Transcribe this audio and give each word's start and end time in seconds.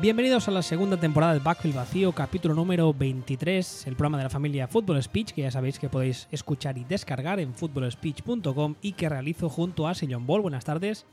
Bienvenidos 0.00 0.48
a 0.48 0.50
la 0.50 0.62
segunda 0.62 0.96
temporada 0.96 1.34
de 1.34 1.40
Backfield 1.40 1.76
Vacío, 1.76 2.12
capítulo 2.12 2.54
número 2.54 2.94
23, 2.94 3.86
el 3.86 3.96
programa 3.96 4.16
de 4.16 4.24
la 4.24 4.30
familia 4.30 4.66
Football 4.66 5.02
Speech, 5.02 5.32
que 5.32 5.42
ya 5.42 5.50
sabéis 5.50 5.78
que 5.78 5.90
podéis 5.90 6.26
escuchar 6.30 6.78
y 6.78 6.84
descargar 6.84 7.38
en 7.38 7.52
footballspeech.com 7.52 8.76
y 8.80 8.92
que 8.92 9.10
realizo 9.10 9.50
junto 9.50 9.86
a 9.86 9.94
Sillon 9.94 10.26
Ball. 10.26 10.40
Buenas 10.40 10.64
tardes. 10.64 11.04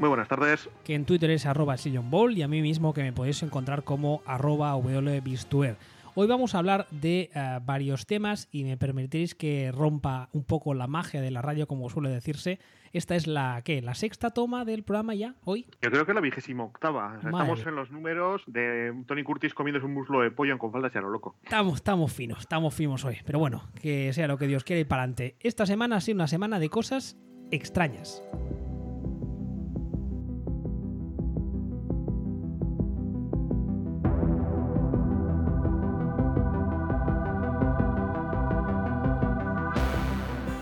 Muy 0.00 0.08
buenas 0.08 0.26
tardes. 0.26 0.68
Que 0.82 0.96
en 0.96 1.04
Twitter 1.04 1.30
es 1.30 1.46
arroba 1.46 1.76
Sillon 1.76 2.10
Ball 2.10 2.36
y 2.36 2.42
a 2.42 2.48
mí 2.48 2.60
mismo 2.60 2.92
que 2.92 3.04
me 3.04 3.12
podéis 3.12 3.40
encontrar 3.44 3.84
como 3.84 4.20
arroba 4.26 4.74
Hoy 4.74 6.26
vamos 6.26 6.56
a 6.56 6.58
hablar 6.58 6.88
de 6.90 7.30
uh, 7.36 7.64
varios 7.64 8.04
temas 8.04 8.48
y 8.50 8.64
me 8.64 8.76
permitiréis 8.76 9.36
que 9.36 9.70
rompa 9.70 10.28
un 10.32 10.42
poco 10.42 10.74
la 10.74 10.88
magia 10.88 11.20
de 11.20 11.30
la 11.30 11.40
radio, 11.40 11.68
como 11.68 11.88
suele 11.88 12.08
decirse. 12.08 12.58
Esta 12.94 13.16
es 13.16 13.26
la 13.26 13.60
¿qué? 13.64 13.82
¿La 13.82 13.94
sexta 13.94 14.30
toma 14.30 14.64
del 14.64 14.84
programa 14.84 15.16
ya 15.16 15.34
hoy? 15.42 15.66
Yo 15.82 15.90
creo 15.90 16.06
que 16.06 16.14
la 16.14 16.20
vigésima 16.20 16.62
octava. 16.62 17.16
O 17.18 17.20
sea, 17.20 17.30
estamos 17.30 17.66
en 17.66 17.74
los 17.74 17.90
números 17.90 18.42
de 18.46 18.94
Tony 19.08 19.24
Curtis 19.24 19.52
comiendo 19.52 19.84
un 19.84 19.92
muslo 19.92 20.20
de 20.20 20.30
pollo 20.30 20.56
con 20.58 20.70
faldas 20.70 20.94
y 20.94 20.98
a 20.98 21.00
lo 21.00 21.10
loco. 21.10 21.34
Estamos, 21.42 21.74
estamos 21.74 22.12
finos, 22.12 22.38
estamos 22.38 22.72
finos 22.72 23.04
hoy. 23.04 23.18
Pero 23.26 23.40
bueno, 23.40 23.64
que 23.82 24.12
sea 24.12 24.28
lo 24.28 24.38
que 24.38 24.46
Dios 24.46 24.62
quiera 24.62 24.80
y 24.80 24.84
para 24.84 25.02
adelante. 25.02 25.36
Esta 25.40 25.66
semana 25.66 25.96
ha 25.96 26.00
sido 26.00 26.14
una 26.14 26.28
semana 26.28 26.60
de 26.60 26.68
cosas 26.68 27.18
extrañas. 27.50 28.22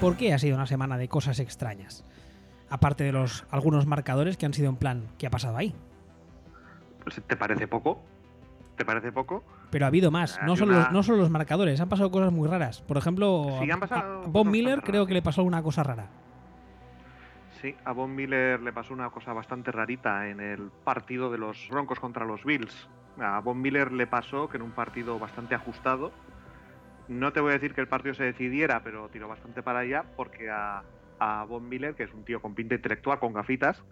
¿Por 0.02 0.16
qué 0.16 0.34
ha 0.34 0.38
sido 0.40 0.56
una 0.56 0.66
semana 0.66 0.98
de 0.98 1.06
cosas 1.06 1.38
extrañas? 1.38 2.04
Aparte 2.68 3.04
de 3.04 3.12
los 3.12 3.46
algunos 3.52 3.86
marcadores 3.86 4.36
que 4.36 4.46
han 4.46 4.52
sido 4.52 4.68
en 4.68 4.74
plan, 4.74 5.06
¿qué 5.16 5.28
ha 5.28 5.30
pasado 5.30 5.56
ahí? 5.56 5.76
Pues, 7.04 7.22
¿Te 7.24 7.36
parece 7.36 7.68
poco? 7.68 8.02
¿Te 8.76 8.84
parece 8.84 9.12
poco? 9.12 9.44
Pero 9.70 9.84
ha 9.84 9.88
habido 9.88 10.10
más, 10.10 10.40
no 10.44 10.56
solo, 10.56 10.72
los, 10.72 10.90
no 10.90 11.04
solo 11.04 11.18
los 11.18 11.30
marcadores, 11.30 11.80
han 11.80 11.88
pasado 11.88 12.10
cosas 12.10 12.32
muy 12.32 12.48
raras. 12.48 12.82
Por 12.82 12.96
ejemplo, 12.96 13.46
sí, 13.60 13.68
pasado 13.78 14.24
a 14.24 14.26
Bob 14.26 14.46
Miller 14.46 14.82
creo 14.82 15.06
que 15.06 15.14
le 15.14 15.22
pasó 15.22 15.44
una 15.44 15.62
cosa 15.62 15.84
rara. 15.84 16.08
Sí, 17.60 17.76
a 17.84 17.92
Bob 17.92 18.08
Miller 18.08 18.60
le 18.60 18.72
pasó 18.72 18.92
una 18.92 19.08
cosa 19.10 19.32
bastante 19.32 19.70
rarita 19.70 20.28
en 20.28 20.40
el 20.40 20.72
partido 20.82 21.30
de 21.30 21.38
los 21.38 21.68
Broncos 21.70 22.00
contra 22.00 22.24
los 22.24 22.42
Bills. 22.42 22.88
A 23.20 23.38
Bob 23.38 23.54
Miller 23.54 23.92
le 23.92 24.08
pasó 24.08 24.48
que 24.48 24.56
en 24.56 24.64
un 24.64 24.72
partido 24.72 25.20
bastante 25.20 25.54
ajustado, 25.54 26.10
no 27.18 27.32
te 27.32 27.40
voy 27.40 27.50
a 27.50 27.54
decir 27.54 27.74
que 27.74 27.80
el 27.80 27.88
partido 27.88 28.14
se 28.14 28.24
decidiera, 28.24 28.82
pero 28.82 29.08
tiró 29.08 29.28
bastante 29.28 29.62
para 29.62 29.80
allá 29.80 30.04
porque 30.16 30.50
a, 30.50 30.82
a 31.18 31.44
Von 31.44 31.68
Miller, 31.68 31.94
que 31.94 32.04
es 32.04 32.12
un 32.12 32.24
tío 32.24 32.40
con 32.40 32.54
pinta 32.54 32.74
intelectual, 32.74 33.18
con 33.18 33.32
gafitas, 33.32 33.82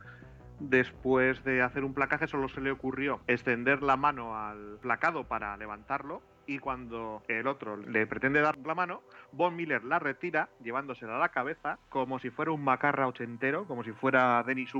después 0.60 1.42
de 1.44 1.62
hacer 1.62 1.84
un 1.84 1.94
placaje 1.94 2.26
solo 2.26 2.48
se 2.48 2.60
le 2.60 2.70
ocurrió 2.70 3.20
extender 3.26 3.82
la 3.82 3.96
mano 3.96 4.36
al 4.36 4.78
placado 4.80 5.24
para 5.24 5.56
levantarlo 5.56 6.22
y 6.46 6.58
cuando 6.58 7.22
el 7.28 7.46
otro 7.46 7.76
le 7.76 8.06
pretende 8.06 8.40
dar 8.40 8.58
la 8.58 8.74
mano, 8.74 9.02
Von 9.32 9.54
Miller 9.54 9.84
la 9.84 9.98
retira 9.98 10.48
llevándosela 10.62 11.16
a 11.16 11.20
la 11.20 11.28
cabeza 11.28 11.78
como 11.88 12.18
si 12.18 12.30
fuera 12.30 12.50
un 12.50 12.64
macarra 12.64 13.06
ochentero, 13.06 13.66
como 13.66 13.84
si 13.84 13.92
fuera 13.92 14.42
Denis. 14.42 14.72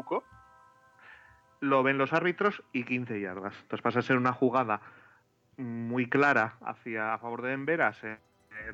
Lo 1.61 1.83
ven 1.83 1.99
los 1.99 2.13
árbitros 2.13 2.63
y 2.73 2.85
15 2.85 3.21
yardas. 3.21 3.55
Entonces 3.63 3.83
pasa 3.83 4.01
a 4.01 4.03
ser 4.03 4.17
una 4.17 4.33
jugada 4.33 4.81
muy 5.57 6.09
clara 6.09 6.57
hacia 6.61 7.15
a 7.15 7.19
favor 7.19 7.43
de 7.43 7.51
Denver 7.51 7.83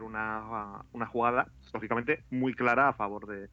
una, 0.00 0.82
una 0.92 1.06
jugada 1.06 1.48
lógicamente 1.72 2.24
muy 2.30 2.54
clara 2.54 2.88
a 2.88 2.92
favor 2.92 3.26
de 3.26 3.48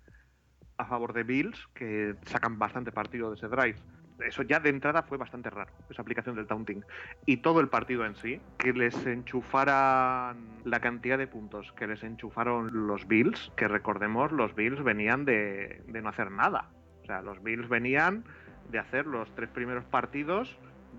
a 0.78 0.86
favor 0.86 1.14
de 1.14 1.24
Bills 1.24 1.68
que 1.76 2.16
sacan 2.26 2.58
bastante 2.58 2.92
partido 2.92 3.30
de 3.30 3.38
ese 3.38 3.48
drive 3.48 3.78
eso 4.20 4.44
ya 4.44 4.60
de 4.60 4.70
entrada 4.70 5.04
fue 5.04 5.18
bastante 5.18 5.50
raro, 5.50 5.72
esa 5.90 6.02
aplicación 6.02 6.36
del 6.36 6.48
taunting. 6.48 6.84
Y 7.26 7.38
todo 7.38 7.60
el 7.60 7.68
partido 7.68 8.06
en 8.06 8.16
sí, 8.16 8.40
que 8.58 8.74
les 8.74 9.06
enchufaran 9.06 10.38
la 10.64 10.80
cantidad 10.80 11.18
de 11.18 11.28
puntos 11.28 11.72
que 11.74 11.88
les 11.88 12.04
enchufaron 12.04 12.88
los 12.88 13.08
Bills, 13.08 13.52
que 13.56 13.68
recordemos, 13.68 14.32
los 14.32 14.56
Bills 14.56 14.84
venían 14.84 15.26
de, 15.26 15.82
de 15.88 16.02
no 16.02 16.10
hacer 16.10 16.32
nada. 16.32 16.70
O 17.02 17.06
sea, 17.06 17.22
los 17.22 17.42
Bills 17.44 17.68
venían 17.70 18.24
de 18.72 18.80
hacer 18.80 19.06
los 19.06 19.34
tres 19.36 19.50
primeros 19.50 19.84
partidos 19.86 20.58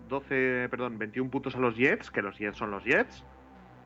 12, 0.09 0.69
perdón, 0.71 0.99
21 0.99 1.31
puntos 1.31 1.55
a 1.57 1.59
los 1.59 1.77
Jets, 1.77 2.11
que 2.11 2.21
los 2.21 2.37
Jets 2.39 2.59
son 2.59 2.71
los 2.71 2.85
Jets, 2.85 3.25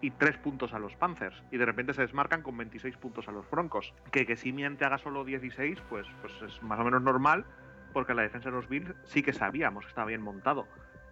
y 0.00 0.10
3 0.10 0.38
puntos 0.38 0.72
a 0.72 0.78
los 0.78 0.94
Panthers. 0.96 1.42
Y 1.50 1.58
de 1.58 1.66
repente 1.66 1.94
se 1.94 2.02
desmarcan 2.02 2.42
con 2.42 2.56
26 2.56 2.96
puntos 2.96 3.28
a 3.28 3.32
los 3.32 3.48
Broncos. 3.50 3.94
Que 4.10 4.26
que 4.26 4.36
si 4.36 4.52
miente 4.52 4.84
haga 4.84 4.98
solo 4.98 5.24
16, 5.24 5.80
pues, 5.88 6.06
pues 6.20 6.32
es 6.42 6.62
más 6.62 6.78
o 6.78 6.84
menos 6.84 7.02
normal, 7.02 7.44
porque 7.92 8.14
la 8.14 8.22
defensa 8.22 8.50
de 8.50 8.56
los 8.56 8.68
Bills 8.68 8.94
sí 9.04 9.22
que 9.22 9.32
sabíamos 9.32 9.84
que 9.84 9.90
estaba 9.90 10.06
bien 10.06 10.22
montado. 10.22 10.66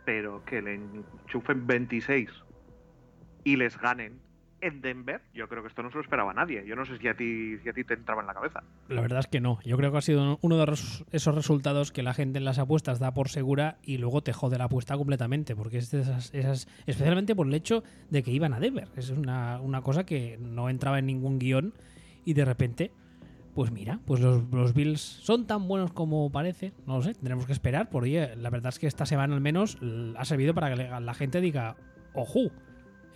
Pero 0.05 0.45
que 0.45 0.63
le 0.63 0.75
enchufen 0.75 1.67
26 1.67 2.31
y 3.45 3.57
les 3.57 3.79
ganen 3.79 4.21
en 4.67 4.81
Denver, 4.81 5.21
yo 5.35 5.49
creo 5.49 5.63
que 5.63 5.69
esto 5.69 5.83
no 5.83 5.91
se 5.91 5.97
lo 5.97 6.03
esperaba 6.03 6.33
nadie. 6.33 6.65
Yo 6.67 6.77
no 6.77 6.85
sé 6.85 6.99
si 6.99 7.09
a 7.09 7.15
ti, 7.15 7.59
si 7.59 7.69
a 7.69 7.73
ti 7.73 7.85
te 7.85 7.95
entraba 7.95 8.21
en 8.21 8.27
la 8.27 8.35
cabeza. 8.35 8.63
La 8.89 9.01
verdad 9.01 9.21
es 9.21 9.27
que 9.27 9.41
no. 9.41 9.59
Yo 9.65 9.77
creo 9.77 9.93
que 9.93 9.99
ha 9.99 10.03
sido 10.03 10.39
uno 10.43 10.57
de 10.57 10.73
esos 11.13 11.35
resultados 11.35 11.93
que 11.93 12.03
la 12.03 12.15
gente 12.15 12.39
en 12.39 12.45
las 12.45 12.59
apuestas 12.59 12.99
da 12.99 13.15
por 13.15 13.29
segura 13.29 13.79
y 13.83 13.99
luego 13.99 14.23
te 14.23 14.33
jode 14.33 14.59
la 14.59 14.65
apuesta 14.65 14.97
completamente, 14.97 15.57
porque 15.57 15.79
es 15.79 15.93
esas, 15.95 16.35
esas, 16.35 16.69
especialmente 16.87 17.35
por 17.35 17.47
el 17.47 17.55
hecho 17.55 17.83
de 18.11 18.23
que 18.23 18.31
iban 18.31 18.53
a 18.53 18.61
Denver. 18.61 18.89
Es 18.97 19.11
una, 19.11 19.61
una 19.61 19.83
cosa 19.83 20.05
que 20.05 20.39
no 20.41 20.69
entraba 20.69 20.99
en 20.99 21.07
ningún 21.07 21.39
guion 21.39 21.75
y 22.25 22.35
de 22.35 22.45
repente 22.45 22.93
pues 23.55 23.71
mira, 23.71 24.01
pues 24.05 24.21
los, 24.21 24.45
los, 24.53 24.75
Bills 24.75 25.01
son 25.01 25.47
tan 25.47 25.67
buenos 25.67 25.91
como 25.91 26.31
parece. 26.31 26.75
No 26.87 26.97
lo 26.97 27.03
sé, 27.03 27.15
tendremos 27.15 27.47
que 27.47 27.55
esperar. 27.55 27.89
Porque 27.89 28.37
la 28.37 28.51
verdad 28.51 28.69
es 28.69 28.79
que 28.79 28.87
esta 28.87 29.07
semana 29.07 29.35
al 29.35 29.41
menos 29.41 29.79
ha 30.15 30.27
servido 30.27 30.53
para 30.53 30.75
que 30.75 31.01
la 31.01 31.15
gente 31.15 31.41
diga, 31.41 31.75
ojo, 32.13 32.51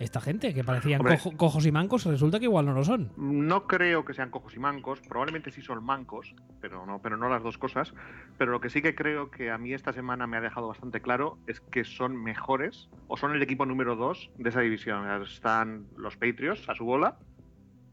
esta 0.01 0.19
gente 0.19 0.53
que 0.53 0.63
parecían 0.63 1.01
cojos 1.37 1.65
y 1.65 1.71
mancos, 1.71 2.05
resulta 2.05 2.39
que 2.39 2.45
igual 2.45 2.65
no 2.65 2.73
lo 2.73 2.83
son. 2.83 3.11
No 3.17 3.67
creo 3.67 4.03
que 4.03 4.13
sean 4.13 4.29
cojos 4.29 4.55
y 4.55 4.59
mancos, 4.59 4.99
probablemente 5.01 5.51
sí 5.51 5.61
son 5.61 5.83
mancos, 5.83 6.35
pero 6.59 6.85
no, 6.85 6.99
pero 7.01 7.17
no 7.17 7.29
las 7.29 7.43
dos 7.43 7.57
cosas. 7.57 7.93
Pero 8.37 8.51
lo 8.51 8.61
que 8.61 8.69
sí 8.69 8.81
que 8.81 8.95
creo 8.95 9.29
que 9.29 9.51
a 9.51 9.57
mí 9.57 9.73
esta 9.73 9.93
semana 9.93 10.27
me 10.27 10.37
ha 10.37 10.41
dejado 10.41 10.67
bastante 10.67 11.01
claro 11.01 11.37
es 11.47 11.61
que 11.61 11.83
son 11.83 12.21
mejores 12.21 12.89
o 13.07 13.17
son 13.17 13.35
el 13.35 13.41
equipo 13.41 13.65
número 13.65 13.95
dos 13.95 14.31
de 14.37 14.49
esa 14.49 14.61
división. 14.61 15.09
Están 15.21 15.85
los 15.95 16.17
Patriots 16.17 16.67
a 16.67 16.75
su 16.75 16.85
bola, 16.85 17.17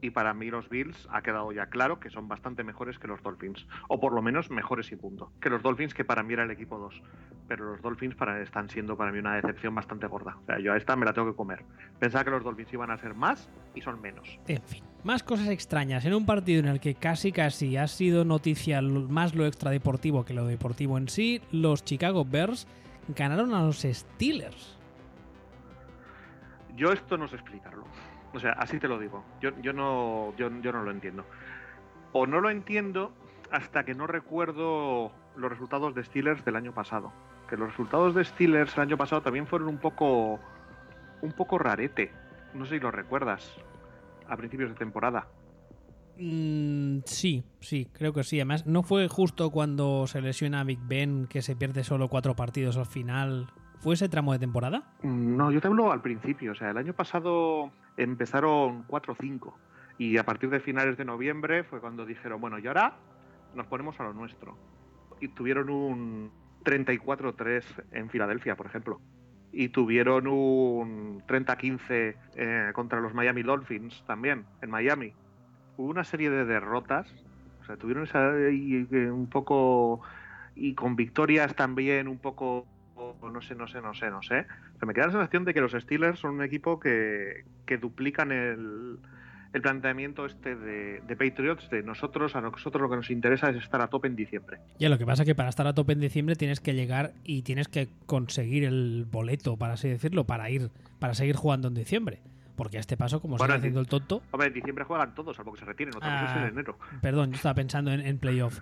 y 0.01 0.11
para 0.11 0.35
mí 0.35 0.51
los 0.51 0.69
Bills 0.69 1.09
ha 1.11 1.23
quedado 1.23 1.53
ya 1.53 1.67
claro 1.67 2.01
que 2.01 2.11
son 2.11 2.29
bastante 2.29 2.65
mejores 2.65 2.99
que 2.99 3.09
los 3.09 3.23
Dolphins, 3.23 3.67
o 3.89 4.01
por 4.01 4.13
lo 4.13 4.23
menos 4.23 4.51
mejores 4.51 4.93
y 4.93 4.97
punto, 4.97 5.33
que 5.41 5.51
los 5.51 5.63
Dolphins 5.63 5.95
que 5.95 6.05
para 6.05 6.23
mí 6.23 6.35
era 6.35 6.45
el 6.45 6.51
equipo 6.51 6.79
2, 6.79 7.03
pero 7.49 7.73
los 7.73 7.83
Dolphins 7.83 8.15
para, 8.15 8.41
están 8.43 8.69
siendo 8.69 8.97
para 8.97 9.13
mí 9.13 9.19
una 9.19 9.35
decepción 9.35 9.75
bastante 9.75 10.07
gorda. 10.07 10.37
O 10.43 10.47
sea, 10.47 10.59
yo 10.59 10.73
a 10.73 10.77
esta 10.77 10.97
me 10.97 11.05
la 11.05 11.13
tengo 11.13 11.31
que 11.31 11.37
comer. 11.37 11.65
Pensaba 11.99 12.25
que 12.25 12.31
los 12.31 12.45
Dolphins 12.45 12.73
iban 12.73 12.91
a 12.91 12.99
ser 12.99 13.15
más 13.15 13.49
y 13.75 13.81
son 13.81 14.01
menos. 14.01 14.39
En 14.47 14.63
fin, 14.63 14.85
más 15.05 15.23
cosas 15.23 15.49
extrañas 15.49 16.05
en 16.05 16.15
un 16.15 16.27
partido 16.27 16.61
en 16.61 16.69
el 16.69 16.81
que 16.81 16.95
casi 16.95 17.33
casi 17.33 17.77
ha 17.77 17.87
sido 17.87 18.25
noticia 18.25 18.81
más 18.83 19.35
lo 19.35 19.47
extradeportivo 19.47 20.25
que 20.25 20.35
lo 20.35 20.47
deportivo 20.47 20.99
en 20.99 21.09
sí, 21.09 21.41
los 21.51 21.85
Chicago 21.85 22.25
Bears 22.25 22.67
ganaron 23.09 23.55
a 23.55 23.63
los 23.63 23.81
Steelers. 23.81 24.77
Yo 26.77 26.93
esto 26.93 27.17
no 27.17 27.27
sé 27.27 27.37
explicarlo. 27.37 27.85
O 28.33 28.41
sea, 28.41 28.53
así 28.53 28.79
te 28.79 28.89
lo 28.89 28.99
digo. 28.99 29.25
Yo, 29.41 29.51
yo, 29.63 29.73
no, 29.73 30.35
yo, 30.37 30.51
yo 30.61 30.73
no 30.73 30.83
lo 30.83 30.91
entiendo. 30.91 31.25
O 32.13 32.27
no 32.27 32.41
lo 32.41 32.51
entiendo 32.51 33.13
hasta 33.51 33.85
que 33.85 33.95
no 33.95 34.07
recuerdo 34.07 35.13
los 35.37 35.51
resultados 35.51 35.95
de 35.95 36.05
Steelers 36.05 36.45
del 36.45 36.57
año 36.57 36.73
pasado. 36.73 37.13
Que 37.49 37.57
los 37.57 37.69
resultados 37.69 38.15
de 38.15 38.25
Steelers 38.25 38.75
el 38.77 38.83
año 38.83 38.97
pasado 38.97 39.23
también 39.23 39.47
fueron 39.47 39.69
un 39.69 39.79
poco. 39.79 40.39
un 41.23 41.33
poco 41.33 41.59
rarete. 41.59 42.13
No 42.55 42.67
sé 42.67 42.77
si 42.77 42.81
lo 42.81 42.91
recuerdas. 42.91 43.57
A 44.29 44.37
principios 44.37 44.71
de 44.71 44.77
temporada. 44.77 45.27
Mm, 46.19 46.99
sí, 47.05 47.45
sí, 47.61 47.89
creo 47.93 48.13
que 48.13 48.25
sí. 48.25 48.39
Además, 48.41 48.67
¿no 48.67 48.83
fue 48.83 49.09
justo 49.09 49.51
cuando 49.51 50.07
se 50.07 50.21
lesiona 50.21 50.61
a 50.61 50.65
Big 50.65 50.81
Ben 50.83 51.27
que 51.27 51.41
se 51.43 51.57
pierde 51.57 51.85
solo 51.85 52.09
cuatro 52.09 52.35
partidos 52.37 52.77
al 52.77 52.87
final? 52.87 53.51
¿Fue 53.79 53.95
ese 53.95 54.09
tramo 54.09 54.33
de 54.33 54.41
temporada? 54.41 54.93
No, 55.03 55.53
yo 55.53 55.61
te 55.61 55.69
hablo 55.69 55.93
al 55.93 56.03
principio. 56.03 56.53
O 56.53 56.55
sea, 56.55 56.71
el 56.71 56.77
año 56.77 56.93
pasado 56.93 57.71
empezaron 57.99 58.87
4-5 58.87 59.53
y 59.99 60.17
a 60.17 60.25
partir 60.25 60.49
de 60.49 60.61
finales 60.61 60.97
de 60.97 61.05
noviembre 61.05 61.65
fue 61.65 61.81
cuando 61.81 62.07
dijeron, 62.07 62.41
bueno, 62.41 62.59
y 62.59 62.67
ahora 62.67 62.97
nos 63.55 63.67
ponemos 63.67 63.99
a 64.01 64.05
lo 64.05 64.15
nuestro. 64.15 64.57
Y 65.21 65.29
tuvieron 65.29 65.69
un 65.69 66.31
34-3 66.65 67.65
en 67.93 68.09
Filadelfia, 68.09 68.57
por 68.57 68.67
ejemplo. 68.67 69.01
Y 69.51 69.71
tuvieron 69.71 70.29
un 70.29 71.23
30-15 71.27 72.17
eh, 72.37 72.71
contra 72.75 73.01
los 73.01 73.13
Miami 73.13 73.43
Dolphins 73.43 74.05
también, 74.07 74.47
en 74.63 74.71
Miami. 74.71 75.13
Hubo 75.77 75.89
una 75.89 76.05
serie 76.05 76.31
de 76.31 76.45
derrotas, 76.45 77.13
o 77.61 77.65
sea, 77.65 77.77
tuvieron 77.77 78.05
esa, 78.05 78.33
y, 78.51 78.87
un 79.11 79.29
poco... 79.29 80.01
y 80.55 80.75
con 80.75 80.95
victorias 80.95 81.57
también 81.57 82.07
un 82.07 82.19
poco 82.19 82.67
no 83.23 83.43
sé, 83.43 83.55
no 83.55 83.69
sé, 83.69 83.81
no 83.81 83.95
sé, 83.95 84.11
no 84.11 84.23
sé. 84.23 84.47
me 84.87 84.95
queda 84.95 85.07
la 85.07 85.13
sensación 85.13 85.45
de 85.45 85.55
que 85.55 85.61
los 85.61 85.73
Steelers 85.73 86.19
son 86.19 86.35
un 86.35 86.43
equipo 86.43 86.79
que, 86.81 87.45
que 87.67 87.79
duplican 87.79 88.33
el, 88.33 88.99
el 89.53 89.63
planteamiento 89.63 90.27
este 90.27 90.57
de, 90.57 91.01
de, 91.01 91.17
Patriots, 91.17 91.71
de 91.71 91.83
nosotros, 91.83 92.37
a 92.37 92.41
nosotros 92.41 92.83
lo 92.83 92.91
que 92.91 92.97
nos 92.97 93.11
interesa 93.11 93.51
es 93.51 93.57
estar 93.57 93.81
a 93.81 93.89
tope 93.89 94.09
en 94.09 94.17
diciembre. 94.17 94.59
Ya, 94.79 94.89
lo 94.89 94.99
que 94.99 95.07
pasa 95.07 95.23
es 95.23 95.27
que 95.27 95.35
para 95.35 95.49
estar 95.49 95.67
a 95.67 95.75
tope 95.75 95.93
en 95.93 96.01
diciembre 96.01 96.37
tienes 96.37 96.61
que 96.61 96.75
llegar 96.75 97.13
y 97.25 97.43
tienes 97.43 97.69
que 97.69 97.89
conseguir 98.07 98.65
el 98.65 99.07
boleto, 99.11 99.57
para 99.57 99.75
así 99.75 99.89
decirlo, 99.89 100.25
para 100.25 100.51
ir, 100.51 100.71
para 100.99 101.15
seguir 101.15 101.37
jugando 101.37 101.69
en 101.69 101.75
diciembre. 101.75 102.21
Porque 102.57 102.77
a 102.77 102.81
este 102.81 102.97
paso, 102.97 103.21
como 103.21 103.37
bueno, 103.37 103.55
haciendo 103.55 103.79
el 103.79 103.87
tonto. 103.87 104.21
Hombre, 104.33 104.49
en 104.49 104.55
diciembre 104.55 104.85
juegan 104.85 105.15
todos, 105.15 105.37
salvo 105.37 105.53
que 105.53 105.61
se 105.61 105.65
retiren, 105.65 105.95
otra 105.97 106.11
cosa 106.11 106.25
es 106.25 106.37
en 106.39 106.43
ah, 106.43 106.49
enero. 106.49 106.79
Perdón, 107.01 107.31
yo 107.31 107.37
estaba 107.37 107.55
pensando 107.55 107.93
en, 107.93 108.01
en 108.01 108.19
playoff. 108.19 108.59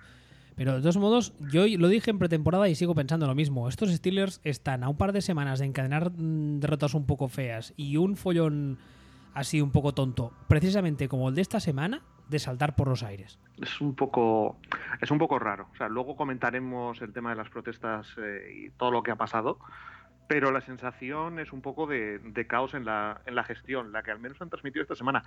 Pero 0.57 0.73
de 0.73 0.81
todos 0.81 0.97
modos, 0.97 1.33
yo 1.51 1.65
lo 1.77 1.87
dije 1.87 2.09
en 2.09 2.17
pretemporada 2.17 2.67
y 2.67 2.73
sigo 2.73 2.95
pensando 2.95 3.27
lo 3.27 3.35
mismo. 3.35 3.69
Estos 3.69 3.91
Steelers 3.91 4.41
están 4.43 4.83
a 4.83 4.89
un 4.89 4.97
par 4.97 5.13
de 5.13 5.21
semanas 5.21 5.59
de 5.59 5.65
encadenar 5.65 6.11
mm, 6.11 6.59
derrotas 6.59 6.95
un 6.95 7.05
poco 7.05 7.27
feas 7.27 7.75
y 7.77 7.97
un 7.97 8.17
follón 8.17 8.79
así 9.35 9.61
un 9.61 9.71
poco 9.71 9.93
tonto, 9.93 10.33
precisamente 10.47 11.07
como 11.07 11.29
el 11.29 11.35
de 11.35 11.41
esta 11.41 11.59
semana, 11.59 12.01
de 12.27 12.39
saltar 12.39 12.75
por 12.75 12.87
los 12.87 13.03
aires. 13.03 13.39
Es 13.61 13.79
un 13.79 13.93
poco, 13.93 14.57
es 14.99 15.11
un 15.11 15.19
poco 15.19 15.37
raro. 15.37 15.67
O 15.73 15.77
sea, 15.77 15.89
luego 15.89 16.15
comentaremos 16.15 16.99
el 17.03 17.13
tema 17.13 17.29
de 17.29 17.35
las 17.35 17.49
protestas 17.49 18.07
eh, 18.17 18.51
y 18.65 18.69
todo 18.71 18.89
lo 18.89 19.03
que 19.03 19.11
ha 19.11 19.15
pasado, 19.15 19.59
pero 20.27 20.51
la 20.51 20.61
sensación 20.61 21.37
es 21.37 21.53
un 21.53 21.61
poco 21.61 21.85
de, 21.85 22.19
caos 22.49 22.73
en 22.73 22.83
la, 22.83 23.21
en 23.27 23.35
la 23.35 23.43
gestión, 23.43 23.91
la 23.91 24.01
que 24.01 24.09
al 24.09 24.19
menos 24.19 24.41
han 24.41 24.49
transmitido 24.49 24.81
esta 24.81 24.95
semana. 24.95 25.23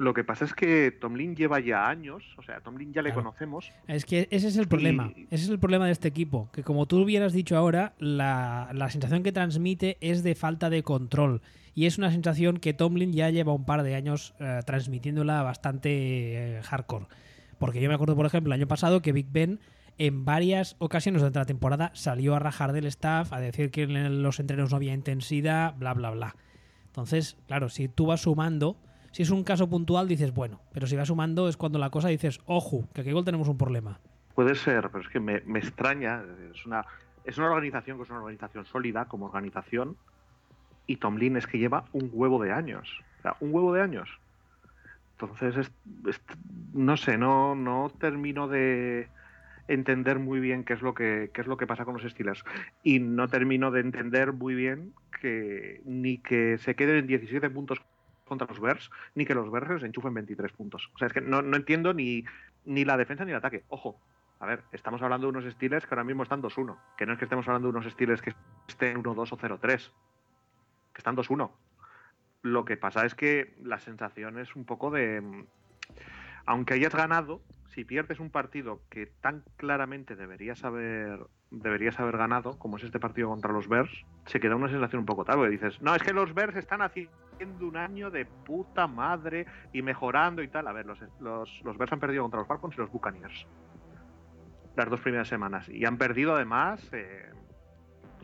Lo 0.00 0.14
que 0.14 0.24
pasa 0.24 0.46
es 0.46 0.54
que 0.54 0.92
Tomlin 0.92 1.36
lleva 1.36 1.60
ya 1.60 1.86
años, 1.86 2.24
o 2.38 2.42
sea, 2.42 2.62
Tomlin 2.62 2.90
ya 2.90 3.02
le 3.02 3.12
conocemos. 3.12 3.70
Es 3.86 4.06
que 4.06 4.28
ese 4.30 4.48
es 4.48 4.56
el 4.56 4.66
problema, 4.66 5.12
ese 5.28 5.44
es 5.44 5.50
el 5.50 5.58
problema 5.58 5.84
de 5.84 5.92
este 5.92 6.08
equipo, 6.08 6.48
que 6.54 6.62
como 6.62 6.86
tú 6.86 7.02
hubieras 7.02 7.34
dicho 7.34 7.54
ahora, 7.54 7.92
la, 7.98 8.70
la, 8.72 8.88
sensación 8.88 9.22
que 9.22 9.30
transmite 9.30 9.98
es 10.00 10.22
de 10.22 10.34
falta 10.34 10.70
de 10.70 10.82
control. 10.82 11.42
Y 11.74 11.84
es 11.84 11.98
una 11.98 12.10
sensación 12.10 12.56
que 12.56 12.72
Tomlin 12.72 13.12
ya 13.12 13.28
lleva 13.28 13.52
un 13.52 13.66
par 13.66 13.82
de 13.82 13.94
años 13.94 14.32
eh, 14.40 14.60
transmitiéndola 14.64 15.42
bastante 15.42 15.90
eh, 15.90 16.62
hardcore. 16.62 17.04
Porque 17.58 17.82
yo 17.82 17.90
me 17.90 17.94
acuerdo, 17.94 18.16
por 18.16 18.24
ejemplo, 18.24 18.54
el 18.54 18.58
año 18.58 18.68
pasado 18.68 19.02
que 19.02 19.12
Big 19.12 19.30
Ben 19.30 19.60
en 19.98 20.24
varias 20.24 20.76
ocasiones 20.78 21.20
durante 21.20 21.40
la 21.40 21.44
temporada 21.44 21.90
salió 21.92 22.34
a 22.34 22.38
rajar 22.38 22.72
del 22.72 22.86
staff, 22.86 23.34
a 23.34 23.40
decir 23.40 23.70
que 23.70 23.82
en 23.82 24.22
los 24.22 24.40
entrenos 24.40 24.70
no 24.70 24.76
había 24.76 24.94
intensidad, 24.94 25.74
bla, 25.76 25.92
bla, 25.92 26.10
bla. 26.10 26.36
Entonces, 26.86 27.36
claro, 27.46 27.68
si 27.68 27.88
tú 27.88 28.06
vas 28.06 28.22
sumando 28.22 28.78
si 29.12 29.22
es 29.22 29.30
un 29.30 29.44
caso 29.44 29.68
puntual, 29.68 30.08
dices, 30.08 30.32
bueno, 30.32 30.60
pero 30.72 30.86
si 30.86 30.96
va 30.96 31.04
sumando 31.04 31.48
es 31.48 31.56
cuando 31.56 31.78
la 31.78 31.90
cosa 31.90 32.08
dices, 32.08 32.40
ojo, 32.46 32.88
que 32.94 33.00
aquí 33.00 33.10
igual 33.10 33.24
tenemos 33.24 33.48
un 33.48 33.58
problema. 33.58 33.98
Puede 34.34 34.54
ser, 34.54 34.88
pero 34.90 35.02
es 35.02 35.08
que 35.08 35.20
me, 35.20 35.36
extraña. 35.58 36.22
Es 36.54 36.64
una, 36.64 36.84
es 37.24 37.36
una 37.38 37.48
organización 37.48 37.96
que 37.96 38.04
es 38.04 38.10
una 38.10 38.20
organización 38.20 38.64
sólida 38.66 39.06
como 39.06 39.26
organización 39.26 39.96
y 40.86 40.96
Tomlin 40.96 41.36
es 41.36 41.46
que 41.46 41.58
lleva 41.58 41.84
un 41.92 42.10
huevo 42.12 42.42
de 42.42 42.52
años. 42.52 42.88
O 43.18 43.22
sea, 43.22 43.36
un 43.40 43.52
huevo 43.52 43.74
de 43.74 43.82
años. 43.82 44.08
Entonces, 45.18 45.70
no 46.72 46.96
sé, 46.96 47.18
no, 47.18 47.54
no 47.54 47.92
termino 47.98 48.48
de 48.48 49.08
entender 49.68 50.18
muy 50.18 50.40
bien 50.40 50.64
qué 50.64 50.72
es 50.72 50.82
lo 50.82 50.94
que 50.94 51.30
qué 51.32 51.42
es 51.42 51.46
lo 51.46 51.56
que 51.56 51.66
pasa 51.66 51.84
con 51.84 51.94
los 51.94 52.02
Steelers 52.02 52.42
y 52.82 52.98
no 52.98 53.28
termino 53.28 53.70
de 53.70 53.80
entender 53.80 54.32
muy 54.32 54.54
bien 54.54 54.94
que 55.20 55.80
ni 55.84 56.18
que 56.18 56.58
se 56.58 56.74
queden 56.74 56.96
en 56.96 57.06
17 57.06 57.50
puntos 57.50 57.80
contra 58.30 58.46
los 58.46 58.60
Bears, 58.60 58.90
ni 59.14 59.26
que 59.26 59.34
los 59.34 59.50
Bears 59.50 59.82
enchufen 59.82 60.14
23 60.14 60.52
puntos. 60.52 60.90
O 60.94 60.98
sea, 60.98 61.08
es 61.08 61.12
que 61.12 61.20
no, 61.20 61.40
entiendo 61.40 61.92
ni, 61.92 62.24
ni 62.64 62.86
la 62.86 62.96
defensa 62.96 63.26
ni 63.26 63.32
el 63.32 63.36
ataque. 63.36 63.64
Ojo, 63.68 64.00
a 64.38 64.46
ver, 64.46 64.62
estamos 64.72 65.02
hablando 65.02 65.26
de 65.26 65.38
unos 65.38 65.52
Steelers 65.52 65.84
que 65.84 65.94
ahora 65.94 66.04
mismo 66.04 66.22
están 66.22 66.40
2-1. 66.40 66.78
Que 66.96 67.04
no 67.04 67.12
es 67.12 67.18
que 67.18 67.26
estemos 67.26 67.46
hablando 67.46 67.70
de 67.70 67.76
unos 67.76 67.92
Steelers 67.92 68.22
que 68.22 68.34
estén 68.68 69.02
1-2 69.02 69.32
o 69.32 69.36
0-3. 69.36 69.60
Que 69.60 70.98
están 70.98 71.16
2-1. 71.16 71.50
Lo 72.42 72.64
que 72.64 72.78
pasa 72.78 73.04
es 73.04 73.14
que 73.14 73.54
la 73.62 73.78
sensación 73.78 74.38
es 74.38 74.56
un 74.56 74.64
poco 74.64 74.90
de. 74.90 75.44
Aunque 76.46 76.74
hayas 76.74 76.94
ganado, 76.94 77.42
si 77.66 77.84
pierdes 77.84 78.18
un 78.18 78.30
partido 78.30 78.80
que 78.88 79.06
tan 79.06 79.44
claramente 79.56 80.16
deberías 80.16 80.64
haber, 80.64 81.20
deberías 81.50 82.00
haber 82.00 82.16
ganado, 82.16 82.58
como 82.58 82.78
es 82.78 82.84
este 82.84 82.98
partido 82.98 83.28
contra 83.28 83.52
los 83.52 83.68
Bears, 83.68 84.06
se 84.24 84.40
queda 84.40 84.56
una 84.56 84.70
sensación 84.70 85.00
un 85.00 85.06
poco 85.06 85.24
tarde. 85.24 85.50
Dices, 85.50 85.82
no, 85.82 85.94
es 85.94 86.02
que 86.02 86.14
los 86.14 86.32
Bears 86.32 86.56
están 86.56 86.80
haciendo 86.80 87.12
un 87.44 87.76
año 87.76 88.10
de 88.10 88.24
puta 88.24 88.86
madre 88.86 89.46
y 89.72 89.82
mejorando 89.82 90.42
y 90.42 90.48
tal. 90.48 90.68
A 90.68 90.72
ver, 90.72 90.86
los, 90.86 90.98
los, 91.20 91.62
los 91.64 91.78
Bears 91.78 91.92
han 91.92 92.00
perdido 92.00 92.22
contra 92.22 92.40
los 92.40 92.48
Falcons 92.48 92.74
y 92.76 92.80
los 92.80 92.90
Buccaneers 92.90 93.46
las 94.76 94.90
dos 94.90 95.00
primeras 95.00 95.28
semanas. 95.28 95.68
Y 95.68 95.84
han 95.84 95.98
perdido 95.98 96.34
además, 96.34 96.80
eh, 96.92 97.26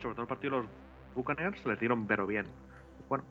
sobre 0.01 0.15
todo 0.15 0.23
el 0.23 0.27
partido 0.27 0.55
de 0.55 0.61
los 0.61 0.69
Buccaneers, 1.15 1.65
les 1.65 1.79
dieron 1.79 2.07
pero 2.07 2.27
bien. 2.27 2.45
Bueno, 3.09 3.23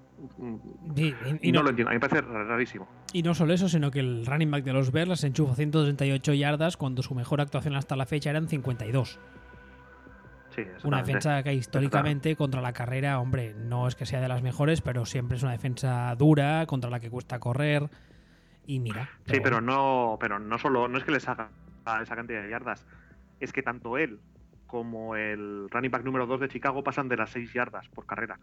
y, 1.43 1.53
no, 1.53 1.63
lo 1.63 1.71
entiendo, 1.71 1.91
a 1.91 1.93
mí 1.93 1.97
me 1.97 2.01
parece 2.01 2.23
rarísimo. 2.23 2.89
Y 3.13 3.23
no 3.23 3.35
solo 3.35 3.53
eso, 3.53 3.69
sino 3.69 3.91
que 3.91 4.01
el 4.01 4.25
running 4.25 4.51
back 4.51 4.65
de 4.65 4.73
los 4.73 4.91
Bears 4.91 5.09
les 5.09 5.25
enchufa 5.25 5.55
138 5.55 6.33
yardas 6.33 6.77
cuando 6.77 7.03
su 7.03 7.15
mejor 7.15 7.41
actuación 7.41 7.77
hasta 7.77 7.97
la 7.97 8.07
fecha 8.07 8.31
eran 8.31 8.49
52. 8.49 9.19
Sí, 10.57 10.65
una 10.85 11.03
defensa 11.03 11.43
que 11.43 11.53
históricamente 11.53 12.35
contra 12.35 12.63
la 12.63 12.73
carrera, 12.73 13.21
hombre, 13.21 13.55
no 13.55 13.87
es 13.87 13.95
que 13.95 14.07
sea 14.07 14.21
de 14.21 14.29
las 14.29 14.43
mejores, 14.43 14.81
pero 14.81 15.05
siempre 15.05 15.37
es 15.37 15.43
una 15.43 15.53
defensa 15.53 16.15
dura, 16.17 16.65
contra 16.67 16.89
la 16.89 16.99
que 16.99 17.11
cuesta 17.11 17.39
correr. 17.39 17.91
Y 18.67 18.81
mira. 18.81 19.11
Sí, 19.27 19.39
pero 19.43 19.61
no, 19.61 20.17
pero 20.19 20.39
no 20.39 20.59
solo, 20.59 20.89
no 20.89 20.99
es 20.99 21.05
que 21.05 21.13
les 21.13 21.29
haga 21.29 21.51
esa 22.03 22.17
cantidad 22.17 22.43
de 22.43 22.51
yardas, 22.51 22.87
es 23.39 23.53
que 23.53 23.63
tanto 23.63 23.99
él 23.99 24.19
como 24.67 25.15
el 25.15 25.69
running 25.71 25.91
back 25.91 26.05
número 26.05 26.27
2 26.27 26.41
de 26.41 26.49
Chicago 26.49 26.83
pasan 26.83 27.09
de 27.09 27.17
las 27.17 27.31
6 27.31 27.53
yardas 27.53 27.89
por 27.89 28.07
carrera. 28.07 28.39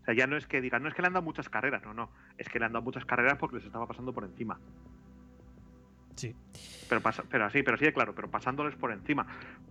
O 0.00 0.04
sea, 0.04 0.14
ya 0.14 0.26
no 0.26 0.36
es 0.36 0.46
que 0.46 0.60
digan, 0.60 0.82
no 0.82 0.88
es 0.88 0.94
que 0.94 1.02
le 1.02 1.08
han 1.08 1.12
dado 1.12 1.24
muchas 1.24 1.48
carreras, 1.48 1.82
no, 1.84 1.94
no. 1.94 2.10
Es 2.38 2.48
que 2.48 2.58
le 2.58 2.64
han 2.64 2.72
dado 2.72 2.84
muchas 2.84 3.04
carreras 3.04 3.36
porque 3.38 3.56
les 3.56 3.66
estaba 3.66 3.86
pasando 3.86 4.12
por 4.12 4.24
encima. 4.24 4.58
Sí. 6.16 6.34
Pero, 6.88 7.02
pero 7.30 7.44
así, 7.44 7.62
pero 7.62 7.76
sí, 7.76 7.92
claro, 7.92 8.14
pero 8.14 8.30
pasándoles 8.30 8.74
por 8.74 8.92
encima. 8.92 9.26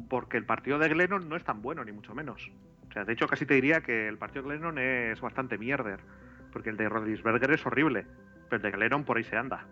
Porque 0.10 0.38
el 0.38 0.46
partido 0.46 0.80
de 0.80 0.90
Glennon 0.90 1.28
no 1.28 1.36
es 1.36 1.44
tan 1.44 1.62
bueno, 1.62 1.84
ni 1.84 1.92
mucho 1.92 2.16
menos. 2.16 2.52
O 2.90 2.92
sea, 2.92 3.04
de 3.04 3.14
hecho, 3.14 3.28
casi 3.28 3.46
te 3.46 3.54
diría 3.56 3.82
que 3.82 4.08
el 4.08 4.18
partido 4.18 4.44
de 4.44 4.50
Glennon 4.50 4.80
es 4.80 5.20
bastante 5.22 5.58
mierder. 5.58 6.00
Porque 6.52 6.70
el 6.70 6.78
de 6.78 6.90
Rodisberger 6.90 7.52
es 7.52 7.66
horrible. 7.66 8.06
Pero 8.50 8.58
el 8.58 8.62
de 8.62 8.72
Glennon 8.72 9.04
por 9.04 9.18
ahí 9.18 9.24
se 9.24 9.38
anda. 9.38 9.66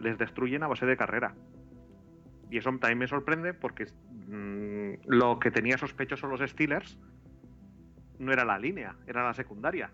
Les 0.00 0.16
destruyen 0.16 0.62
a 0.62 0.68
base 0.68 0.86
de 0.86 0.96
carrera. 0.96 1.34
Y 2.50 2.58
eso 2.58 2.70
también 2.78 2.98
me 2.98 3.08
sorprende 3.08 3.54
porque 3.54 3.86
mm, 4.26 5.08
lo 5.08 5.38
que 5.38 5.50
tenía 5.50 5.78
sospechoso 5.78 6.26
los 6.26 6.40
Steelers 6.40 6.98
no 8.18 8.32
era 8.32 8.44
la 8.44 8.58
línea, 8.58 8.94
era 9.06 9.24
la 9.24 9.34
secundaria. 9.34 9.90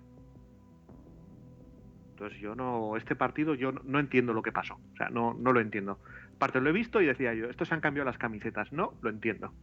Entonces 2.18 2.40
yo 2.40 2.56
no, 2.56 2.96
este 2.96 3.14
partido 3.14 3.54
yo 3.54 3.70
no, 3.70 4.00
entiendo 4.00 4.32
lo 4.32 4.42
que 4.42 4.50
pasó, 4.50 4.74
o 4.74 4.96
sea, 4.96 5.08
no, 5.08 5.34
no 5.34 5.52
lo 5.52 5.60
entiendo. 5.60 6.00
Parte 6.36 6.60
lo 6.60 6.68
he 6.68 6.72
visto 6.72 7.00
y 7.00 7.06
decía 7.06 7.32
yo, 7.32 7.48
estos 7.48 7.68
se 7.68 7.74
han 7.74 7.80
cambiado 7.80 8.06
las 8.06 8.18
camisetas, 8.18 8.72
no, 8.72 8.94
lo 9.02 9.10
entiendo. 9.10 9.54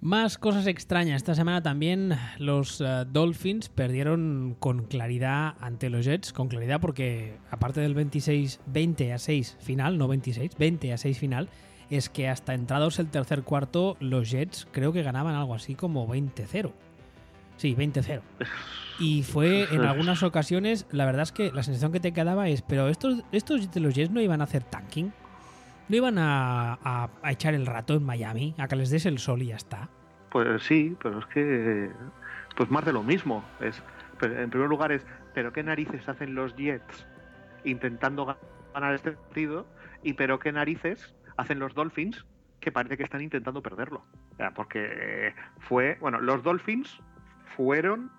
Más 0.00 0.38
cosas 0.38 0.66
extrañas. 0.66 1.18
Esta 1.18 1.36
semana 1.36 1.62
también 1.62 2.14
los 2.38 2.80
eh, 2.80 3.04
Dolphins 3.06 3.68
perdieron 3.68 4.56
con 4.58 4.86
claridad 4.86 5.54
ante 5.60 5.88
los 5.88 6.04
Jets. 6.04 6.32
Con 6.32 6.48
claridad 6.48 6.80
porque 6.80 7.38
aparte 7.50 7.80
del 7.80 7.94
26, 7.94 8.60
20 8.66 9.12
a 9.12 9.18
6 9.18 9.56
final, 9.60 9.96
no 9.96 10.08
26, 10.08 10.58
20 10.58 10.92
a 10.92 10.98
6 10.98 11.18
final, 11.18 11.48
es 11.90 12.10
que 12.10 12.28
hasta 12.28 12.54
entrados 12.54 12.98
el 12.98 13.08
tercer 13.08 13.44
cuarto 13.44 13.96
los 14.00 14.30
Jets 14.30 14.66
creo 14.72 14.92
que 14.92 15.02
ganaban 15.04 15.36
algo 15.36 15.54
así 15.54 15.74
como 15.76 16.06
20-0. 16.08 16.72
Sí, 17.56 17.74
20-0. 17.74 18.20
Y 18.98 19.22
fue 19.22 19.74
en 19.74 19.82
algunas 19.82 20.22
ocasiones, 20.22 20.86
la 20.90 21.04
verdad 21.04 21.22
es 21.22 21.32
que 21.32 21.50
la 21.50 21.62
sensación 21.62 21.92
que 21.92 22.00
te 22.00 22.12
quedaba 22.12 22.48
es, 22.48 22.62
pero 22.62 22.88
estos, 22.88 23.24
estos 23.32 23.72
de 23.72 23.80
los 23.80 23.94
Jets 23.94 24.10
no 24.10 24.20
iban 24.20 24.40
a 24.40 24.44
hacer 24.44 24.62
tanking. 24.62 25.12
No 25.88 25.96
iban 25.96 26.16
a, 26.18 27.10
echar 27.24 27.54
el 27.54 27.66
rato 27.66 27.94
en 27.94 28.04
Miami, 28.04 28.54
a 28.58 28.68
que 28.68 28.76
les 28.76 28.90
des 28.90 29.04
el 29.06 29.18
sol 29.18 29.42
y 29.42 29.46
ya 29.46 29.56
está. 29.56 29.88
Pues 30.30 30.62
sí, 30.62 30.96
pero 31.02 31.18
es 31.18 31.26
que. 31.26 31.90
Pues 32.56 32.70
más 32.70 32.84
de 32.84 32.92
lo 32.92 33.02
mismo. 33.02 33.44
Es, 33.60 33.82
en 34.22 34.48
primer 34.48 34.68
lugar 34.68 34.92
es, 34.92 35.04
¿pero 35.34 35.52
qué 35.52 35.62
narices 35.62 36.08
hacen 36.08 36.34
los 36.34 36.54
Jets 36.56 37.06
intentando 37.64 38.36
ganar 38.72 38.94
este 38.94 39.12
partido? 39.12 39.66
¿Y 40.02 40.14
pero 40.14 40.38
qué 40.38 40.52
narices 40.52 41.14
hacen 41.36 41.58
los 41.58 41.74
Dolphins 41.74 42.24
que 42.60 42.72
parece 42.72 42.96
que 42.96 43.02
están 43.02 43.20
intentando 43.20 43.60
perderlo? 43.60 44.04
porque 44.54 45.34
fue. 45.60 45.98
Bueno, 46.00 46.20
los 46.20 46.42
Dolphins 46.42 47.00
fueron 47.56 48.10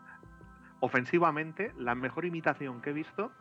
ofensivamente 0.80 1.74
la 1.78 1.96
mejor 1.96 2.26
imitación 2.26 2.82
que 2.82 2.92
he 2.92 2.94
visto 2.94 3.32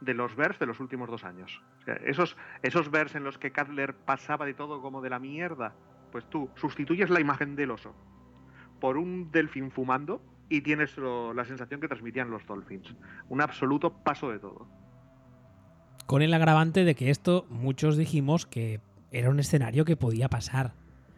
de 0.00 0.14
los 0.14 0.36
Bears 0.36 0.58
de 0.58 0.66
los 0.66 0.80
últimos 0.80 1.08
dos 1.08 1.24
años. 1.24 1.60
esos, 2.04 2.36
esos 2.62 2.90
Bears 2.90 3.14
en 3.14 3.24
los 3.24 3.38
que 3.38 3.52
Cutler 3.52 3.94
pasaba 3.94 4.46
de 4.46 4.54
todo 4.54 4.80
como 4.80 5.00
de 5.00 5.10
la 5.10 5.18
mierda, 5.18 5.74
pues 6.12 6.24
tú 6.28 6.50
sustituyes 6.56 7.10
la 7.10 7.20
imagen 7.20 7.56
del 7.56 7.70
oso 7.70 7.94
por 8.80 8.96
un 8.96 9.30
delfín 9.32 9.70
fumando 9.70 10.22
y 10.48 10.62
tienes 10.62 10.96
la 10.96 11.44
sensación 11.44 11.80
que 11.80 11.88
transmitían 11.88 12.30
los 12.30 12.46
Dolphins. 12.46 12.94
Un 13.28 13.40
absoluto 13.40 13.92
paso 14.02 14.30
de 14.30 14.38
todo. 14.38 14.68
Con 16.06 16.22
el 16.22 16.32
agravante 16.32 16.84
de 16.84 16.94
que 16.94 17.10
esto 17.10 17.44
muchos 17.50 17.96
dijimos 17.96 18.46
que 18.46 18.80
era 19.10 19.30
un 19.30 19.40
escenario 19.40 19.84
que 19.84 19.96
podía 19.96 20.28
pasar. 20.28 20.72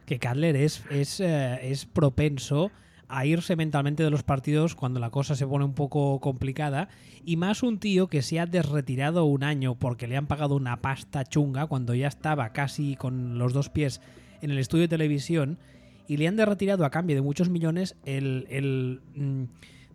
Que 0.06 0.18
Cutler 0.18 0.56
es, 0.56 0.84
es, 0.90 1.20
eh, 1.20 1.70
es 1.70 1.86
propenso 1.86 2.72
a 3.10 3.26
irse 3.26 3.56
mentalmente 3.56 4.02
de 4.02 4.10
los 4.10 4.22
partidos 4.22 4.74
cuando 4.74 5.00
la 5.00 5.10
cosa 5.10 5.34
se 5.34 5.46
pone 5.46 5.64
un 5.64 5.74
poco 5.74 6.20
complicada. 6.20 6.88
Y 7.24 7.36
más 7.36 7.62
un 7.62 7.78
tío 7.78 8.08
que 8.08 8.22
se 8.22 8.40
ha 8.40 8.46
desretirado 8.46 9.24
un 9.24 9.42
año 9.42 9.74
porque 9.74 10.06
le 10.06 10.16
han 10.16 10.26
pagado 10.26 10.54
una 10.54 10.80
pasta 10.80 11.24
chunga 11.24 11.66
cuando 11.66 11.94
ya 11.94 12.08
estaba 12.08 12.50
casi 12.50 12.96
con 12.96 13.38
los 13.38 13.52
dos 13.52 13.68
pies 13.68 14.00
en 14.40 14.50
el 14.50 14.58
estudio 14.58 14.82
de 14.82 14.88
televisión 14.88 15.58
y 16.06 16.16
le 16.16 16.28
han 16.28 16.38
retirado 16.38 16.84
a 16.84 16.90
cambio 16.90 17.16
de 17.16 17.22
muchos 17.22 17.50
millones 17.50 17.96
el, 18.04 18.46
el 18.48 19.00
mm, 19.14 19.44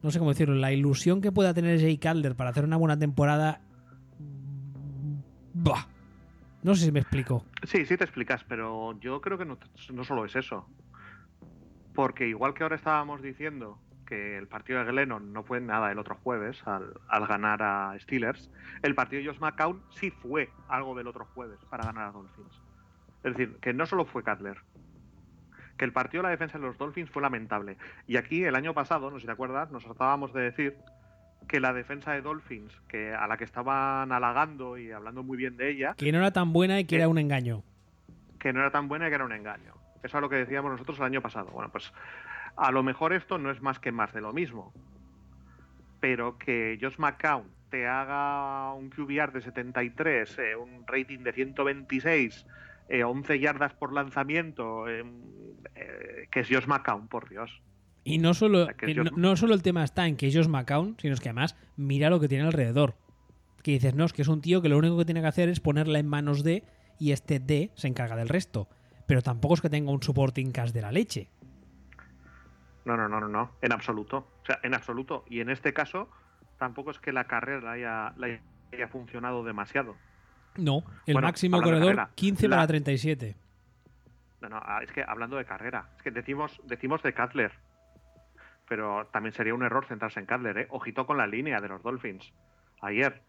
no 0.06 0.12
sé 0.12 0.20
cómo 0.20 0.32
decirlo, 0.32 0.56
la 0.56 0.72
ilusión 0.72 1.20
que 1.20 1.32
pueda 1.32 1.54
tener 1.54 1.80
Jay 1.80 1.98
Calder 1.98 2.36
para 2.36 2.52
hacer 2.52 2.64
una 2.64 2.78
buena 2.78 2.98
temporada. 2.98 3.62
Bah. 5.54 5.88
No 6.62 6.76
sé 6.76 6.86
si 6.86 6.92
me 6.92 7.00
explico. 7.00 7.44
Sí, 7.64 7.86
sí 7.86 7.98
te 7.98 8.04
explicas, 8.04 8.44
pero 8.48 9.00
yo 9.00 9.20
creo 9.22 9.38
que 9.38 9.46
no, 9.46 9.58
no 9.94 10.04
solo 10.04 10.26
es 10.26 10.36
eso. 10.36 10.68
Porque 11.96 12.28
igual 12.28 12.54
que 12.54 12.64
ahora 12.64 12.76
estábamos 12.76 13.22
diciendo 13.22 13.80
que 14.06 14.38
el 14.38 14.48
partido 14.48 14.80
de 14.80 14.92
Glennon 14.92 15.34
no 15.34 15.44
fue 15.44 15.60
nada 15.62 15.92
el 15.92 15.98
otro 15.98 16.16
jueves 16.16 16.62
al, 16.68 16.94
al, 17.08 17.26
ganar 17.26 17.64
a 17.64 17.96
Steelers, 18.00 18.52
el 18.84 18.94
partido 18.94 19.22
de 19.22 19.30
Josh 19.30 19.40
McCown 19.40 19.82
sí 19.90 20.12
fue 20.12 20.50
algo 20.68 20.94
del 20.94 21.08
otro 21.08 21.26
jueves 21.34 21.58
para 21.70 21.86
ganar 21.86 22.10
a 22.10 22.12
Dolphins. 22.12 22.62
Es 23.24 23.36
decir, 23.36 23.58
que 23.62 23.74
no 23.74 23.86
solo 23.86 24.06
fue 24.06 24.24
Cutler, 24.24 24.58
que 25.78 25.86
el 25.86 25.92
partido 25.92 26.22
de 26.22 26.28
la 26.28 26.32
defensa 26.32 26.58
de 26.58 26.66
los 26.66 26.78
Dolphins 26.78 27.10
fue 27.10 27.22
lamentable. 27.22 27.78
Y 28.08 28.18
aquí 28.18 28.44
el 28.44 28.56
año 28.56 28.74
pasado, 28.74 29.10
no 29.10 29.18
sé 29.18 29.22
si 29.22 29.26
te 29.26 29.32
acuerdas, 29.32 29.72
nos 29.72 29.84
tratábamos 29.84 30.34
de 30.34 30.42
decir 30.42 30.78
que 31.48 31.60
la 31.60 31.74
defensa 31.74 32.12
de 32.12 32.22
Dolphins, 32.22 32.72
que 32.88 33.14
a 33.14 33.28
la 33.28 33.38
que 33.38 33.44
estaban 33.44 34.12
halagando 34.12 34.78
y 34.78 34.92
hablando 34.92 35.24
muy 35.24 35.38
bien 35.38 35.58
de 35.58 35.72
ella, 35.72 35.96
que 35.96 36.12
no 36.12 36.20
era 36.20 36.32
tan 36.32 36.54
buena 36.54 36.80
y 36.80 36.84
que, 36.84 36.90
que 36.90 36.96
era 36.98 37.08
un 37.08 37.18
engaño. 37.18 37.64
Que 38.40 38.54
no 38.54 38.60
era 38.60 38.72
tan 38.72 38.88
buena 38.88 39.08
y 39.08 39.10
que 39.10 39.16
era 39.16 39.26
un 39.26 39.32
engaño. 39.32 39.74
Eso 40.06 40.18
es 40.18 40.22
lo 40.22 40.30
que 40.30 40.36
decíamos 40.36 40.72
nosotros 40.72 41.00
el 41.00 41.06
año 41.06 41.22
pasado. 41.22 41.50
Bueno, 41.52 41.72
pues 41.72 41.92
a 42.56 42.72
lo 42.72 42.84
mejor 42.84 43.12
esto 43.12 43.40
no 43.40 43.50
es 43.50 43.62
más 43.62 43.80
que 43.80 43.92
más 43.92 44.14
de 44.14 44.22
lo 44.22 44.34
mismo. 44.34 44.72
Pero 46.00 46.38
que 46.38 46.78
Josh 46.80 46.98
McCown 47.00 47.46
te 47.72 47.88
haga 47.88 48.72
un 48.74 48.92
QBR 48.92 49.34
de 49.34 49.42
73, 49.42 50.38
eh, 50.38 50.56
un 50.56 50.86
rating 50.86 51.20
de 51.20 51.34
126, 51.34 52.46
eh, 52.90 53.04
11 53.04 53.40
yardas 53.40 53.74
por 53.74 53.94
lanzamiento, 53.94 54.88
eh, 54.88 55.04
que 56.30 56.42
es 56.42 56.48
Josh 56.50 56.68
McCown, 56.68 57.08
por 57.08 57.28
Dios. 57.28 57.62
Y 58.04 58.20
no 58.20 58.36
solo, 58.36 58.62
o 58.62 58.66
sea, 58.66 58.76
Josh... 58.80 58.98
no, 58.98 59.12
no, 59.18 59.36
solo 59.36 59.56
el 59.56 59.64
tema 59.64 59.84
está 59.84 60.08
en 60.08 60.18
que 60.18 60.28
es 60.28 60.36
Josh 60.36 60.48
McCown, 60.48 60.96
sino 61.00 61.16
es 61.16 61.20
que 61.20 61.30
además 61.30 61.58
mira 61.78 62.12
lo 62.12 62.20
que 62.20 62.28
tiene 62.28 62.44
alrededor. 62.44 62.94
Que 63.64 63.72
dices, 63.72 63.96
no, 63.96 64.06
es 64.06 64.14
que 64.14 64.22
es 64.22 64.28
un 64.28 64.42
tío 64.42 64.62
que 64.62 64.70
lo 64.70 64.78
único 64.78 65.00
que 65.00 65.06
tiene 65.06 65.22
que 65.22 65.28
hacer 65.28 65.50
es 65.50 65.60
ponerla 65.60 65.98
en 65.98 66.08
manos 66.08 66.44
de 66.44 66.64
y 67.00 67.12
este 67.12 67.40
D 67.40 67.72
se 67.74 67.88
encarga 67.88 68.16
del 68.16 68.30
resto 68.30 68.70
pero 69.08 69.22
tampoco 69.22 69.56
es 69.56 69.62
que 69.62 69.70
tenga 69.70 69.92
un 69.92 70.02
supporting 70.02 70.52
cast 70.52 70.74
de 70.74 70.82
la 70.82 70.92
leche. 70.92 71.30
No, 72.86 72.96
no, 72.96 73.10
no, 73.10 73.20
no, 73.20 73.28
no, 73.28 73.52
en 73.62 73.72
absoluto. 73.72 74.18
O 74.44 74.46
sea, 74.46 74.60
en 74.64 74.74
absoluto. 74.76 75.26
Y 75.28 75.42
en 75.42 75.50
este 75.50 75.74
caso, 75.74 76.10
tampoco 76.58 76.92
es 76.92 77.00
que 77.00 77.12
la 77.12 77.26
carrera 77.26 77.72
haya, 77.72 78.14
la 78.18 78.40
haya 78.72 78.88
funcionado 78.88 79.44
demasiado. 79.44 79.96
No, 80.58 80.84
el 81.06 81.14
bueno, 81.14 81.28
máximo 81.28 81.62
corredor 81.62 81.96
carrera, 81.96 82.12
15 82.16 82.48
la... 82.48 82.56
para 82.58 82.68
37. 82.68 83.36
No, 84.42 84.50
no, 84.50 84.62
es 84.82 84.92
que 84.92 85.04
hablando 85.04 85.38
de 85.38 85.46
carrera, 85.46 85.90
es 85.98 86.04
que 86.04 86.12
decimos, 86.12 86.62
decimos 86.66 87.02
de 87.02 87.14
Cutler, 87.14 87.52
pero 88.70 89.08
también 89.08 89.34
sería 89.34 89.54
un 89.54 89.64
error 89.64 89.86
centrarse 89.88 90.20
en 90.20 90.28
Cutler, 90.28 90.58
¿eh? 90.60 90.68
Ojito 90.70 91.06
con 91.06 91.18
la 91.18 91.28
línea 91.28 91.60
de 91.60 91.68
los 91.68 91.82
Dolphins. 91.82 92.32
Ayer. 92.82 93.24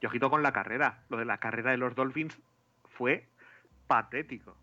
Y 0.00 0.06
ojito 0.06 0.30
con 0.30 0.42
la 0.42 0.52
carrera. 0.52 1.02
Lo 1.08 1.18
de 1.18 1.24
la 1.24 1.38
carrera 1.38 1.72
de 1.72 1.76
los 1.76 1.94
Dolphins 1.94 2.38
fue 2.96 3.28
patético 3.86 4.56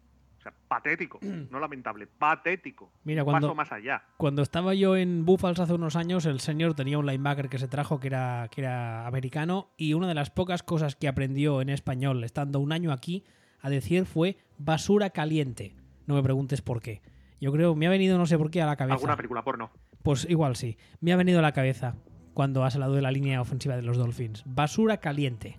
sea, 0.46 0.54
patético, 0.68 1.20
no 1.52 1.60
lamentable, 1.60 2.08
patético. 2.08 2.92
Mira, 3.04 3.24
cuando, 3.24 3.48
paso 3.48 3.56
más 3.56 3.72
allá. 3.72 4.04
Cuando 4.18 4.42
estaba 4.42 4.74
yo 4.74 4.96
en 4.96 5.26
Buffalo 5.26 5.62
hace 5.62 5.74
unos 5.74 5.96
años, 5.96 6.26
el 6.26 6.40
señor 6.40 6.76
tenía 6.76 6.98
un 6.98 7.06
linebacker 7.06 7.50
que 7.50 7.58
se 7.58 7.68
trajo 7.68 8.00
que 8.00 8.08
era, 8.08 8.48
que 8.52 8.62
era 8.62 9.08
americano 9.08 9.72
y 9.78 9.94
una 9.94 10.08
de 10.08 10.14
las 10.14 10.30
pocas 10.30 10.64
cosas 10.64 10.96
que 10.96 11.08
aprendió 11.08 11.62
en 11.62 11.70
español 11.70 12.24
estando 12.24 12.60
un 12.60 12.72
año 12.72 12.92
aquí 12.92 13.26
a 13.62 13.70
decir 13.70 14.06
fue 14.06 14.38
basura 14.58 15.10
caliente. 15.10 15.76
No 16.06 16.16
me 16.16 16.24
preguntes 16.24 16.62
por 16.62 16.82
qué. 16.82 17.02
Yo 17.42 17.52
creo, 17.52 17.76
me 17.76 17.88
ha 17.88 17.90
venido 17.90 18.18
no 18.18 18.26
sé 18.26 18.38
por 18.38 18.52
qué 18.52 18.62
a 18.62 18.66
la 18.66 18.76
cabeza. 18.76 18.96
¿Alguna 18.96 19.18
película 19.18 19.44
porno? 19.44 19.72
Pues 20.04 20.30
igual 20.30 20.56
sí. 20.56 20.78
Me 21.02 21.14
ha 21.14 21.16
venido 21.18 21.40
a 21.40 21.42
la 21.42 21.52
cabeza 21.52 21.96
cuando 22.34 22.64
has 22.64 22.76
hablado 22.76 22.94
de 22.94 23.02
la 23.02 23.12
línea 23.12 23.42
ofensiva 23.42 23.76
de 23.76 23.82
los 23.82 23.98
Dolphins. 23.98 24.44
Basura 24.46 24.98
caliente. 24.98 25.58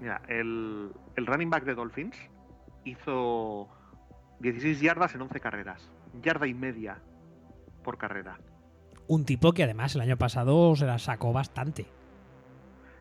Mira, 0.00 0.22
el, 0.28 0.90
el 1.16 1.26
running 1.26 1.50
back 1.50 1.64
de 1.64 1.74
Dolphins 1.74 2.16
hizo 2.84 3.68
16 4.40 4.80
yardas 4.80 5.14
en 5.14 5.22
11 5.22 5.40
carreras. 5.40 5.90
Yarda 6.22 6.46
y 6.46 6.54
media 6.54 6.98
por 7.82 7.98
carrera. 7.98 8.38
Un 9.06 9.24
tipo 9.24 9.52
que 9.52 9.64
además 9.64 9.94
el 9.94 10.02
año 10.02 10.16
pasado 10.16 10.74
se 10.76 10.86
la 10.86 10.98
sacó 10.98 11.32
bastante. 11.32 11.86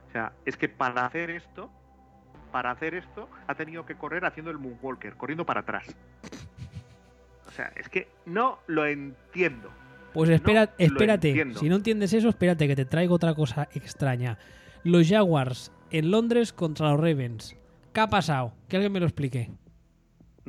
O 0.08 0.12
sea, 0.12 0.34
es 0.46 0.58
que 0.58 0.70
para 0.70 1.06
hacer 1.06 1.30
esto, 1.30 1.70
para 2.52 2.72
hacer 2.72 2.96
esto, 2.96 3.30
ha 3.48 3.56
tenido 3.56 3.86
que 3.86 3.96
correr 3.96 4.26
haciendo 4.26 4.52
el 4.52 4.58
Moonwalker, 4.58 5.16
corriendo 5.16 5.46
para 5.46 5.62
atrás. 5.62 5.86
O 7.48 7.52
sea, 7.52 7.72
es 7.76 7.90
que 7.90 8.08
no 8.26 8.60
lo 8.68 8.86
entiendo. 8.86 9.70
Pues 10.14 10.30
espera, 10.30 10.66
no 10.66 10.72
espérate, 10.78 11.54
si 11.56 11.70
no 11.70 11.76
entiendes 11.76 12.14
eso, 12.14 12.30
espérate 12.30 12.68
que 12.68 12.76
te 12.76 12.86
traigo 12.86 13.16
otra 13.16 13.36
cosa 13.36 13.70
extraña. 13.74 14.40
Los 14.84 15.08
Jaguars 15.08 15.72
en 15.92 16.10
Londres 16.10 16.54
contra 16.54 16.90
los 16.90 17.00
Ravens. 17.00 17.56
¿Qué 17.94 18.00
ha 18.00 18.08
pasado? 18.08 18.54
Que 18.68 18.78
alguien 18.78 18.92
me 18.92 19.00
lo 19.00 19.06
explique. 19.06 19.52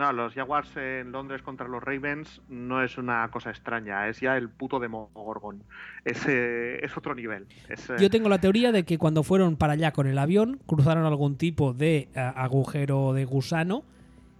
No, 0.00 0.14
los 0.14 0.32
Jaguars 0.32 0.74
en 0.78 1.12
Londres 1.12 1.42
contra 1.42 1.68
los 1.68 1.82
Ravens 1.82 2.40
no 2.48 2.82
es 2.82 2.96
una 2.96 3.28
cosa 3.28 3.50
extraña, 3.50 4.08
es 4.08 4.18
ya 4.18 4.38
el 4.38 4.48
puto 4.48 4.80
Demogorgon. 4.80 5.62
Es, 6.06 6.26
eh, 6.26 6.82
es 6.82 6.96
otro 6.96 7.14
nivel. 7.14 7.46
Es, 7.68 7.90
eh... 7.90 7.96
Yo 8.00 8.08
tengo 8.08 8.30
la 8.30 8.40
teoría 8.40 8.72
de 8.72 8.84
que 8.84 8.96
cuando 8.96 9.22
fueron 9.22 9.56
para 9.56 9.74
allá 9.74 9.92
con 9.92 10.06
el 10.06 10.18
avión, 10.18 10.58
cruzaron 10.64 11.04
algún 11.04 11.36
tipo 11.36 11.74
de 11.74 12.08
uh, 12.16 12.18
agujero 12.34 13.12
de 13.12 13.26
gusano 13.26 13.84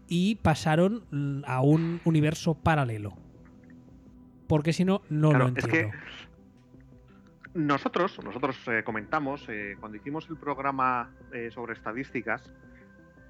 y 0.09 0.37
pasaron 0.37 1.05
mm, 1.11 1.43
a 1.47 1.61
un 1.61 2.00
universo 2.07 2.55
paralelo. 2.55 3.12
Porque 4.49 4.73
si 4.73 4.87
no, 4.87 5.02
no 5.11 5.29
claro, 5.29 5.45
lo 5.45 5.49
entiendo. 5.49 5.76
Es 5.76 5.85
que 5.85 5.99
nosotros, 7.52 8.19
nosotros 8.25 8.57
eh, 8.69 8.83
comentamos, 8.85 9.45
eh, 9.49 9.76
cuando 9.79 9.99
hicimos 9.99 10.29
el 10.31 10.37
programa 10.37 11.11
eh, 11.33 11.50
sobre 11.50 11.73
estadísticas, 11.73 12.50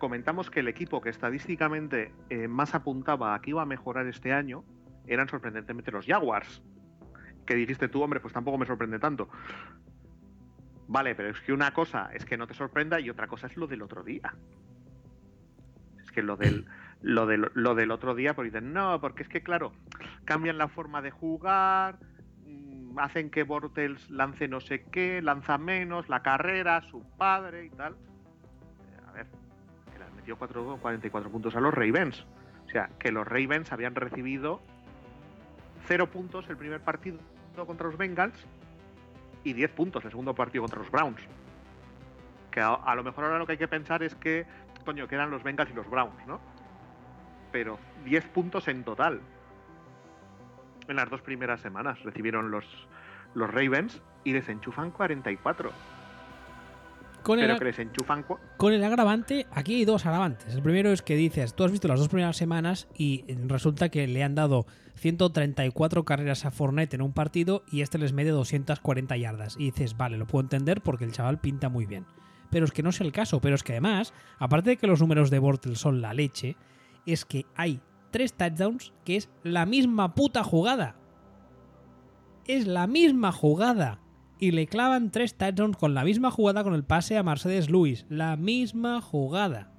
comentamos 0.01 0.51
que 0.51 0.61
el 0.61 0.69
equipo 0.69 1.01
que 1.01 1.11
estadísticamente 1.11 2.13
eh, 2.31 2.49
más 2.49 2.75
apuntaba 2.75 3.35
a 3.35 3.41
que 3.41 3.51
iba 3.51 3.63
a 3.63 3.67
mejorar 3.67 4.09
este 4.09 4.33
año 4.33 4.65
eran 5.07 5.29
sorprendentemente 5.29 5.93
los 5.93 6.07
Jaguars. 6.07 6.63
Que 7.47 7.55
dijiste 7.55 7.89
tú, 7.89 8.03
hombre, 8.03 8.19
pues 8.19 8.33
tampoco 8.33 8.59
me 8.59 8.67
sorprende 8.67 8.99
tanto. 8.99 9.29
Vale, 10.89 11.15
pero 11.15 11.29
es 11.29 11.41
que 11.41 11.53
una 11.53 11.73
cosa 11.73 12.11
es 12.13 12.25
que 12.25 12.37
no 12.37 12.49
te 12.49 12.55
sorprenda 12.55 12.99
y 12.99 13.11
otra 13.11 13.29
cosa 13.29 13.47
es 13.47 13.57
lo 13.57 13.69
del 13.69 13.83
otro 13.83 14.03
día. 14.03 14.35
Es 16.03 16.11
que 16.11 16.23
lo 16.23 16.37
del, 16.37 16.67
lo 17.03 17.27
del, 17.27 17.51
lo 17.55 17.75
del 17.75 17.91
otro 17.93 18.15
día, 18.15 18.35
porque 18.35 18.51
dicen, 18.51 18.73
no, 18.73 19.01
porque 19.01 19.23
es 19.23 19.29
que, 19.29 19.43
claro, 19.43 19.73
cambian 20.25 20.59
la 20.59 20.69
forma 20.69 21.03
de 21.03 21.11
jugar, 21.11 21.99
mmm, 22.47 22.99
hacen 22.99 23.31
que 23.31 23.43
Bortels 23.43 24.11
lance 24.11 24.49
no 24.49 24.61
sé 24.61 24.85
qué, 24.91 25.21
lanza 25.21 25.59
menos, 25.59 26.09
la 26.09 26.23
carrera, 26.23 26.83
su 26.91 27.05
padre 27.17 27.67
y 27.67 27.71
tal 27.71 27.97
metió 30.31 30.39
4, 30.39 30.79
44 30.81 31.31
puntos 31.31 31.57
a 31.57 31.61
los 31.61 31.75
Ravens. 31.75 32.25
O 32.67 32.71
sea, 32.71 32.91
que 32.99 33.11
los 33.11 33.27
Ravens 33.27 33.73
habían 33.73 33.95
recibido 33.95 34.61
0 35.87 36.11
puntos 36.11 36.49
el 36.49 36.57
primer 36.57 36.81
partido 36.81 37.19
contra 37.67 37.89
los 37.89 37.99
Bengals 37.99 38.47
y 39.45 39.53
10 39.53 39.71
puntos 39.73 40.05
el 40.05 40.11
segundo 40.11 40.35
partido 40.35 40.63
contra 40.63 40.79
los 40.79 40.91
Browns. 40.91 41.21
Que 42.51 42.61
a, 42.61 42.75
a, 42.75 42.95
lo 42.95 43.03
mejor 43.03 43.25
ahora 43.25 43.39
lo 43.39 43.47
que 43.47 43.53
hay 43.53 43.59
que 43.59 43.69
pensar 43.69 44.03
es 44.03 44.15
que, 44.15 44.47
coño, 44.85 45.09
que 45.09 45.15
eran 45.15 45.31
los 45.31 45.43
Bengals 45.43 45.71
y 45.71 45.75
los 45.75 45.89
Browns, 45.91 46.27
¿no? 46.27 46.41
Pero 47.53 47.79
10 48.05 48.27
puntos 48.29 48.69
en 48.69 48.85
total. 48.85 49.21
En 50.89 50.97
las 50.97 51.11
dos 51.11 51.23
primeras 51.23 51.61
semanas 51.61 52.03
recibieron 52.03 52.51
los, 52.51 52.65
los 53.35 53.51
Ravens 53.53 54.01
y 54.25 54.33
les 54.33 54.49
enchufan 54.49 54.91
44. 54.91 55.71
Con 57.23 57.39
pero 57.39 57.55
el, 57.55 57.59
que 57.59 57.65
les 57.67 57.79
enchufan. 57.79 58.25
Con 58.57 58.73
el 58.73 58.83
agravante, 58.83 59.47
aquí 59.53 59.77
hay 59.77 59.85
dos 59.85 60.07
agravantes. 60.07 60.55
El 60.55 60.63
primero 60.63 60.91
es 60.91 61.03
que 61.03 61.17
dices, 61.17 61.55
tú 61.55 61.65
has 61.65 61.71
visto 61.71 61.89
las 61.89 61.99
dos 61.99 62.09
primeras 62.09 62.37
semanas 62.37 62.89
y 62.97 63.25
resulta 63.47 63.89
que 63.89 64.07
le 64.07 64.23
han 64.23 64.35
dado 64.35 64.67
134 64.95 66.05
carreras 66.05 66.45
a 66.45 66.51
Fortnite 66.51 66.97
en 66.97 67.03
un 67.03 67.13
partido 67.13 67.63
y 67.71 67.83
este 67.83 67.99
les 67.99 68.13
mete 68.13 68.31
240 68.31 69.17
yardas. 69.17 69.57
Y 69.59 69.67
dices, 69.67 69.97
vale, 69.97 70.17
lo 70.17 70.27
puedo 70.27 70.43
entender 70.43 70.81
porque 70.81 71.05
el 71.05 71.13
chaval 71.13 71.39
pinta 71.39 71.69
muy 71.69 71.87
bien. 71.87 72.07
Pero 72.51 72.65
es 72.65 72.73
que 72.73 72.83
no 72.83 72.91
es 72.91 73.01
el 73.01 73.13
caso. 73.13 73.41
Pero 73.41 73.55
es 73.55 73.63
que 73.63 73.73
además, 73.73 74.13
aparte 74.39 74.71
de 74.71 74.77
que 74.77 74.87
los 74.87 75.01
números 75.01 75.31
de 75.31 75.39
Bortles 75.39 75.79
son 75.79 76.01
la 76.01 76.15
leche, 76.15 76.57
es 77.07 77.25
que 77.25 77.47
hay 77.55 77.81
tres 78.11 78.33
touchdowns 78.35 78.93
que 79.05 79.17
es 79.17 79.29
la 79.43 79.67
misma 79.67 80.15
puta 80.15 80.43
jugada. 80.43 80.97
Es 82.47 82.67
la 82.67 82.87
misma 82.87 83.31
jugada 83.31 84.01
y 84.41 84.53
le 84.53 84.67
clavan 84.67 85.11
tres 85.11 85.37
touchdowns 85.37 85.77
con 85.77 85.95
la 85.95 86.03
misma 86.03 86.31
jugada 86.31 86.65
con 86.65 86.75
el 86.75 86.85
pase 86.85 87.17
a 87.19 87.23
Mercedes 87.23 87.71
Lewis. 87.71 88.07
La 88.09 88.37
misma 88.37 89.01
jugada. 89.01 89.71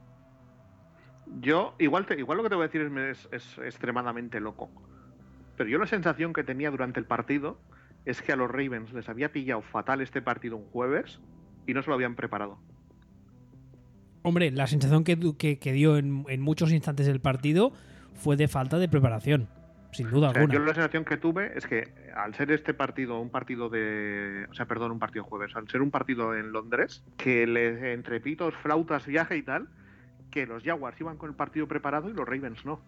Yo, 1.42 1.76
igual, 1.80 2.06
te, 2.06 2.20
igual 2.20 2.38
lo 2.38 2.44
que 2.44 2.50
te 2.50 2.56
voy 2.56 2.66
a 2.66 2.68
decir 2.68 2.82
es, 2.82 3.28
es, 3.32 3.58
es 3.58 3.58
extremadamente 3.60 4.40
loco. 4.40 4.70
pero 5.58 5.70
yo 5.70 5.80
la 5.80 5.88
sensación 5.88 6.34
que 6.34 6.44
tenía 6.44 6.70
durante 6.70 7.00
el 7.00 7.06
partido 7.06 7.58
es 8.06 8.22
que 8.22 8.32
a 8.32 8.36
los 8.36 8.50
Ravens 8.50 8.94
les 8.94 9.08
había 9.10 9.32
pillado 9.32 9.62
fatal 9.62 10.02
este 10.02 10.22
partido 10.22 10.58
un 10.58 10.66
jueves 10.66 11.20
y 11.68 11.74
no 11.74 11.82
se 11.82 11.90
lo 11.90 11.96
habían 11.96 12.16
preparado. 12.16 12.58
Hombre, 14.24 14.52
la 14.52 14.68
sensación 14.68 15.04
que, 15.04 15.18
que, 15.58 15.74
dio 15.74 15.98
en, 15.98 16.42
muchos 16.42 16.72
instantes 16.72 17.08
del 17.08 17.22
partido 17.22 17.72
fue 18.14 18.38
de 18.38 18.48
falta 18.48 18.78
de 18.78 18.88
preparación, 18.88 19.50
sin 19.92 20.10
duda 20.10 20.30
alguna. 20.30 20.54
Yo 20.54 20.60
la 20.60 20.74
sensación 20.74 21.06
que 21.06 21.18
tuve 21.18 21.58
es 21.58 21.66
que 21.66 21.94
al 22.16 22.34
ser 22.36 22.52
este 22.52 22.74
partido 22.74 23.20
un 23.20 23.30
partido 23.30 23.70
de. 23.70 24.48
O 24.50 24.54
sea, 24.54 24.66
perdón, 24.66 24.92
un 24.92 25.00
partido 25.00 25.24
jueves, 25.24 25.56
al 25.56 25.70
ser 25.70 25.82
un 25.82 25.92
partido 25.92 26.36
en 26.36 26.52
Londres, 26.52 27.04
que 27.18 27.48
le, 27.48 27.94
entre 27.94 28.20
pitos, 28.20 28.54
flautas, 28.56 29.06
viaje 29.06 29.38
y 29.38 29.44
tal, 29.44 29.68
que 30.30 30.46
los 30.46 30.64
Jaguars 30.64 31.00
iban 31.00 31.18
con 31.18 31.30
el 31.30 31.36
partido 31.36 31.68
preparado 31.68 32.10
y 32.10 32.14
los 32.14 32.28
Ravens 32.28 32.66
no. 32.66 32.82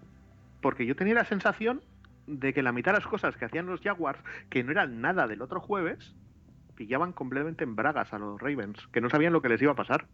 Porque 0.61 0.85
yo 0.85 0.95
tenía 0.95 1.15
la 1.15 1.25
sensación 1.25 1.81
de 2.25 2.53
que 2.53 2.63
la 2.63 2.71
mitad 2.71 2.93
de 2.93 2.99
las 2.99 3.07
cosas 3.07 3.35
que 3.35 3.45
hacían 3.45 3.65
los 3.65 3.81
Jaguars, 3.81 4.19
que 4.49 4.63
no 4.63 4.71
eran 4.71 5.01
nada 5.01 5.27
del 5.27 5.41
otro 5.41 5.59
jueves, 5.59 6.15
pillaban 6.75 7.11
completamente 7.11 7.63
en 7.63 7.75
bragas 7.75 8.13
a 8.13 8.19
los 8.19 8.39
Ravens, 8.39 8.87
que 8.91 9.01
no 9.01 9.09
sabían 9.09 9.33
lo 9.33 9.41
que 9.41 9.49
les 9.49 9.61
iba 9.61 9.73
a 9.73 9.75
pasar. 9.75 10.07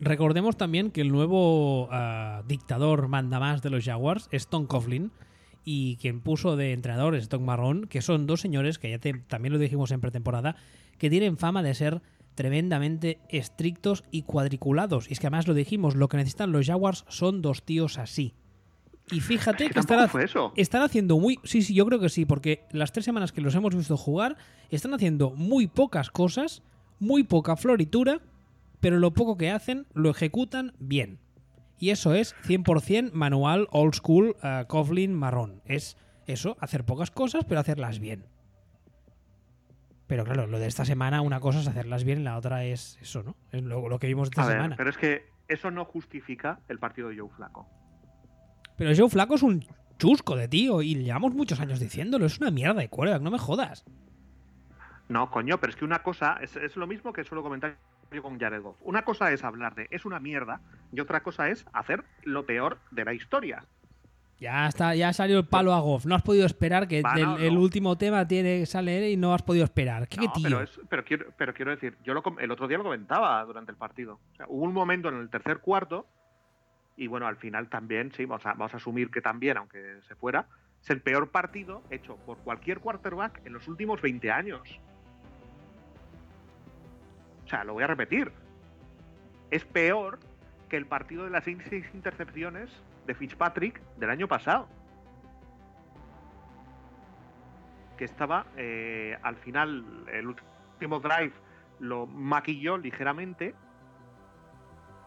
Recordemos 0.00 0.56
también 0.56 0.90
que 0.90 1.00
el 1.00 1.10
nuevo 1.10 1.86
uh, 1.86 2.42
dictador 2.46 3.08
mandamás 3.08 3.62
de 3.62 3.70
los 3.70 3.84
Jaguars 3.84 4.28
es 4.30 4.48
Tom 4.48 4.66
Coughlin 4.66 5.10
y 5.70 5.96
quien 5.96 6.22
puso 6.22 6.56
de 6.56 6.72
entrenador 6.72 7.14
es 7.14 7.28
Tom 7.28 7.44
Marrón, 7.44 7.88
que 7.88 8.00
son 8.00 8.26
dos 8.26 8.40
señores 8.40 8.78
que 8.78 8.88
ya 8.88 8.98
también 9.26 9.52
lo 9.52 9.58
dijimos 9.58 9.90
en 9.90 10.00
pretemporada, 10.00 10.56
que 10.96 11.10
tienen 11.10 11.36
fama 11.36 11.62
de 11.62 11.74
ser 11.74 12.00
tremendamente 12.34 13.20
estrictos 13.28 14.02
y 14.10 14.22
cuadriculados. 14.22 15.10
Y 15.10 15.12
es 15.12 15.20
que 15.20 15.26
además 15.26 15.46
lo 15.46 15.52
dijimos, 15.52 15.94
lo 15.94 16.08
que 16.08 16.16
necesitan 16.16 16.52
los 16.52 16.66
Jaguars 16.66 17.04
son 17.08 17.42
dos 17.42 17.64
tíos 17.64 17.98
así. 17.98 18.32
Y 19.10 19.20
fíjate 19.20 19.68
que, 19.68 19.78
están, 19.78 20.08
están, 20.56 20.80
haciendo 20.80 21.18
muy. 21.18 21.38
Sí, 21.44 21.60
sí, 21.60 21.74
yo 21.74 21.84
creo 21.84 22.00
que 22.00 22.08
sí, 22.08 22.24
porque 22.24 22.64
las 22.70 22.92
tres 22.92 23.04
semanas 23.04 23.32
que 23.32 23.42
los 23.42 23.54
hemos 23.54 23.76
visto 23.76 23.98
jugar, 23.98 24.38
están 24.70 24.94
haciendo 24.94 25.32
muy 25.32 25.66
pocas 25.66 26.10
cosas, 26.10 26.62
muy 26.98 27.24
poca 27.24 27.56
floritura, 27.56 28.22
pero 28.80 28.98
lo 28.98 29.12
poco 29.12 29.36
que 29.36 29.50
hacen 29.50 29.86
lo 29.92 30.08
ejecutan 30.08 30.72
bien. 30.78 31.18
Y 31.78 31.90
eso 31.90 32.14
es 32.14 32.34
100% 32.44 33.12
manual, 33.12 33.68
old 33.70 33.94
school, 33.94 34.36
uh, 34.42 34.66
Coughlin 34.66 35.14
marrón. 35.14 35.62
Es 35.64 35.96
eso, 36.26 36.56
hacer 36.60 36.84
pocas 36.84 37.10
cosas, 37.10 37.44
pero 37.44 37.60
hacerlas 37.60 38.00
bien. 38.00 38.26
Pero 40.08 40.24
claro, 40.24 40.46
lo 40.46 40.58
de 40.58 40.66
esta 40.66 40.84
semana, 40.84 41.20
una 41.20 41.38
cosa 41.38 41.60
es 41.60 41.68
hacerlas 41.68 42.02
bien 42.02 42.24
la 42.24 42.36
otra 42.36 42.64
es 42.64 42.98
eso, 43.00 43.22
¿no? 43.22 43.36
Es 43.52 43.62
lo, 43.62 43.98
que 43.98 44.06
vimos 44.06 44.28
esta 44.28 44.44
semana. 44.44 44.74
Pero 44.76 44.90
es 44.90 44.96
que 44.96 45.26
eso 45.48 45.70
no 45.70 45.84
justifica 45.84 46.60
el 46.68 46.78
partido 46.78 47.10
de 47.10 47.18
Joe 47.18 47.28
Flaco. 47.28 47.68
Pero 48.76 48.92
Joe 48.96 49.10
Flaco 49.10 49.34
es 49.34 49.42
un 49.42 49.64
chusco 49.98 50.34
de 50.34 50.48
tío 50.48 50.80
y 50.80 50.94
llevamos 50.94 51.34
muchos 51.34 51.60
años 51.60 51.78
diciéndolo. 51.78 52.24
Es 52.24 52.38
una 52.38 52.50
mierda 52.50 52.80
de 52.80 52.88
cuerda, 52.88 53.18
no 53.18 53.30
me 53.30 53.38
jodas. 53.38 53.84
No, 55.08 55.30
coño, 55.30 55.58
pero 55.58 55.70
es 55.70 55.76
que 55.76 55.84
una 55.84 56.02
cosa 56.02 56.38
es, 56.40 56.56
es 56.56 56.76
lo 56.76 56.86
mismo 56.86 57.12
que 57.12 57.24
suelo 57.24 57.42
comentar 57.42 57.76
con 58.22 58.38
Jared 58.38 58.62
Goff. 58.62 58.76
Una 58.82 59.02
cosa 59.02 59.32
es 59.32 59.44
hablar 59.44 59.74
de 59.74 59.88
es 59.90 60.04
una 60.04 60.20
mierda 60.20 60.60
y 60.92 61.00
otra 61.00 61.22
cosa 61.22 61.48
es 61.48 61.66
hacer 61.72 62.04
lo 62.24 62.46
peor 62.46 62.78
de 62.90 63.04
la 63.04 63.14
historia. 63.14 63.64
Ya 64.40 64.68
está, 64.68 64.94
ya 64.94 65.12
salió 65.12 65.38
el 65.38 65.46
palo 65.46 65.74
a 65.74 65.80
Goff. 65.80 66.06
No 66.06 66.14
has 66.14 66.22
podido 66.22 66.46
esperar 66.46 66.86
que 66.86 67.02
el 67.40 67.58
último 67.58 67.98
tema 67.98 68.26
tiene 68.28 68.60
que 68.60 68.66
salir 68.66 69.02
y 69.02 69.16
no 69.16 69.34
has 69.34 69.42
podido 69.42 69.64
esperar. 69.64 70.06
¿Qué 70.06 70.28
tío? 70.32 70.60
Pero, 70.88 71.04
quiero, 71.04 71.70
decir, 71.72 71.96
yo 72.04 72.12
el 72.38 72.50
otro 72.50 72.68
día 72.68 72.78
lo 72.78 72.84
comentaba 72.84 73.44
durante 73.44 73.72
el 73.72 73.76
partido. 73.76 74.20
hubo 74.46 74.64
un 74.64 74.72
momento 74.72 75.08
en 75.08 75.16
el 75.16 75.28
tercer 75.28 75.58
cuarto 75.58 76.06
y 76.96 77.06
bueno, 77.06 77.26
al 77.26 77.36
final 77.36 77.68
también, 77.68 78.12
sí, 78.12 78.24
vamos 78.24 78.44
a, 78.46 78.50
vamos 78.50 78.74
a 78.74 78.78
asumir 78.78 79.10
que 79.10 79.20
también, 79.20 79.56
aunque 79.56 80.00
se 80.06 80.16
fuera, 80.16 80.46
es 80.82 80.90
el 80.90 81.00
peor 81.00 81.30
partido 81.30 81.82
hecho 81.90 82.16
por 82.26 82.38
cualquier 82.38 82.80
quarterback 82.80 83.40
en 83.44 83.52
los 83.52 83.66
últimos 83.68 84.02
20 84.02 84.30
años. 84.30 84.80
O 87.48 87.50
sea, 87.50 87.64
lo 87.64 87.72
voy 87.72 87.82
a 87.82 87.86
repetir. 87.86 88.30
Es 89.50 89.64
peor 89.64 90.18
que 90.68 90.76
el 90.76 90.84
partido 90.84 91.24
de 91.24 91.30
las 91.30 91.44
seis 91.44 91.86
intercepciones 91.94 92.68
de 93.06 93.14
Fitzpatrick 93.14 93.80
del 93.96 94.10
año 94.10 94.28
pasado. 94.28 94.68
Que 97.96 98.04
estaba 98.04 98.44
eh, 98.58 99.16
al 99.22 99.36
final, 99.36 99.82
el 100.12 100.26
último 100.26 101.00
drive 101.00 101.32
lo 101.80 102.06
maquilló 102.06 102.76
ligeramente, 102.76 103.54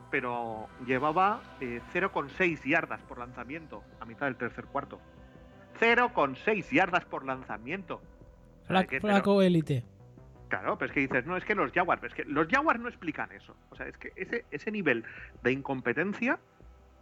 pero 0.10 0.68
llevaba 0.88 1.44
0,6 1.60 2.42
eh, 2.42 2.70
yardas 2.72 3.04
por 3.04 3.20
lanzamiento 3.20 3.84
a 4.00 4.06
mitad 4.06 4.26
del 4.26 4.36
tercer 4.36 4.66
cuarto. 4.66 5.00
0,6 5.80 6.72
yardas 6.72 7.06
por 7.06 7.24
lanzamiento. 7.24 8.02
Flaco 8.66 9.44
élite. 9.44 9.84
Claro, 10.52 10.78
pero 10.78 10.90
es 10.90 10.94
que 10.94 11.00
dices, 11.00 11.26
no, 11.26 11.38
es 11.38 11.46
que 11.46 11.56
los 11.56 11.72
Jaguars, 11.72 12.04
es 12.04 12.14
que 12.14 12.26
los 12.26 12.46
Jaguars 12.50 12.78
no 12.78 12.90
explican 12.90 13.32
eso. 13.32 13.56
O 13.70 13.76
sea, 13.78 13.88
es 13.88 13.98
que 13.98 14.12
ese, 14.18 14.44
ese 14.52 14.70
nivel 14.70 15.06
de 15.44 15.54
incompetencia 15.54 16.40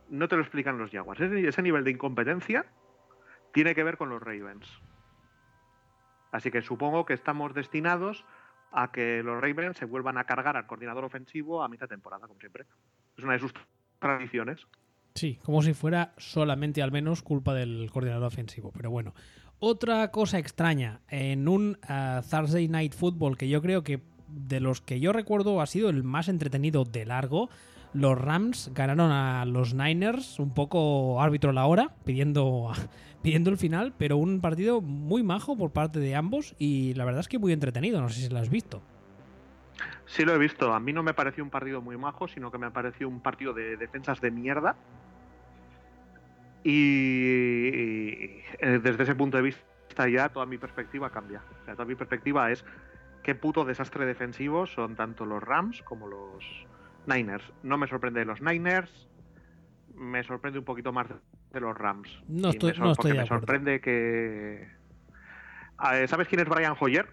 no 0.08 0.28
te 0.28 0.36
lo 0.36 0.44
explican 0.44 0.78
los 0.78 0.92
Jaguars. 0.92 1.20
Ese, 1.20 1.62
nivel 1.64 1.84
de 1.84 1.90
incompetencia 1.90 2.68
tiene 3.52 3.74
que 3.74 3.84
ver 3.84 3.98
con 3.98 4.10
los 4.10 4.22
Ravens. 4.22 4.68
Así 6.32 6.52
que 6.52 6.62
supongo 6.62 7.08
que 7.08 7.16
estamos 7.16 7.56
destinados 7.56 8.24
a 8.72 8.92
que 8.92 9.24
los 9.24 9.42
Ravens 9.42 9.78
se 9.78 9.86
vuelvan 9.86 10.20
a 10.20 10.26
cargar 10.26 10.56
al 10.56 10.68
coordinador 10.68 11.06
ofensivo 11.06 11.64
a 11.64 11.70
mitad 11.70 11.90
de 11.90 11.96
temporada, 11.96 12.28
como 12.28 12.40
siempre. 12.40 12.68
Es 13.18 13.24
una 13.24 13.34
de 13.34 13.40
sus 13.40 13.54
tradiciones. 13.98 14.68
Sí, 15.16 15.40
como 15.44 15.64
si 15.64 15.74
fuera 15.74 16.14
solamente 16.18 16.84
al 16.84 16.92
menos 16.92 17.24
culpa 17.24 17.56
del 17.56 17.90
coordinador 17.92 18.28
ofensivo. 18.28 18.72
Pero 18.72 18.92
bueno, 18.92 19.16
otra 19.60 20.10
cosa 20.12 20.40
extraña, 20.40 21.02
en 21.10 21.48
un 21.48 21.78
uh, 21.90 22.22
Thursday 22.30 22.68
Night 22.68 22.94
Football 22.94 23.38
que 23.38 23.50
yo 23.50 23.62
creo 23.62 23.84
que 23.84 24.02
de 24.28 24.60
los 24.60 24.82
que 24.82 25.00
yo 25.00 25.12
recuerdo 25.12 25.62
ha 25.62 25.66
sido 25.66 25.90
el 25.90 26.04
más 26.04 26.30
entretenido 26.30 26.86
de 26.86 27.06
largo, 27.06 27.50
los 27.94 28.18
Rams 28.18 28.72
ganaron 28.74 29.12
a 29.12 29.46
los 29.46 29.74
Niners, 29.74 30.40
un 30.40 30.54
poco 30.54 31.22
árbitro 31.22 31.50
a 31.50 31.54
la 31.54 31.66
hora, 31.66 31.96
pidiendo, 32.06 32.72
pidiendo 33.22 33.50
el 33.50 33.58
final, 33.58 33.94
pero 33.98 34.18
un 34.18 34.40
partido 34.42 34.82
muy 34.82 35.24
majo 35.24 35.58
por 35.58 35.72
parte 35.72 36.00
de 36.00 36.16
ambos 36.16 36.56
y 36.60 36.94
la 36.94 37.06
verdad 37.06 37.22
es 37.22 37.28
que 37.28 37.40
muy 37.40 37.52
entretenido, 37.52 38.00
no 38.02 38.10
sé 38.10 38.22
si 38.22 38.30
lo 38.30 38.40
has 38.40 38.50
visto. 38.50 38.82
Sí 40.06 40.26
lo 40.26 40.34
he 40.34 40.38
visto, 40.38 40.74
a 40.74 40.80
mí 40.80 40.92
no 40.92 41.04
me 41.04 41.14
pareció 41.14 41.44
un 41.44 41.50
partido 41.50 41.82
muy 41.82 41.98
majo, 41.98 42.28
sino 42.28 42.52
que 42.52 42.58
me 42.58 42.72
pareció 42.72 43.08
un 43.08 43.22
partido 43.22 43.54
de 43.54 43.78
defensas 43.78 44.20
de 44.22 44.32
mierda 44.32 44.76
y, 46.64 48.42
eh, 48.60 48.80
desde 48.84 49.04
ese 49.04 49.16
punto 49.16 49.38
de 49.38 49.44
vista 49.44 50.10
ya 50.10 50.30
toda 50.30 50.46
mi 50.46 50.58
perspectiva 50.58 51.10
cambia. 51.10 51.42
O 51.62 51.66
sea, 51.66 51.74
toda 51.74 51.86
mi 51.86 51.96
perspectiva 51.96 52.52
es 52.52 52.66
qué 53.24 53.36
puto 53.36 53.66
desastre 53.66 54.06
defensivo 54.06 54.66
son 54.66 54.96
tanto 54.96 55.26
los 55.26 55.42
Rams 55.42 55.82
como 55.84 56.08
los 56.08 56.46
Niners. 57.06 57.44
No 57.64 57.78
me 57.78 57.88
sorprende 57.88 58.22
de 58.22 58.26
los 58.26 58.42
Niners, 58.42 59.10
me 59.96 60.24
sorprende 60.24 60.60
un 60.60 60.66
poquito 60.66 60.94
más 60.94 61.08
de 61.52 61.60
los 61.60 61.78
Rams. 61.78 62.24
No 62.28 62.50
estoy, 62.50 62.74
me, 62.74 62.80
no 62.80 62.92
estoy 62.92 63.14
me 63.14 63.26
sorprende 63.26 63.82
que... 63.82 64.68
¿Sabes 66.08 66.28
quién 66.28 66.42
es 66.42 66.50
Brian 66.50 66.76
Hoyer? 66.80 67.08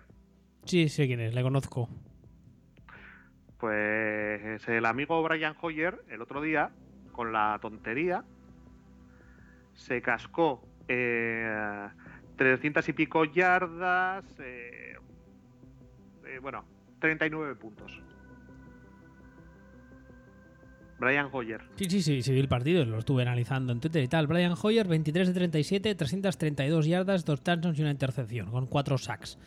Sí, 0.64 0.88
sé 0.88 1.06
quién 1.06 1.20
es, 1.20 1.34
le 1.34 1.42
conozco. 1.42 1.88
Pues 3.58 4.68
el 4.68 4.84
amigo 4.84 5.22
Brian 5.22 5.54
Hoyer 5.60 6.04
el 6.08 6.20
otro 6.20 6.42
día, 6.42 6.72
con 7.12 7.32
la 7.32 7.58
tontería 7.62 8.24
se 9.76 10.02
cascó 10.02 10.66
eh, 10.88 11.88
300 12.36 12.88
y 12.88 12.92
pico 12.92 13.24
yardas, 13.24 14.24
eh, 14.40 14.96
eh, 16.26 16.38
bueno, 16.40 16.64
39 17.00 17.54
puntos. 17.54 18.02
Brian 20.98 21.28
Hoyer. 21.30 21.60
Sí, 21.76 21.84
sí, 21.90 22.02
sí, 22.02 22.22
sí, 22.22 22.32
vi 22.32 22.40
el 22.40 22.48
partido, 22.48 22.84
lo 22.86 22.98
estuve 22.98 23.22
analizando 23.22 23.72
en 23.72 23.80
Twitter 23.80 24.02
y 24.02 24.08
tal. 24.08 24.26
Brian 24.26 24.54
Hoyer, 24.60 24.88
23 24.88 25.28
de 25.28 25.34
37, 25.34 25.94
332 25.94 26.86
yardas, 26.86 27.24
dos 27.24 27.42
touchdowns 27.42 27.78
y 27.78 27.82
una 27.82 27.90
intercepción, 27.90 28.50
con 28.50 28.66
cuatro 28.66 28.96
sacks. 28.96 29.38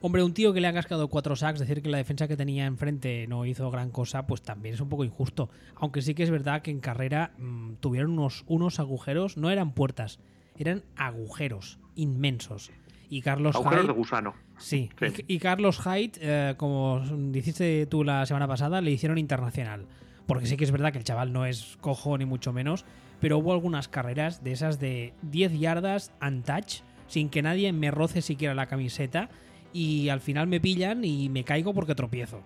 Hombre, 0.00 0.22
un 0.22 0.32
tío 0.32 0.52
que 0.52 0.60
le 0.60 0.68
ha 0.68 0.72
cascado 0.72 1.08
cuatro 1.08 1.34
sacks, 1.34 1.58
decir 1.58 1.82
que 1.82 1.88
la 1.88 1.98
defensa 1.98 2.28
que 2.28 2.36
tenía 2.36 2.66
enfrente 2.66 3.26
no 3.26 3.44
hizo 3.44 3.70
gran 3.70 3.90
cosa, 3.90 4.26
pues 4.26 4.42
también 4.42 4.74
es 4.74 4.80
un 4.80 4.88
poco 4.88 5.04
injusto. 5.04 5.50
Aunque 5.74 6.02
sí 6.02 6.14
que 6.14 6.22
es 6.22 6.30
verdad 6.30 6.62
que 6.62 6.70
en 6.70 6.80
carrera 6.80 7.32
mm, 7.38 7.74
tuvieron 7.80 8.12
unos, 8.12 8.44
unos 8.46 8.78
agujeros, 8.78 9.36
no 9.36 9.50
eran 9.50 9.72
puertas, 9.72 10.20
eran 10.56 10.84
agujeros 10.96 11.78
inmensos. 11.96 12.70
Y 13.10 13.22
Carlos 13.22 13.56
Agujeros 13.56 13.86
de 13.86 13.92
gusano. 13.92 14.34
Sí. 14.58 14.90
Y, 15.26 15.38
Carlos 15.38 15.80
Hyde, 15.80 16.12
eh, 16.20 16.54
como 16.56 17.00
dijiste 17.30 17.86
tú 17.86 18.04
la 18.04 18.26
semana 18.26 18.46
pasada, 18.46 18.80
le 18.80 18.90
hicieron 18.90 19.18
internacional. 19.18 19.86
Porque 20.26 20.46
sí 20.46 20.56
que 20.56 20.64
es 20.64 20.70
verdad 20.70 20.92
que 20.92 20.98
el 20.98 21.04
chaval 21.04 21.32
no 21.32 21.46
es 21.46 21.78
cojo 21.80 22.18
ni 22.18 22.26
mucho 22.26 22.52
menos, 22.52 22.84
pero 23.18 23.38
hubo 23.38 23.52
algunas 23.52 23.88
carreras 23.88 24.44
de 24.44 24.52
esas 24.52 24.78
de 24.78 25.14
10 25.22 25.58
yardas 25.58 26.12
untouch, 26.20 26.82
sin 27.06 27.30
que 27.30 27.40
nadie 27.40 27.72
me 27.72 27.90
roce 27.90 28.20
siquiera 28.20 28.54
la 28.54 28.66
camiseta 28.66 29.30
y 29.72 30.08
al 30.08 30.20
final 30.20 30.46
me 30.46 30.60
pillan 30.60 31.04
y 31.04 31.28
me 31.28 31.44
caigo 31.44 31.74
porque 31.74 31.94
tropiezo. 31.94 32.38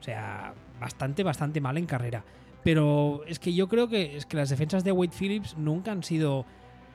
O 0.00 0.02
sea, 0.02 0.54
bastante, 0.80 1.22
bastante 1.22 1.60
mal 1.60 1.78
en 1.78 1.86
carrera. 1.86 2.24
Pero 2.62 3.22
es 3.26 3.38
que 3.38 3.54
yo 3.54 3.68
creo 3.68 3.88
que, 3.88 4.16
es 4.16 4.26
que 4.26 4.36
las 4.36 4.50
defensas 4.50 4.84
de 4.84 4.92
Wade 4.92 5.12
Phillips 5.16 5.56
nunca 5.56 5.92
han 5.92 6.02
sido 6.02 6.44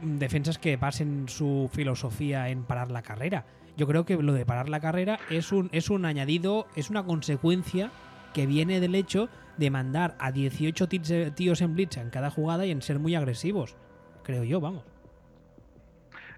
defensas 0.02 0.58
que 0.58 0.78
basen 0.78 1.30
su 1.30 1.70
filosofía 1.72 2.50
en 2.50 2.64
parar 2.64 2.92
la 2.92 3.02
carrera. 3.02 3.46
Yo 3.78 3.88
creo 3.88 4.06
que 4.06 4.18
lo 4.18 4.34
de 4.34 4.46
parar 4.46 4.70
la 4.70 4.80
carrera 4.80 5.20
es 5.30 5.52
un, 5.52 5.70
es 5.72 5.90
un 5.90 6.06
añadido, 6.06 6.68
es 6.76 6.90
una 6.90 7.04
consecuencia 7.04 7.92
que 8.34 8.46
viene 8.46 8.80
del 8.80 8.96
hecho 8.96 9.30
de 9.58 9.70
mandar 9.70 10.16
a 10.20 10.32
18 10.32 10.88
tíos 11.36 11.62
en 11.62 11.76
blitz 11.76 11.98
en 11.98 12.10
cada 12.10 12.32
jugada 12.32 12.66
y 12.66 12.72
en 12.72 12.82
ser 12.82 13.00
muy 13.00 13.16
agresivos. 13.16 13.76
Creo 14.24 14.44
yo, 14.44 14.60
vamos. 14.60 14.84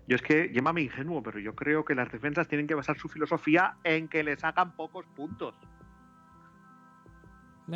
Yo 0.08 0.16
es 0.16 0.22
que, 0.22 0.52
llámame 0.52 0.82
ingenuo, 0.82 1.24
pero 1.24 1.40
yo 1.40 1.56
creo 1.56 1.86
que 1.86 1.96
las 1.96 2.12
defensas 2.12 2.48
tienen 2.48 2.68
que 2.68 2.76
basar 2.76 2.98
su 2.98 3.08
filosofía 3.08 3.76
en 3.84 4.08
que 4.08 4.24
les 4.24 4.44
hagan 4.44 4.76
pocos 4.76 5.06
puntos. 5.16 5.56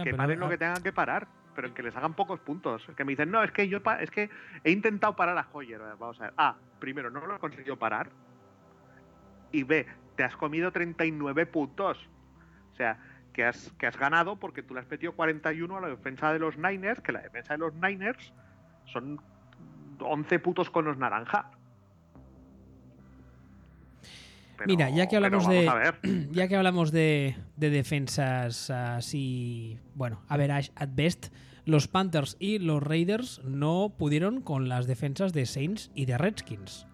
que 0.03 0.13
paren 0.13 0.39
lo 0.39 0.49
que 0.49 0.57
tengan 0.57 0.83
que 0.83 0.91
parar, 0.91 1.27
pero 1.55 1.69
en 1.69 1.73
que 1.73 1.83
les 1.83 1.95
hagan 1.95 2.13
pocos 2.13 2.39
puntos. 2.41 2.85
Que 2.97 3.05
me 3.05 3.13
dicen, 3.13 3.31
no, 3.31 3.43
es 3.43 3.51
que 3.51 3.69
yo 3.69 3.79
es 3.99 4.11
que 4.11 4.29
he 4.63 4.71
intentado 4.71 5.15
parar 5.15 5.37
a 5.37 5.47
Hoyer. 5.51 5.79
Vamos 5.97 6.19
a 6.19 6.25
ver. 6.25 6.33
A, 6.37 6.55
primero, 6.79 7.09
no 7.09 7.25
lo 7.25 7.35
he 7.35 7.39
conseguido 7.39 7.77
parar. 7.77 8.09
Y 9.53 9.63
B, 9.63 9.87
te 10.17 10.23
has 10.25 10.35
comido 10.35 10.71
39 10.71 11.45
puntos. 11.45 12.09
O 12.73 12.75
sea, 12.75 12.99
que 13.31 13.45
has, 13.45 13.71
que 13.79 13.87
has 13.87 13.97
ganado 13.97 14.35
porque 14.35 14.63
tú 14.63 14.73
le 14.73 14.81
has 14.81 14.89
metido 14.89 15.13
41 15.13 15.77
a 15.77 15.81
la 15.81 15.87
defensa 15.87 16.33
de 16.33 16.39
los 16.39 16.57
Niners, 16.57 16.99
que 17.01 17.13
la 17.13 17.21
defensa 17.21 17.53
de 17.53 17.59
los 17.59 17.73
Niners 17.75 18.33
son 18.85 19.21
11 19.99 20.39
putos 20.39 20.69
con 20.69 20.85
los 20.85 20.97
naranja. 20.97 21.51
Mira, 24.65 24.89
ya 24.95 25.07
que 25.07 25.15
hablamos 25.15 25.47
de 25.47 25.69
ya 26.31 26.47
que 26.47 26.55
hablamos 26.55 26.91
de, 26.91 27.35
defensas 27.55 28.69
así, 28.69 29.79
bueno, 29.95 30.21
a 30.27 30.37
ver, 30.37 30.51
at 30.51 30.89
best, 30.93 31.27
los 31.65 31.87
Panthers 31.87 32.37
y 32.39 32.59
los 32.59 32.81
Raiders 32.81 33.41
no 33.43 33.93
pudieron 33.97 34.41
con 34.41 34.69
las 34.69 34.87
defensas 34.87 35.33
de 35.33 35.45
Saints 35.45 35.91
y 35.93 36.05
de 36.05 36.17
Redskins. 36.17 36.87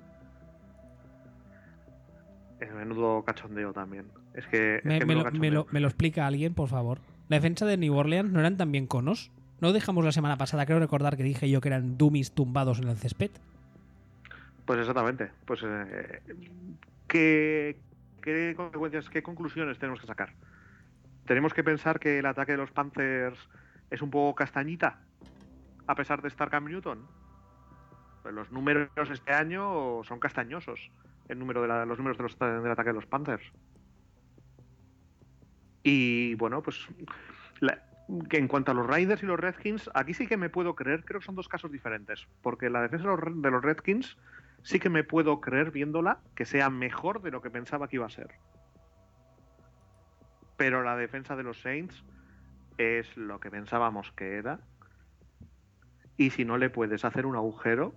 Es 2.59 2.73
menudo 2.73 3.23
cachondeo 3.23 3.73
también. 3.73 4.05
Es 4.33 4.47
que, 4.47 4.81
me, 4.83 5.51
lo, 5.51 5.87
explica 5.87 6.25
alguien, 6.25 6.53
por 6.53 6.69
favor. 6.69 6.99
La 7.29 7.37
defensa 7.37 7.65
de 7.65 7.77
New 7.77 7.95
Orleans 7.95 8.31
no 8.31 8.39
eran 8.39 8.57
también 8.57 8.87
conos. 8.87 9.31
¿No 9.61 9.73
dejamos 9.73 10.03
la 10.03 10.11
semana 10.11 10.37
pasada, 10.37 10.65
creo 10.65 10.79
recordar 10.79 11.17
que 11.17 11.23
dije 11.23 11.49
yo 11.49 11.61
que 11.61 11.69
eran 11.69 11.97
dummies 11.97 12.31
tumbados 12.31 12.79
en 12.79 12.87
el 12.87 12.97
césped? 12.97 13.31
Pues 14.65 14.79
exactamente. 14.79 15.29
Pues 15.45 15.61
eh, 15.63 16.21
¿qué, 17.13 18.53
consecuencias, 18.55 19.09
qué 19.09 19.21
conclusiones 19.21 19.77
tenemos 19.77 20.01
que 20.01 20.07
sacar? 20.07 20.33
¿Tenemos 21.25 21.53
que 21.53 21.63
pensar 21.63 21.99
que 21.99 22.19
el 22.19 22.25
ataque 22.25 22.53
de 22.53 22.57
los 22.57 22.71
Panthers 22.71 23.37
es 23.89 24.01
un 24.01 24.09
poco 24.09 24.35
castañita, 24.35 24.99
a 25.87 25.95
pesar 25.95 26.21
de 26.21 26.27
estar 26.27 26.49
Cam 26.49 26.65
Newton? 26.65 27.05
Pues 28.23 28.33
los 28.33 28.51
números 28.51 28.89
este 29.11 29.33
año 29.33 30.03
son 30.03 30.19
castañosos, 30.19 30.91
el 31.29 31.39
número 31.39 31.61
de 31.61 31.85
los 31.85 31.97
números 31.97 32.17
del 32.39 32.71
ataque 32.71 32.89
de 32.89 32.95
los 32.95 33.05
Panthers. 33.05 33.43
Y 35.83 36.35
bueno, 36.35 36.63
pues 36.63 36.87
que 38.29 38.37
en 38.37 38.47
cuanto 38.47 38.71
a 38.71 38.73
los 38.73 38.87
Raiders 38.87 39.23
y 39.23 39.25
los 39.25 39.39
Redskins, 39.39 39.89
aquí 39.93 40.13
sí 40.13 40.27
que 40.27 40.37
me 40.37 40.49
puedo 40.49 40.75
creer, 40.75 41.05
creo 41.05 41.19
que 41.19 41.25
son 41.25 41.35
dos 41.35 41.47
casos 41.47 41.71
diferentes, 41.71 42.27
porque 42.41 42.69
la 42.69 42.81
defensa 42.81 43.07
de 43.07 43.51
los 43.51 43.61
Redskins 43.61 44.17
sí 44.63 44.79
que 44.79 44.89
me 44.89 45.03
puedo 45.03 45.39
creer 45.41 45.71
viéndola 45.71 46.19
que 46.35 46.45
sea 46.45 46.69
mejor 46.69 47.21
de 47.21 47.31
lo 47.31 47.41
que 47.41 47.51
pensaba 47.51 47.87
que 47.87 47.97
iba 47.97 48.05
a 48.05 48.09
ser. 48.09 48.31
Pero 50.57 50.83
la 50.83 50.95
defensa 50.95 51.35
de 51.35 51.43
los 51.43 51.61
Saints 51.61 52.03
es 52.77 53.15
lo 53.17 53.39
que 53.39 53.51
pensábamos 53.51 54.11
que 54.13 54.37
era. 54.37 54.59
Y 56.17 56.29
si 56.29 56.45
no 56.45 56.57
le 56.57 56.69
puedes 56.69 57.05
hacer 57.05 57.25
un 57.25 57.35
agujero, 57.35 57.93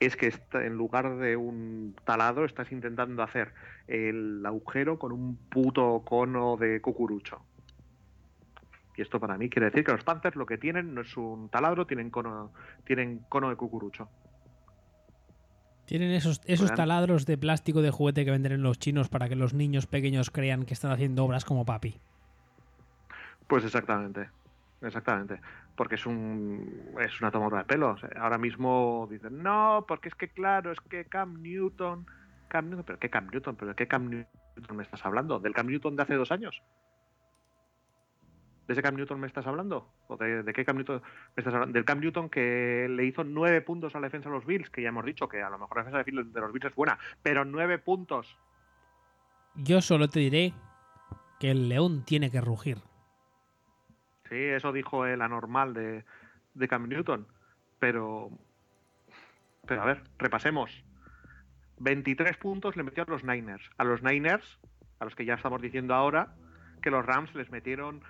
es 0.00 0.16
que 0.16 0.32
en 0.54 0.74
lugar 0.74 1.18
de 1.18 1.36
un 1.36 1.94
taladro 2.04 2.46
estás 2.46 2.72
intentando 2.72 3.22
hacer 3.22 3.52
el 3.86 4.44
agujero 4.44 4.98
con 4.98 5.12
un 5.12 5.36
puto 5.36 6.02
cono 6.06 6.56
de 6.56 6.80
cucurucho. 6.80 7.44
Y 8.96 9.02
esto 9.02 9.20
para 9.20 9.36
mí 9.36 9.48
quiere 9.50 9.66
decir 9.66 9.84
que 9.84 9.92
los 9.92 10.04
Panthers 10.04 10.36
lo 10.36 10.46
que 10.46 10.58
tienen 10.58 10.94
no 10.94 11.02
es 11.02 11.16
un 11.16 11.50
taladro, 11.50 11.86
tienen 11.86 12.10
cono, 12.10 12.52
tienen 12.84 13.20
cono 13.28 13.50
de 13.50 13.56
cucurucho. 13.56 14.08
Tienen 15.90 16.12
esos, 16.12 16.40
esos 16.44 16.72
taladros 16.72 17.26
de 17.26 17.36
plástico 17.36 17.82
de 17.82 17.90
juguete 17.90 18.24
que 18.24 18.30
venden 18.30 18.52
en 18.52 18.62
los 18.62 18.78
chinos 18.78 19.08
para 19.08 19.28
que 19.28 19.34
los 19.34 19.54
niños 19.54 19.88
pequeños 19.88 20.30
crean 20.30 20.64
que 20.64 20.72
están 20.72 20.92
haciendo 20.92 21.24
obras 21.24 21.44
como 21.44 21.64
papi. 21.64 21.96
Pues 23.48 23.64
exactamente, 23.64 24.30
exactamente. 24.82 25.40
Porque 25.74 25.96
es 25.96 26.06
un 26.06 26.92
es 27.00 27.20
una 27.20 27.32
tomadura 27.32 27.62
de 27.62 27.64
pelo. 27.64 27.96
ahora 28.20 28.38
mismo 28.38 29.08
dicen, 29.10 29.42
no, 29.42 29.84
porque 29.88 30.10
es 30.10 30.14
que 30.14 30.28
claro, 30.28 30.70
es 30.70 30.78
que 30.80 31.06
Cam 31.06 31.42
Newton, 31.42 32.06
Cam 32.46 32.70
Newton, 32.70 32.84
pero 32.86 32.98
¿qué 33.00 33.10
Cam 33.10 33.26
Newton? 33.26 33.56
¿Pero 33.56 33.74
qué 33.74 33.88
Cam 33.88 34.08
Newton 34.10 34.76
me 34.76 34.84
estás 34.84 35.04
hablando? 35.04 35.40
¿Del 35.40 35.54
Cam 35.54 35.66
Newton 35.66 35.96
de 35.96 36.04
hace 36.04 36.14
dos 36.14 36.30
años? 36.30 36.62
¿De 38.70 38.74
ese 38.74 38.82
Cam 38.82 38.94
Newton 38.94 39.18
me 39.18 39.26
estás 39.26 39.48
hablando? 39.48 39.92
¿O 40.06 40.16
de, 40.16 40.44
qué 40.54 40.64
Cam 40.64 40.76
Newton 40.76 41.02
me 41.02 41.40
estás 41.40 41.52
hablando? 41.52 41.72
Del 41.72 41.84
Cam 41.84 41.98
Newton 41.98 42.30
que 42.30 42.86
le 42.88 43.04
hizo 43.04 43.24
nueve 43.24 43.60
puntos 43.62 43.96
a 43.96 43.98
la 43.98 44.06
defensa 44.06 44.28
de 44.28 44.36
los 44.36 44.46
Bills, 44.46 44.70
que 44.70 44.80
ya 44.80 44.90
hemos 44.90 45.04
dicho 45.04 45.28
que 45.28 45.42
a 45.42 45.50
lo 45.50 45.58
mejor 45.58 45.78
la 45.78 45.82
defensa 45.82 46.30
de 46.30 46.40
los 46.40 46.52
Bills 46.52 46.66
es 46.66 46.74
buena, 46.76 46.96
pero 47.20 47.44
nueve 47.44 47.78
puntos. 47.78 48.38
Yo 49.56 49.80
solo 49.80 50.08
te 50.08 50.20
diré 50.20 50.54
que 51.40 51.50
el 51.50 51.68
león 51.68 52.04
tiene 52.04 52.30
que 52.30 52.40
rugir. 52.40 52.78
Sí, 54.28 54.36
eso 54.36 54.70
dijo 54.70 55.04
el 55.04 55.20
anormal 55.20 55.74
de, 55.74 56.04
de 56.54 56.68
Cam 56.68 56.88
Newton. 56.88 57.26
Pero, 57.80 58.30
pero 59.66 59.82
a 59.82 59.86
ver, 59.86 60.04
repasemos. 60.16 60.84
23 61.78 62.36
puntos 62.36 62.76
le 62.76 62.84
metió 62.84 63.02
a 63.02 63.10
los 63.10 63.24
Niners. 63.24 63.68
A 63.78 63.82
los 63.82 64.04
Niners, 64.04 64.60
a 65.00 65.06
los 65.06 65.16
que 65.16 65.24
ya 65.24 65.34
estamos 65.34 65.60
diciendo 65.60 65.92
ahora, 65.92 66.36
que 66.80 66.92
los 66.92 67.04
Rams 67.04 67.34
les 67.34 67.50
metieron 67.50 68.02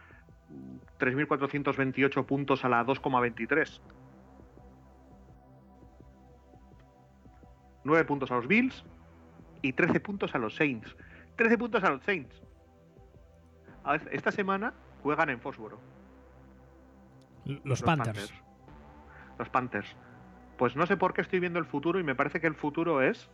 3.428 0.99 2.27
puntos 2.27 2.65
a 2.65 2.69
la 2.69 2.85
2,23. 2.85 3.81
9 7.85 8.05
puntos 8.05 8.31
a 8.31 8.35
los 8.35 8.47
Bills 8.47 8.85
y 9.63 9.73
13 9.73 10.01
puntos 10.01 10.35
a 10.35 10.39
los 10.39 10.55
Saints. 10.55 10.97
13 11.37 11.59
puntos 11.59 11.83
a 11.85 11.91
los 11.91 12.03
Saints. 12.03 12.43
Esta 14.11 14.31
semana 14.31 14.75
juegan 15.03 15.31
en 15.31 15.41
Fósforo. 15.41 15.81
Los, 17.65 17.83
Panthers. 17.83 18.33
Los 19.39 19.49
Panthers. 19.49 19.97
Pues 20.59 20.77
no 20.77 20.87
sé 20.87 20.97
por 20.97 21.15
qué 21.15 21.23
estoy 21.23 21.41
viendo 21.41 21.59
el 21.59 21.65
futuro 21.65 21.99
y 21.99 22.05
me 22.05 22.15
parece 22.15 22.41
que 22.41 22.47
el 22.47 22.55
futuro 22.55 23.01
es 23.01 23.31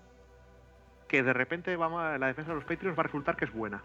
que 1.08 1.22
de 1.22 1.32
repente 1.32 1.74
vamos 1.76 2.02
a, 2.02 2.18
la 2.18 2.28
defensa 2.28 2.50
de 2.50 2.56
los 2.56 2.64
Patriots 2.64 2.96
va 2.96 3.02
a 3.02 3.04
resultar 3.04 3.36
que 3.36 3.44
es 3.44 3.52
buena. 3.52 3.82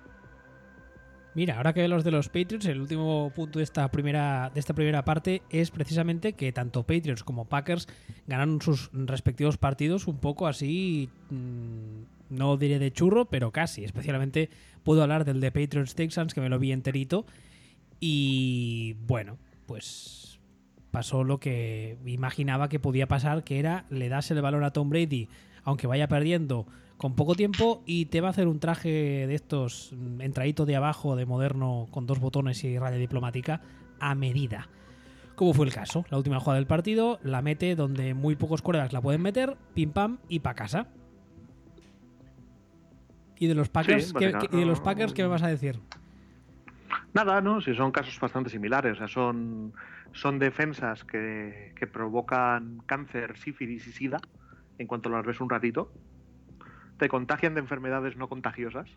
Mira, 1.33 1.57
ahora 1.57 1.73
que 1.73 1.87
los 1.87 2.03
de 2.03 2.11
los 2.11 2.27
Patriots, 2.27 2.65
el 2.65 2.81
último 2.81 3.31
punto 3.33 3.59
de 3.59 3.63
esta 3.63 3.89
primera, 3.89 4.51
de 4.53 4.59
esta 4.59 4.73
primera 4.73 5.05
parte 5.05 5.41
es 5.49 5.71
precisamente 5.71 6.33
que 6.33 6.51
tanto 6.51 6.83
Patriots 6.83 7.23
como 7.23 7.45
Packers 7.45 7.87
ganaron 8.27 8.61
sus 8.61 8.89
respectivos 8.91 9.57
partidos 9.57 10.07
un 10.07 10.17
poco 10.17 10.45
así, 10.47 11.09
mm, 11.29 12.35
no 12.35 12.57
diré 12.57 12.79
de 12.79 12.91
churro, 12.91 13.25
pero 13.25 13.51
casi. 13.51 13.85
Especialmente 13.85 14.49
puedo 14.83 15.03
hablar 15.03 15.23
del 15.23 15.39
de 15.39 15.51
Patriots 15.51 15.95
Texans, 15.95 16.33
que 16.33 16.41
me 16.41 16.49
lo 16.49 16.59
vi 16.59 16.73
enterito. 16.73 17.25
Y 18.01 18.97
bueno, 19.07 19.37
pues 19.67 20.39
pasó 20.91 21.23
lo 21.23 21.39
que 21.39 21.97
imaginaba 22.05 22.67
que 22.67 22.79
podía 22.79 23.07
pasar, 23.07 23.45
que 23.45 23.59
era 23.59 23.85
le 23.89 24.09
das 24.09 24.29
el 24.31 24.41
balón 24.41 24.65
a 24.65 24.71
Tom 24.71 24.89
Brady, 24.89 25.29
aunque 25.63 25.87
vaya 25.87 26.09
perdiendo 26.09 26.67
con 27.01 27.15
poco 27.15 27.33
tiempo 27.33 27.81
y 27.87 28.05
te 28.05 28.21
va 28.21 28.27
a 28.27 28.29
hacer 28.29 28.47
un 28.47 28.59
traje 28.59 29.25
de 29.25 29.33
estos 29.33 29.91
mm, 29.91 30.21
entradito 30.21 30.67
de 30.67 30.75
abajo, 30.75 31.15
de 31.15 31.25
moderno, 31.25 31.87
con 31.89 32.05
dos 32.05 32.19
botones 32.19 32.63
y 32.63 32.77
raya 32.77 32.97
diplomática, 32.97 33.59
a 33.99 34.13
medida. 34.13 34.69
Como 35.33 35.55
fue 35.55 35.65
el 35.65 35.73
caso, 35.73 36.05
la 36.11 36.17
última 36.17 36.39
jugada 36.39 36.57
del 36.57 36.67
partido 36.67 37.17
la 37.23 37.41
mete 37.41 37.75
donde 37.75 38.13
muy 38.13 38.35
pocos 38.35 38.61
corebacks 38.61 38.93
la 38.93 39.01
pueden 39.01 39.23
meter, 39.23 39.57
pim 39.73 39.91
pam 39.91 40.19
y 40.29 40.41
pa' 40.41 40.53
casa. 40.53 40.89
¿Y 43.39 43.47
de 43.47 43.55
los 43.55 43.69
Packers, 43.69 44.13
¿qué, 44.13 44.27
de 44.51 44.65
los 44.67 44.79
Packers 44.79 45.13
qué 45.13 45.23
me 45.23 45.29
vas 45.29 45.41
a 45.41 45.47
decir? 45.47 45.79
Nada, 47.15 47.41
¿no? 47.41 47.61
Si 47.61 47.73
son 47.73 47.91
casos 47.91 48.19
bastante 48.19 48.51
similares. 48.51 48.93
O 48.93 48.97
sea, 48.97 49.07
son, 49.07 49.73
son 50.11 50.37
defensas 50.37 51.03
que, 51.03 51.73
que 51.75 51.87
provocan 51.87 52.83
cáncer, 52.85 53.39
sífilis 53.39 53.87
y 53.87 53.91
sida 53.91 54.19
en 54.77 54.85
cuanto 54.85 55.09
las 55.09 55.25
ves 55.25 55.41
un 55.41 55.49
ratito 55.49 55.91
te 57.01 57.09
contagian 57.09 57.55
de 57.55 57.61
enfermedades 57.61 58.15
no 58.15 58.29
contagiosas. 58.29 58.87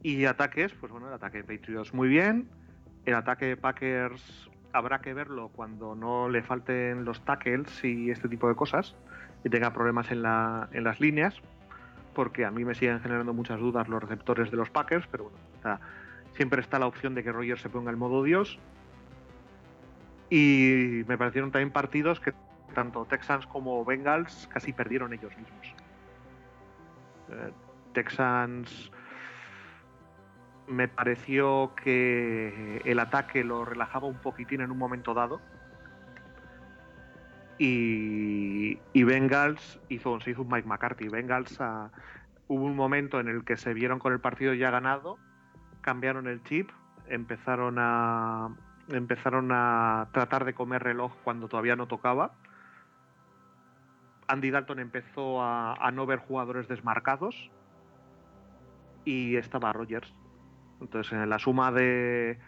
Y 0.00 0.26
ataques, 0.26 0.72
pues 0.74 0.92
bueno, 0.92 1.08
el 1.08 1.14
ataque 1.14 1.42
de 1.42 1.58
Patriots 1.58 1.92
muy 1.92 2.06
bien. 2.06 2.48
El 3.04 3.16
ataque 3.16 3.46
de 3.46 3.56
Packers 3.56 4.48
habrá 4.72 5.00
que 5.00 5.12
verlo 5.12 5.48
cuando 5.48 5.96
no 5.96 6.28
le 6.28 6.40
falten 6.40 7.04
los 7.04 7.24
tackles 7.24 7.82
y 7.82 8.12
este 8.12 8.28
tipo 8.28 8.48
de 8.48 8.54
cosas 8.54 8.94
y 9.42 9.48
tenga 9.48 9.72
problemas 9.72 10.12
en, 10.12 10.22
la, 10.22 10.68
en 10.70 10.84
las 10.84 11.00
líneas, 11.00 11.34
porque 12.14 12.44
a 12.44 12.52
mí 12.52 12.64
me 12.64 12.76
siguen 12.76 13.00
generando 13.00 13.34
muchas 13.34 13.58
dudas 13.58 13.88
los 13.88 14.00
receptores 14.00 14.52
de 14.52 14.56
los 14.56 14.70
Packers, 14.70 15.08
pero 15.10 15.24
bueno, 15.24 15.80
siempre 16.36 16.60
está 16.60 16.78
la 16.78 16.86
opción 16.86 17.16
de 17.16 17.24
que 17.24 17.32
Rogers 17.32 17.60
se 17.60 17.70
ponga 17.70 17.90
el 17.90 17.96
modo 17.96 18.22
Dios. 18.22 18.56
Y 20.30 21.02
me 21.08 21.18
parecieron 21.18 21.50
también 21.50 21.72
partidos 21.72 22.20
que 22.20 22.34
tanto 22.72 23.04
Texans 23.04 23.48
como 23.48 23.84
Bengals 23.84 24.48
casi 24.52 24.72
perdieron 24.72 25.12
ellos 25.12 25.36
mismos. 25.36 25.74
Eh, 27.30 27.52
Texans 27.94 28.90
me 30.66 30.86
pareció 30.88 31.72
que 31.82 32.82
el 32.84 32.98
ataque 32.98 33.42
lo 33.42 33.64
relajaba 33.64 34.06
un 34.06 34.18
poquitín 34.18 34.60
en 34.60 34.70
un 34.70 34.78
momento 34.78 35.14
dado. 35.14 35.40
Y, 37.58 38.78
y 38.92 39.02
Bengals 39.02 39.80
hizo, 39.88 40.20
se 40.20 40.30
hizo 40.30 40.44
Mike 40.44 40.68
McCarthy. 40.68 41.08
Bengals 41.08 41.60
ah, 41.60 41.90
hubo 42.46 42.64
un 42.64 42.76
momento 42.76 43.18
en 43.18 43.28
el 43.28 43.44
que 43.44 43.56
se 43.56 43.74
vieron 43.74 43.98
con 43.98 44.12
el 44.12 44.20
partido 44.20 44.54
ya 44.54 44.70
ganado, 44.70 45.18
cambiaron 45.80 46.28
el 46.28 46.42
chip, 46.44 46.70
empezaron 47.08 47.76
a, 47.78 48.54
empezaron 48.88 49.50
a 49.52 50.08
tratar 50.12 50.44
de 50.44 50.54
comer 50.54 50.82
reloj 50.82 51.12
cuando 51.24 51.48
todavía 51.48 51.76
no 51.76 51.88
tocaba. 51.88 52.32
Andy 54.28 54.50
Dalton 54.50 54.78
empezó 54.78 55.42
a, 55.42 55.90
no 55.92 56.06
ver 56.06 56.18
jugadores 56.18 56.68
desmarcados 56.68 57.50
y 59.04 59.36
estaba 59.36 59.72
Rogers. 59.72 60.14
Entonces, 60.80 61.12
en 61.12 61.28
la 61.28 61.38
suma 61.38 61.72
de 61.72 62.38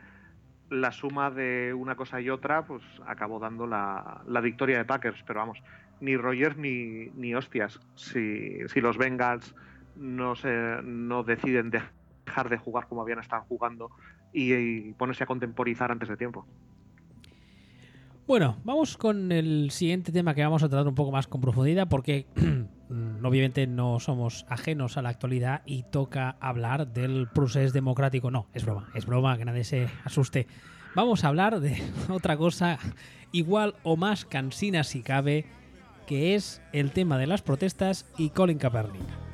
la 0.68 0.92
suma 0.92 1.30
de 1.30 1.74
una 1.74 1.96
cosa 1.96 2.20
y 2.20 2.30
otra, 2.30 2.64
pues 2.64 2.84
acabó 3.06 3.40
dando 3.40 3.66
la, 3.66 4.22
la 4.26 4.40
victoria 4.40 4.78
de 4.78 4.84
Packers. 4.84 5.24
Pero 5.26 5.40
vamos, 5.40 5.60
ni 6.00 6.16
Rogers 6.16 6.56
ni, 6.56 7.06
ni 7.14 7.34
hostias. 7.34 7.80
Si, 7.96 8.68
si 8.68 8.80
los 8.80 8.96
Bengals 8.96 9.54
no, 9.96 10.36
se, 10.36 10.80
no 10.84 11.24
deciden 11.24 11.70
dejar 11.70 12.48
de 12.48 12.58
jugar 12.58 12.86
como 12.86 13.02
habían 13.02 13.18
estado 13.18 13.42
jugando 13.48 13.90
y 14.32 14.92
ponerse 14.92 15.24
a 15.24 15.26
contemporizar 15.26 15.90
antes 15.90 16.08
de 16.08 16.16
tiempo. 16.16 16.46
Bueno, 18.30 18.58
vamos 18.62 18.96
con 18.96 19.32
el 19.32 19.72
siguiente 19.72 20.12
tema 20.12 20.36
que 20.36 20.44
vamos 20.44 20.62
a 20.62 20.68
tratar 20.68 20.86
un 20.86 20.94
poco 20.94 21.10
más 21.10 21.26
con 21.26 21.40
profundidad 21.40 21.88
porque 21.88 22.28
obviamente 23.24 23.66
no 23.66 23.98
somos 23.98 24.46
ajenos 24.48 24.96
a 24.96 25.02
la 25.02 25.08
actualidad 25.08 25.62
y 25.66 25.82
toca 25.82 26.36
hablar 26.38 26.92
del 26.92 27.26
proceso 27.26 27.74
democrático. 27.74 28.30
No, 28.30 28.46
es 28.54 28.64
broma, 28.64 28.88
es 28.94 29.04
broma, 29.04 29.36
que 29.36 29.44
nadie 29.44 29.64
se 29.64 29.88
asuste. 30.04 30.46
Vamos 30.94 31.24
a 31.24 31.26
hablar 31.26 31.58
de 31.58 31.82
otra 32.08 32.36
cosa 32.36 32.78
igual 33.32 33.74
o 33.82 33.96
más 33.96 34.24
cansina 34.26 34.84
si 34.84 35.02
cabe, 35.02 35.46
que 36.06 36.36
es 36.36 36.62
el 36.72 36.92
tema 36.92 37.18
de 37.18 37.26
las 37.26 37.42
protestas 37.42 38.06
y 38.16 38.30
Colin 38.30 38.58
Kaepernick. 38.58 39.29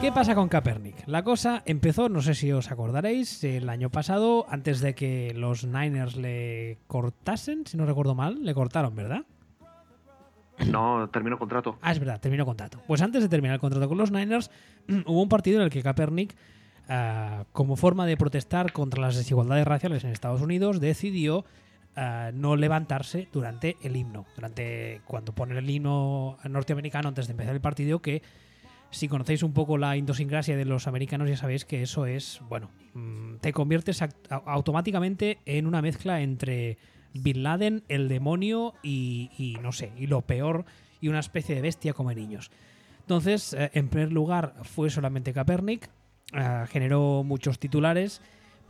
¿Qué 0.00 0.10
pasa 0.12 0.34
con 0.34 0.48
Kaepernick? 0.48 1.06
La 1.06 1.22
cosa 1.22 1.62
empezó, 1.66 2.08
no 2.08 2.22
sé 2.22 2.34
si 2.34 2.50
os 2.52 2.70
acordaréis, 2.70 3.44
el 3.44 3.68
año 3.68 3.90
pasado, 3.90 4.46
antes 4.48 4.80
de 4.80 4.94
que 4.94 5.34
los 5.34 5.64
Niners 5.64 6.16
le 6.16 6.78
cortasen, 6.86 7.66
si 7.66 7.76
no 7.76 7.84
recuerdo 7.84 8.14
mal, 8.14 8.42
le 8.42 8.54
cortaron, 8.54 8.96
¿verdad? 8.96 9.26
No, 10.66 11.06
terminó 11.12 11.38
contrato. 11.38 11.76
Ah, 11.82 11.92
es 11.92 11.98
verdad, 11.98 12.18
terminó 12.18 12.46
contrato. 12.46 12.80
Pues 12.86 13.02
antes 13.02 13.22
de 13.22 13.28
terminar 13.28 13.56
el 13.56 13.60
contrato 13.60 13.88
con 13.90 13.98
los 13.98 14.10
Niners, 14.10 14.50
hubo 15.06 15.22
un 15.22 15.28
partido 15.28 15.58
en 15.58 15.64
el 15.64 15.70
que 15.70 15.82
Kaepernick, 15.82 16.34
uh, 16.88 17.44
como 17.52 17.76
forma 17.76 18.06
de 18.06 18.16
protestar 18.16 18.72
contra 18.72 19.02
las 19.02 19.16
desigualdades 19.16 19.66
raciales 19.66 20.02
en 20.04 20.12
Estados 20.12 20.40
Unidos, 20.40 20.80
decidió 20.80 21.40
uh, 21.96 22.32
no 22.32 22.56
levantarse 22.56 23.28
durante 23.34 23.76
el 23.82 23.96
himno. 23.96 24.24
Durante 24.34 25.02
cuando 25.04 25.34
ponen 25.34 25.58
el 25.58 25.68
himno 25.68 26.38
norteamericano 26.48 27.08
antes 27.08 27.26
de 27.26 27.32
empezar 27.32 27.54
el 27.54 27.60
partido, 27.60 28.00
que 28.00 28.22
si 28.90 29.08
conocéis 29.08 29.42
un 29.42 29.52
poco 29.52 29.78
la 29.78 29.96
idiosincrasia 29.96 30.56
de 30.56 30.64
los 30.64 30.86
americanos, 30.86 31.28
ya 31.28 31.36
sabéis 31.36 31.64
que 31.64 31.82
eso 31.82 32.06
es, 32.06 32.40
bueno, 32.48 32.70
mm, 32.94 33.36
te 33.36 33.52
conviertes 33.52 34.02
automáticamente 34.28 35.38
en 35.46 35.66
una 35.66 35.80
mezcla 35.80 36.20
entre 36.20 36.78
Bin 37.14 37.42
Laden, 37.42 37.82
el 37.88 38.08
demonio 38.08 38.74
y, 38.82 39.56
no 39.62 39.72
sé, 39.72 39.92
y 39.96 40.06
lo 40.06 40.22
peor, 40.22 40.64
y 41.00 41.08
una 41.08 41.20
especie 41.20 41.54
de 41.54 41.62
bestia 41.62 41.92
como 41.92 42.12
niños. 42.12 42.50
Entonces, 43.00 43.54
eh, 43.54 43.70
en 43.74 43.88
primer 43.88 44.12
lugar, 44.12 44.54
fue 44.62 44.90
solamente 44.90 45.32
Kaepernick, 45.32 45.88
eh, 46.32 46.64
generó 46.68 47.22
muchos 47.24 47.58
titulares, 47.58 48.20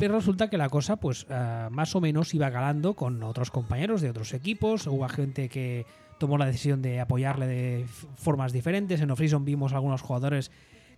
pero 0.01 0.15
resulta 0.15 0.49
que 0.49 0.57
la 0.57 0.71
cosa, 0.71 0.97
pues, 0.97 1.27
eh, 1.29 1.69
más 1.71 1.95
o 1.95 2.01
menos 2.01 2.33
iba 2.33 2.49
galando 2.49 2.95
con 2.95 3.23
otros 3.23 3.51
compañeros 3.51 4.01
de 4.01 4.09
otros 4.09 4.33
equipos, 4.33 4.87
hubo 4.87 5.07
gente 5.11 5.51
que 5.51 5.85
tomó 6.19 6.39
la 6.39 6.47
decisión 6.47 6.81
de 6.81 7.01
apoyarle 7.01 7.47
de 7.47 7.87
formas 8.17 8.55
diferentes. 8.55 9.03
En 9.03 9.11
Offrison 9.11 9.45
vimos 9.45 9.75
algunos 9.75 10.01
jugadores 10.01 10.51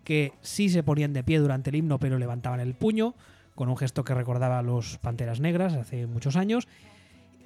que 0.04 0.32
sí 0.40 0.68
se 0.68 0.84
ponían 0.84 1.12
de 1.12 1.24
pie 1.24 1.40
durante 1.40 1.70
el 1.70 1.76
himno, 1.76 1.98
pero 1.98 2.16
levantaban 2.16 2.60
el 2.60 2.74
puño, 2.74 3.16
con 3.56 3.68
un 3.68 3.76
gesto 3.76 4.04
que 4.04 4.14
recordaba 4.14 4.60
a 4.60 4.62
los 4.62 4.98
Panteras 4.98 5.40
Negras 5.40 5.74
hace 5.74 6.06
muchos 6.06 6.36
años. 6.36 6.68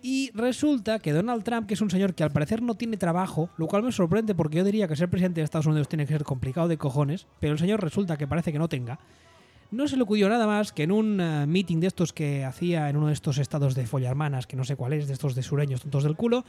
Y 0.03 0.33
resulta 0.35 0.99
que 0.99 1.15
Donald 1.15 1.43
Trump, 1.43 1.67
que 1.67 1.73
es 1.73 1.81
un 1.81 1.89
señor 1.89 2.15
que 2.15 2.23
al 2.23 2.33
parecer 2.33 2.61
no 2.61 2.75
tiene 2.75 2.99
trabajo, 2.99 3.49
lo 3.57 3.67
cual 3.67 3.83
me 3.83 3.93
sorprende 3.93 4.35
porque 4.35 4.59
yo 4.59 4.65
diría 4.65 4.89
que 4.89 4.97
ser 4.97 5.09
presidente 5.09 5.41
de 5.41 5.47
Estados 5.47 5.65
Unidos 5.65 5.89
tiene 5.89 6.05
que 6.05 6.13
ser 6.13 6.25
complicado 6.25 6.69
de 6.69 6.77
cojones, 6.77 7.27
pero 7.41 7.55
el 7.55 7.59
señor 7.59 7.83
resulta 7.83 8.19
que 8.19 8.29
parece 8.29 8.53
que 8.53 8.59
no 8.59 8.69
tenga. 8.69 8.99
No 9.71 9.89
se 9.89 9.97
le 9.97 10.03
ocurrió 10.03 10.29
nada 10.29 10.47
más 10.47 10.73
que 10.73 10.85
en 10.85 10.93
un 10.93 11.21
uh, 11.21 11.47
meeting 11.47 11.81
de 11.81 11.89
estos 11.89 12.13
que 12.13 12.45
hacía 12.45 12.89
en 12.89 12.97
uno 12.97 13.09
de 13.09 13.13
estos 13.13 13.39
estados 13.39 13.75
de 13.75 13.87
follarmanas, 13.87 14.47
que 14.47 14.57
no 14.57 14.65
sé 14.65 14.77
cuál 14.77 14.93
es, 14.93 15.09
de 15.09 15.13
estos 15.13 15.35
de 15.35 15.43
sureños 15.43 15.83
tontos 15.83 16.05
del 16.05 16.17
culo, 16.17 16.45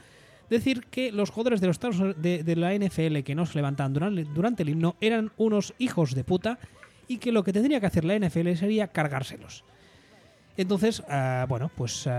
decir 0.48 0.84
que 0.90 1.12
los 1.12 1.30
jugadores 1.30 1.60
de 1.60 1.66
los 1.66 1.74
Estados 1.74 2.16
de, 2.16 2.56
la 2.56 2.74
NFL 2.74 3.18
que 3.20 3.34
no 3.34 3.46
se 3.46 3.56
levantaban 3.56 3.92
durante, 3.92 4.62
el 4.62 4.68
himno 4.70 4.96
eran 5.00 5.32
unos 5.36 5.74
hijos 5.78 6.14
de 6.14 6.24
puta 6.24 6.58
y 7.06 7.18
que 7.18 7.32
lo 7.32 7.42
que 7.42 7.52
tendría 7.52 7.80
que 7.80 7.86
hacer 7.86 8.04
la 8.04 8.18
NFL 8.18 8.52
sería 8.54 8.88
cargárselos. 8.88 9.64
Entonces, 10.56 11.00
uh, 11.00 11.46
bueno, 11.48 11.70
pues 11.76 12.06
uh, 12.06 12.10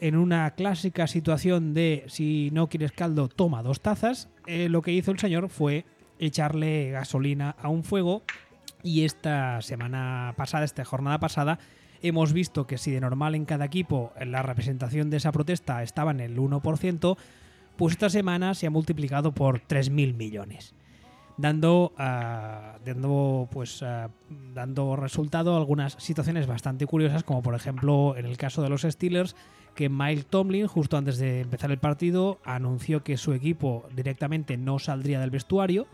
en 0.00 0.16
una 0.16 0.50
clásica 0.50 1.06
situación 1.06 1.72
de 1.72 2.04
si 2.08 2.50
no 2.52 2.68
quieres 2.68 2.92
caldo, 2.92 3.28
toma 3.28 3.62
dos 3.62 3.80
tazas, 3.80 4.28
eh, 4.46 4.68
lo 4.68 4.82
que 4.82 4.92
hizo 4.92 5.10
el 5.10 5.18
señor 5.18 5.48
fue 5.48 5.86
echarle 6.18 6.90
gasolina 6.90 7.56
a 7.58 7.68
un 7.68 7.82
fuego 7.82 8.22
y 8.82 9.04
esta 9.04 9.60
semana 9.62 10.34
pasada, 10.36 10.64
esta 10.64 10.84
jornada 10.84 11.18
pasada, 11.20 11.58
hemos 12.02 12.32
visto 12.32 12.66
que 12.66 12.78
si 12.78 12.90
de 12.90 13.00
normal 13.00 13.34
en 13.34 13.44
cada 13.44 13.64
equipo 13.64 14.12
la 14.24 14.42
representación 14.42 15.10
de 15.10 15.18
esa 15.18 15.32
protesta 15.32 15.82
estaba 15.82 16.10
en 16.10 16.20
el 16.20 16.38
1%, 16.38 17.16
pues 17.76 17.92
esta 17.92 18.10
semana 18.10 18.54
se 18.54 18.66
ha 18.66 18.70
multiplicado 18.70 19.32
por 19.32 19.60
3.000 19.60 20.14
millones, 20.14 20.74
dando, 21.36 21.92
uh, 21.98 22.84
dando, 22.84 23.48
pues, 23.50 23.82
uh, 23.82 24.10
dando 24.54 24.96
resultado 24.96 25.54
a 25.54 25.58
algunas 25.58 25.94
situaciones 25.94 26.46
bastante 26.46 26.86
curiosas, 26.86 27.24
como 27.24 27.42
por 27.42 27.54
ejemplo 27.54 28.16
en 28.16 28.26
el 28.26 28.36
caso 28.36 28.62
de 28.62 28.68
los 28.68 28.82
Steelers, 28.82 29.34
que 29.74 29.88
Mike 29.88 30.24
Tomlin, 30.28 30.66
justo 30.66 30.96
antes 30.96 31.18
de 31.18 31.40
empezar 31.40 31.70
el 31.70 31.78
partido, 31.78 32.38
anunció 32.44 33.02
que 33.02 33.16
su 33.16 33.32
equipo 33.32 33.86
directamente 33.94 34.56
no 34.56 34.78
saldría 34.78 35.20
del 35.20 35.30
vestuario. 35.30 35.86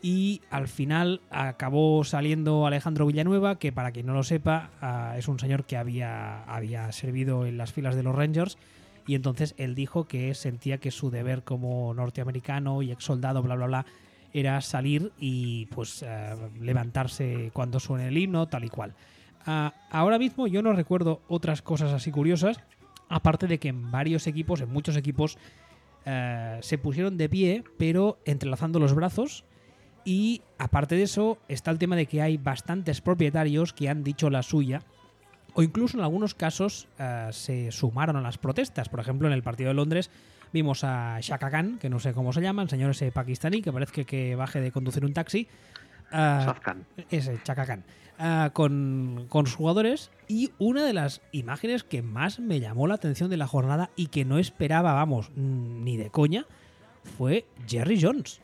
Y 0.00 0.42
al 0.50 0.68
final 0.68 1.20
acabó 1.30 2.04
saliendo 2.04 2.66
Alejandro 2.66 3.06
Villanueva, 3.06 3.58
que 3.58 3.72
para 3.72 3.90
quien 3.90 4.06
no 4.06 4.14
lo 4.14 4.22
sepa, 4.22 4.70
uh, 4.80 5.18
es 5.18 5.26
un 5.28 5.38
señor 5.38 5.64
que 5.64 5.76
había, 5.76 6.44
había 6.44 6.92
servido 6.92 7.46
en 7.46 7.58
las 7.58 7.72
filas 7.72 7.96
de 7.96 8.02
los 8.02 8.14
Rangers 8.14 8.58
y 9.08 9.14
entonces 9.14 9.54
él 9.56 9.74
dijo 9.74 10.04
que 10.04 10.34
sentía 10.34 10.78
que 10.78 10.90
su 10.90 11.10
deber 11.10 11.42
como 11.42 11.94
norteamericano 11.94 12.82
y 12.82 12.92
ex 12.92 13.02
soldado, 13.02 13.42
bla, 13.42 13.56
bla, 13.56 13.66
bla, 13.66 13.86
era 14.34 14.60
salir 14.60 15.12
y 15.18 15.64
pues 15.66 16.02
uh, 16.02 16.62
levantarse 16.62 17.50
cuando 17.54 17.80
suene 17.80 18.08
el 18.08 18.18
himno, 18.18 18.48
tal 18.48 18.64
y 18.64 18.68
cual. 18.68 18.94
Uh, 19.46 19.70
ahora 19.90 20.18
mismo 20.18 20.46
yo 20.46 20.60
no 20.60 20.74
recuerdo 20.74 21.22
otras 21.26 21.62
cosas 21.62 21.94
así 21.94 22.10
curiosas, 22.10 22.60
aparte 23.08 23.46
de 23.46 23.58
que 23.58 23.68
en 23.68 23.90
varios 23.90 24.26
equipos, 24.26 24.60
en 24.60 24.70
muchos 24.70 24.94
equipos, 24.94 25.38
uh, 26.04 26.60
se 26.60 26.76
pusieron 26.76 27.16
de 27.16 27.30
pie, 27.30 27.64
pero 27.78 28.18
entrelazando 28.26 28.78
los 28.78 28.94
brazos. 28.94 29.42
Y 30.08 30.40
aparte 30.56 30.94
de 30.94 31.02
eso, 31.02 31.36
está 31.48 31.70
el 31.70 31.78
tema 31.78 31.94
de 31.94 32.06
que 32.06 32.22
hay 32.22 32.38
bastantes 32.38 33.02
propietarios 33.02 33.74
que 33.74 33.90
han 33.90 34.02
dicho 34.02 34.30
la 34.30 34.42
suya 34.42 34.80
o 35.52 35.62
incluso 35.62 35.98
en 35.98 36.02
algunos 36.02 36.34
casos 36.34 36.88
uh, 36.98 37.30
se 37.30 37.70
sumaron 37.72 38.16
a 38.16 38.22
las 38.22 38.38
protestas. 38.38 38.88
Por 38.88 39.00
ejemplo, 39.00 39.28
en 39.28 39.34
el 39.34 39.42
partido 39.42 39.68
de 39.68 39.74
Londres 39.74 40.10
vimos 40.50 40.82
a 40.82 41.18
Shaka 41.20 41.50
Khan, 41.50 41.78
que 41.78 41.90
no 41.90 41.98
sé 41.98 42.14
cómo 42.14 42.32
se 42.32 42.40
llama, 42.40 42.62
el 42.62 42.70
señor 42.70 42.92
ese 42.92 43.12
pakistaní, 43.12 43.60
que 43.60 43.70
parece 43.70 43.92
que, 43.92 44.06
que 44.06 44.34
baje 44.34 44.62
de 44.62 44.72
conducir 44.72 45.04
un 45.04 45.12
taxi. 45.12 45.46
Uh, 46.10 46.54
ese, 47.10 47.38
Chaka 47.42 47.66
Khan. 47.66 47.84
Uh, 48.18 48.50
con, 48.54 49.26
con 49.28 49.46
sus 49.46 49.56
jugadores 49.56 50.10
y 50.26 50.52
una 50.58 50.86
de 50.86 50.94
las 50.94 51.20
imágenes 51.32 51.84
que 51.84 52.00
más 52.00 52.40
me 52.40 52.60
llamó 52.60 52.86
la 52.86 52.94
atención 52.94 53.28
de 53.28 53.36
la 53.36 53.46
jornada 53.46 53.90
y 53.94 54.06
que 54.06 54.24
no 54.24 54.38
esperaba, 54.38 54.94
vamos, 54.94 55.32
ni 55.36 55.98
de 55.98 56.08
coña, 56.08 56.46
fue 57.18 57.44
Jerry 57.66 58.00
Jones. 58.00 58.40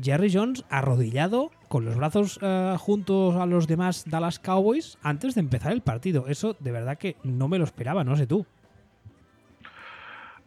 Jerry 0.00 0.32
Jones 0.32 0.64
arrodillado 0.70 1.50
con 1.68 1.84
los 1.84 1.96
brazos 1.96 2.38
uh, 2.42 2.76
juntos 2.78 3.36
a 3.36 3.46
los 3.46 3.66
demás 3.66 4.04
Dallas 4.08 4.38
Cowboys 4.38 4.98
antes 5.02 5.34
de 5.34 5.40
empezar 5.40 5.72
el 5.72 5.80
partido. 5.80 6.26
Eso 6.28 6.56
de 6.58 6.72
verdad 6.72 6.98
que 6.98 7.16
no 7.24 7.48
me 7.48 7.58
lo 7.58 7.64
esperaba, 7.64 8.04
no 8.04 8.16
sé 8.16 8.26
tú. 8.26 8.46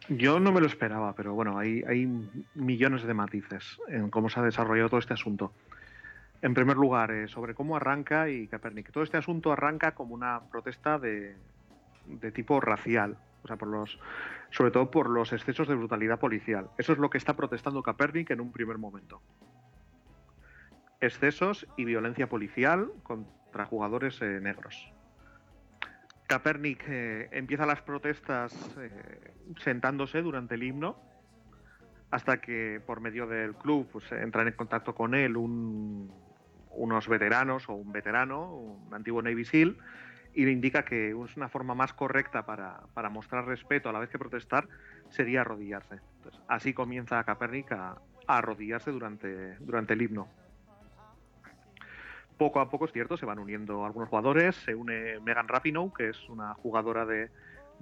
Yo 0.08 0.40
no 0.40 0.52
me 0.52 0.60
lo 0.60 0.66
esperaba, 0.66 1.14
pero 1.14 1.34
bueno, 1.34 1.58
hay, 1.58 1.82
hay 1.88 2.06
millones 2.54 3.04
de 3.04 3.14
matices 3.14 3.78
en 3.88 4.10
cómo 4.10 4.28
se 4.28 4.40
ha 4.40 4.42
desarrollado 4.42 4.88
todo 4.88 5.00
este 5.00 5.14
asunto. 5.14 5.52
En 6.42 6.54
primer 6.54 6.76
lugar, 6.76 7.12
eh, 7.12 7.28
sobre 7.28 7.54
cómo 7.54 7.76
arranca 7.76 8.28
y 8.28 8.48
Kaepernick. 8.48 8.90
Todo 8.90 9.04
este 9.04 9.16
asunto 9.16 9.52
arranca 9.52 9.94
como 9.94 10.14
una 10.14 10.40
protesta 10.50 10.98
de, 10.98 11.36
de 12.06 12.32
tipo 12.32 12.60
racial, 12.60 13.16
o 13.42 13.46
sea, 13.46 13.56
por 13.56 13.68
los, 13.68 13.98
sobre 14.50 14.70
todo 14.70 14.90
por 14.90 15.10
los 15.10 15.32
excesos 15.32 15.68
de 15.68 15.74
brutalidad 15.74 16.18
policial. 16.18 16.70
Eso 16.78 16.92
es 16.92 16.98
lo 16.98 17.10
que 17.10 17.18
está 17.18 17.34
protestando 17.34 17.82
Kaepernick 17.82 18.30
en 18.30 18.40
un 18.40 18.52
primer 18.52 18.78
momento. 18.78 19.20
Excesos 21.00 21.66
y 21.76 21.84
violencia 21.84 22.28
policial 22.28 22.92
contra 23.02 23.66
jugadores 23.66 24.20
eh, 24.22 24.40
negros. 24.40 24.92
Kaepernick 26.28 26.84
eh, 26.88 27.28
empieza 27.32 27.66
las 27.66 27.82
protestas 27.82 28.54
eh, 28.78 29.34
sentándose 29.58 30.22
durante 30.22 30.54
el 30.54 30.62
himno 30.62 30.96
hasta 32.12 32.40
que 32.40 32.80
por 32.86 33.00
medio 33.00 33.26
del 33.26 33.54
club 33.54 33.88
pues, 33.90 34.10
entran 34.12 34.46
en 34.46 34.54
contacto 34.54 34.94
con 34.94 35.14
él 35.14 35.36
unos 35.36 37.08
veteranos 37.08 37.68
o 37.68 37.72
un 37.72 37.90
veterano, 37.90 38.54
un 38.54 38.94
antiguo 38.94 39.22
Navy 39.22 39.44
SEAL, 39.46 39.78
y 40.34 40.44
le 40.44 40.52
indica 40.52 40.84
que 40.84 41.14
una 41.14 41.48
forma 41.48 41.74
más 41.74 41.92
correcta 41.92 42.44
para, 42.44 43.10
mostrar 43.10 43.44
respeto 43.46 43.88
a 43.88 43.92
la 43.92 43.98
vez 43.98 44.10
que 44.10 44.18
protestar 44.18 44.68
sería 45.10 45.42
arrodillarse. 45.42 46.00
así 46.48 46.72
comienza 46.72 47.22
Kaepernick 47.24 47.72
a, 47.72 47.98
arrodillarse 48.26 48.90
durante, 48.90 49.56
durante 49.58 49.94
el 49.94 50.02
himno. 50.02 50.28
Poco 52.38 52.60
a 52.60 52.70
poco, 52.70 52.86
es 52.86 52.92
cierto, 52.92 53.16
se 53.16 53.26
van 53.26 53.38
uniendo 53.38 53.84
algunos 53.84 54.08
jugadores. 54.08 54.56
Se 54.56 54.74
une 54.74 55.20
Megan 55.20 55.48
Rapinoe, 55.48 55.92
que 55.96 56.08
es 56.08 56.28
una 56.28 56.54
jugadora 56.54 57.04
de, 57.04 57.30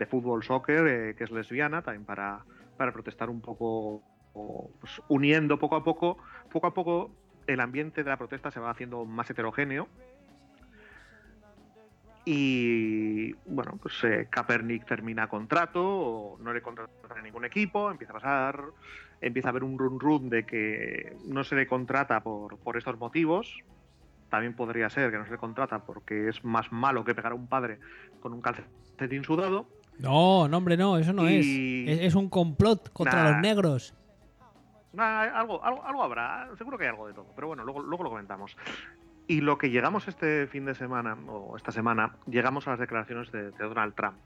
fútbol 0.08 0.42
soccer, 0.42 0.86
eh, 0.86 1.14
que 1.14 1.24
es 1.24 1.30
lesbiana, 1.30 1.82
también 1.82 2.04
para, 2.04 2.44
para 2.76 2.92
protestar 2.92 3.30
un 3.30 3.40
poco, 3.40 4.02
pues, 4.80 5.00
uniendo 5.08 5.58
poco 5.58 5.76
a 5.76 5.84
poco. 5.84 6.18
Poco 6.50 6.66
a 6.66 6.74
poco 6.74 7.10
el 7.46 7.60
ambiente 7.60 8.02
de 8.02 8.10
la 8.10 8.16
protesta 8.16 8.50
se 8.50 8.60
va 8.60 8.70
haciendo 8.70 9.04
más 9.04 9.30
heterogéneo 9.30 9.88
y 12.32 13.32
bueno, 13.44 13.76
pues 13.82 14.04
eh, 14.04 14.28
Kaepernick 14.30 14.86
termina 14.86 15.26
contrato, 15.26 16.36
no 16.40 16.52
le 16.52 16.62
contrata 16.62 16.92
a 17.12 17.22
ningún 17.22 17.44
equipo, 17.44 17.90
empieza 17.90 18.12
a 18.12 18.20
pasar, 18.20 18.62
empieza 19.20 19.48
a 19.48 19.50
haber 19.50 19.64
un 19.64 19.76
run 19.76 19.98
run 19.98 20.30
de 20.30 20.46
que 20.46 21.16
no 21.26 21.42
se 21.42 21.56
le 21.56 21.66
contrata 21.66 22.20
por, 22.20 22.56
por 22.58 22.76
estos 22.76 22.96
motivos. 23.00 23.58
También 24.28 24.54
podría 24.54 24.88
ser 24.90 25.10
que 25.10 25.18
no 25.18 25.24
se 25.24 25.32
le 25.32 25.38
contrata 25.38 25.80
porque 25.80 26.28
es 26.28 26.44
más 26.44 26.70
malo 26.70 27.02
que 27.04 27.16
pegar 27.16 27.32
a 27.32 27.34
un 27.34 27.48
padre 27.48 27.80
con 28.20 28.32
un 28.32 28.40
calcetín 28.40 29.24
sudado. 29.24 29.66
No, 29.98 30.46
no, 30.46 30.58
hombre, 30.58 30.76
no, 30.76 30.98
eso 30.98 31.12
no 31.12 31.26
es. 31.26 31.44
es. 31.44 32.14
un 32.14 32.28
complot 32.28 32.92
contra 32.92 33.32
los 33.32 33.40
negros. 33.42 33.92
algo, 34.96 35.64
algo, 35.64 35.84
algo, 35.84 36.02
habrá, 36.04 36.48
seguro 36.56 36.78
que 36.78 36.84
hay 36.84 36.90
algo 36.90 37.08
de 37.08 37.14
todo, 37.14 37.26
pero 37.34 37.48
bueno, 37.48 37.64
luego, 37.64 37.82
luego 37.82 38.04
lo 38.04 38.10
comentamos. 38.10 38.56
Y 39.30 39.42
lo 39.42 39.58
que 39.58 39.70
llegamos 39.70 40.08
este 40.08 40.48
fin 40.48 40.64
de 40.64 40.74
semana, 40.74 41.16
o 41.28 41.56
esta 41.56 41.70
semana, 41.70 42.16
llegamos 42.26 42.66
a 42.66 42.70
las 42.70 42.80
declaraciones 42.80 43.30
de, 43.30 43.52
Donald 43.52 43.94
Trump. 43.94 44.18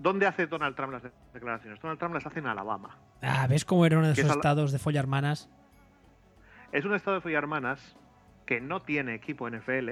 ¿Dónde 0.00 0.26
hace 0.26 0.48
Donald 0.48 0.74
Trump 0.74 0.94
las 0.94 1.04
declaraciones? 1.32 1.80
Donald 1.80 2.00
Trump 2.00 2.14
las 2.14 2.26
hace 2.26 2.40
en 2.40 2.48
Alabama. 2.48 2.98
Ah, 3.22 3.46
¿ves 3.48 3.64
cómo 3.64 3.86
era 3.86 3.98
uno 3.98 4.08
de 4.08 4.14
esos 4.14 4.32
estados 4.32 4.72
de 4.72 4.80
follarmanas? 4.80 5.48
Es 6.72 6.84
un 6.84 6.92
estado 6.96 7.18
de 7.18 7.20
follarmanas 7.20 7.96
que 8.46 8.60
no 8.60 8.82
tiene 8.82 9.14
equipo 9.14 9.48
NFL, 9.48 9.90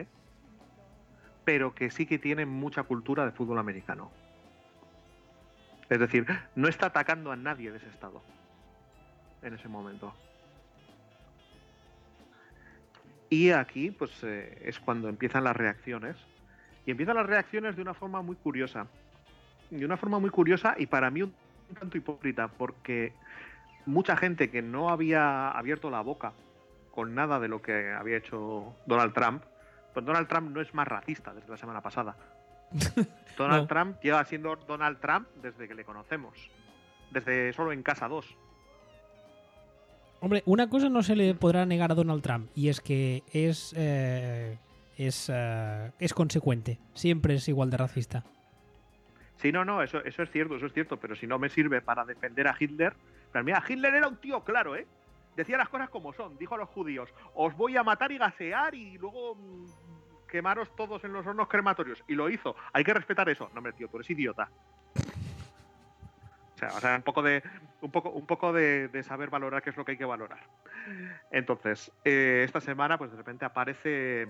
pero 1.44 1.76
que 1.76 1.92
sí 1.92 2.06
que 2.06 2.18
tiene 2.18 2.46
mucha 2.46 2.82
cultura 2.82 3.24
de 3.24 3.30
fútbol 3.30 3.60
americano. 3.60 4.10
Es 5.88 6.00
decir, 6.00 6.26
no 6.56 6.66
está 6.66 6.86
atacando 6.86 7.30
a 7.30 7.36
nadie 7.36 7.70
de 7.70 7.76
ese 7.76 7.88
estado 7.88 8.20
en 9.42 9.54
ese 9.54 9.68
momento. 9.68 10.12
Y 13.34 13.50
aquí, 13.50 13.90
pues, 13.90 14.12
eh, 14.22 14.62
es 14.64 14.78
cuando 14.78 15.08
empiezan 15.08 15.42
las 15.42 15.56
reacciones. 15.56 16.16
Y 16.86 16.92
empiezan 16.92 17.16
las 17.16 17.26
reacciones 17.26 17.74
de 17.74 17.82
una 17.82 17.92
forma 17.92 18.22
muy 18.22 18.36
curiosa. 18.36 18.86
De 19.70 19.84
una 19.84 19.96
forma 19.96 20.20
muy 20.20 20.30
curiosa 20.30 20.76
y 20.78 20.86
para 20.86 21.10
mí 21.10 21.22
un 21.22 21.34
tanto 21.80 21.98
hipócrita, 21.98 22.46
porque 22.46 23.12
mucha 23.86 24.16
gente 24.16 24.50
que 24.50 24.62
no 24.62 24.88
había 24.88 25.50
abierto 25.50 25.90
la 25.90 26.00
boca 26.00 26.32
con 26.92 27.16
nada 27.16 27.40
de 27.40 27.48
lo 27.48 27.60
que 27.60 27.90
había 27.90 28.18
hecho 28.18 28.76
Donald 28.86 29.12
Trump, 29.14 29.42
pues 29.92 30.06
Donald 30.06 30.28
Trump 30.28 30.54
no 30.54 30.60
es 30.60 30.72
más 30.72 30.86
racista 30.86 31.34
desde 31.34 31.48
la 31.48 31.56
semana 31.56 31.80
pasada. 31.80 32.14
Donald 33.36 33.66
Trump 33.66 34.00
lleva 34.00 34.24
siendo 34.26 34.54
Donald 34.54 35.00
Trump 35.00 35.26
desde 35.42 35.66
que 35.66 35.74
le 35.74 35.84
conocemos. 35.84 36.38
Desde 37.10 37.52
solo 37.52 37.72
en 37.72 37.82
casa 37.82 38.06
2. 38.06 38.36
Hombre, 40.24 40.42
una 40.46 40.70
cosa 40.70 40.88
no 40.88 41.02
se 41.02 41.16
le 41.16 41.34
podrá 41.34 41.66
negar 41.66 41.92
a 41.92 41.94
Donald 41.94 42.22
Trump 42.22 42.48
y 42.54 42.70
es 42.70 42.80
que 42.80 43.22
es 43.30 43.74
eh, 43.76 44.56
es, 44.96 45.30
eh, 45.30 45.92
es 45.98 46.14
consecuente. 46.14 46.78
Siempre 46.94 47.34
es 47.34 47.46
igual 47.46 47.68
de 47.68 47.76
racista. 47.76 48.24
Sí, 49.36 49.52
no, 49.52 49.66
no, 49.66 49.82
eso, 49.82 50.02
eso 50.02 50.22
es 50.22 50.30
cierto, 50.30 50.56
eso 50.56 50.64
es 50.64 50.72
cierto, 50.72 50.96
pero 50.96 51.14
si 51.14 51.26
no 51.26 51.38
me 51.38 51.50
sirve 51.50 51.82
para 51.82 52.06
defender 52.06 52.48
a 52.48 52.56
Hitler, 52.58 52.94
pero 53.30 53.44
mira, 53.44 53.62
Hitler 53.68 53.96
era 53.96 54.08
un 54.08 54.16
tío 54.16 54.42
claro, 54.42 54.74
¿eh? 54.74 54.86
Decía 55.36 55.58
las 55.58 55.68
cosas 55.68 55.90
como 55.90 56.14
son, 56.14 56.38
dijo 56.38 56.54
a 56.54 56.58
los 56.58 56.70
judíos, 56.70 57.10
os 57.34 57.54
voy 57.54 57.76
a 57.76 57.82
matar 57.82 58.10
y 58.10 58.16
gasear 58.16 58.74
y 58.74 58.96
luego 58.96 59.34
mm, 59.34 59.66
quemaros 60.26 60.74
todos 60.74 61.04
en 61.04 61.12
los 61.12 61.26
hornos 61.26 61.48
crematorios. 61.48 62.02
Y 62.08 62.14
lo 62.14 62.30
hizo. 62.30 62.56
Hay 62.72 62.82
que 62.82 62.94
respetar 62.94 63.28
eso. 63.28 63.50
No, 63.52 63.58
hombre, 63.58 63.74
tío, 63.74 63.88
tú 63.88 63.98
eres 63.98 64.08
idiota. 64.08 64.48
O 66.62 66.80
sea, 66.80 66.96
un 66.96 67.02
poco 67.02 67.22
de 67.22 67.42
un 67.80 67.90
poco, 67.90 68.10
un 68.10 68.26
poco 68.26 68.52
de, 68.52 69.02
saber 69.02 69.30
valorar 69.30 69.62
qué 69.62 69.70
es 69.70 69.76
lo 69.76 69.84
que 69.84 69.92
hay 69.92 69.98
que 69.98 70.04
valorar. 70.04 70.46
Entonces, 71.30 71.92
eh, 72.04 72.42
esta 72.44 72.60
semana, 72.60 72.96
pues 72.96 73.10
de 73.10 73.16
repente 73.16 73.44
aparece, 73.44 74.22
eh, 74.22 74.28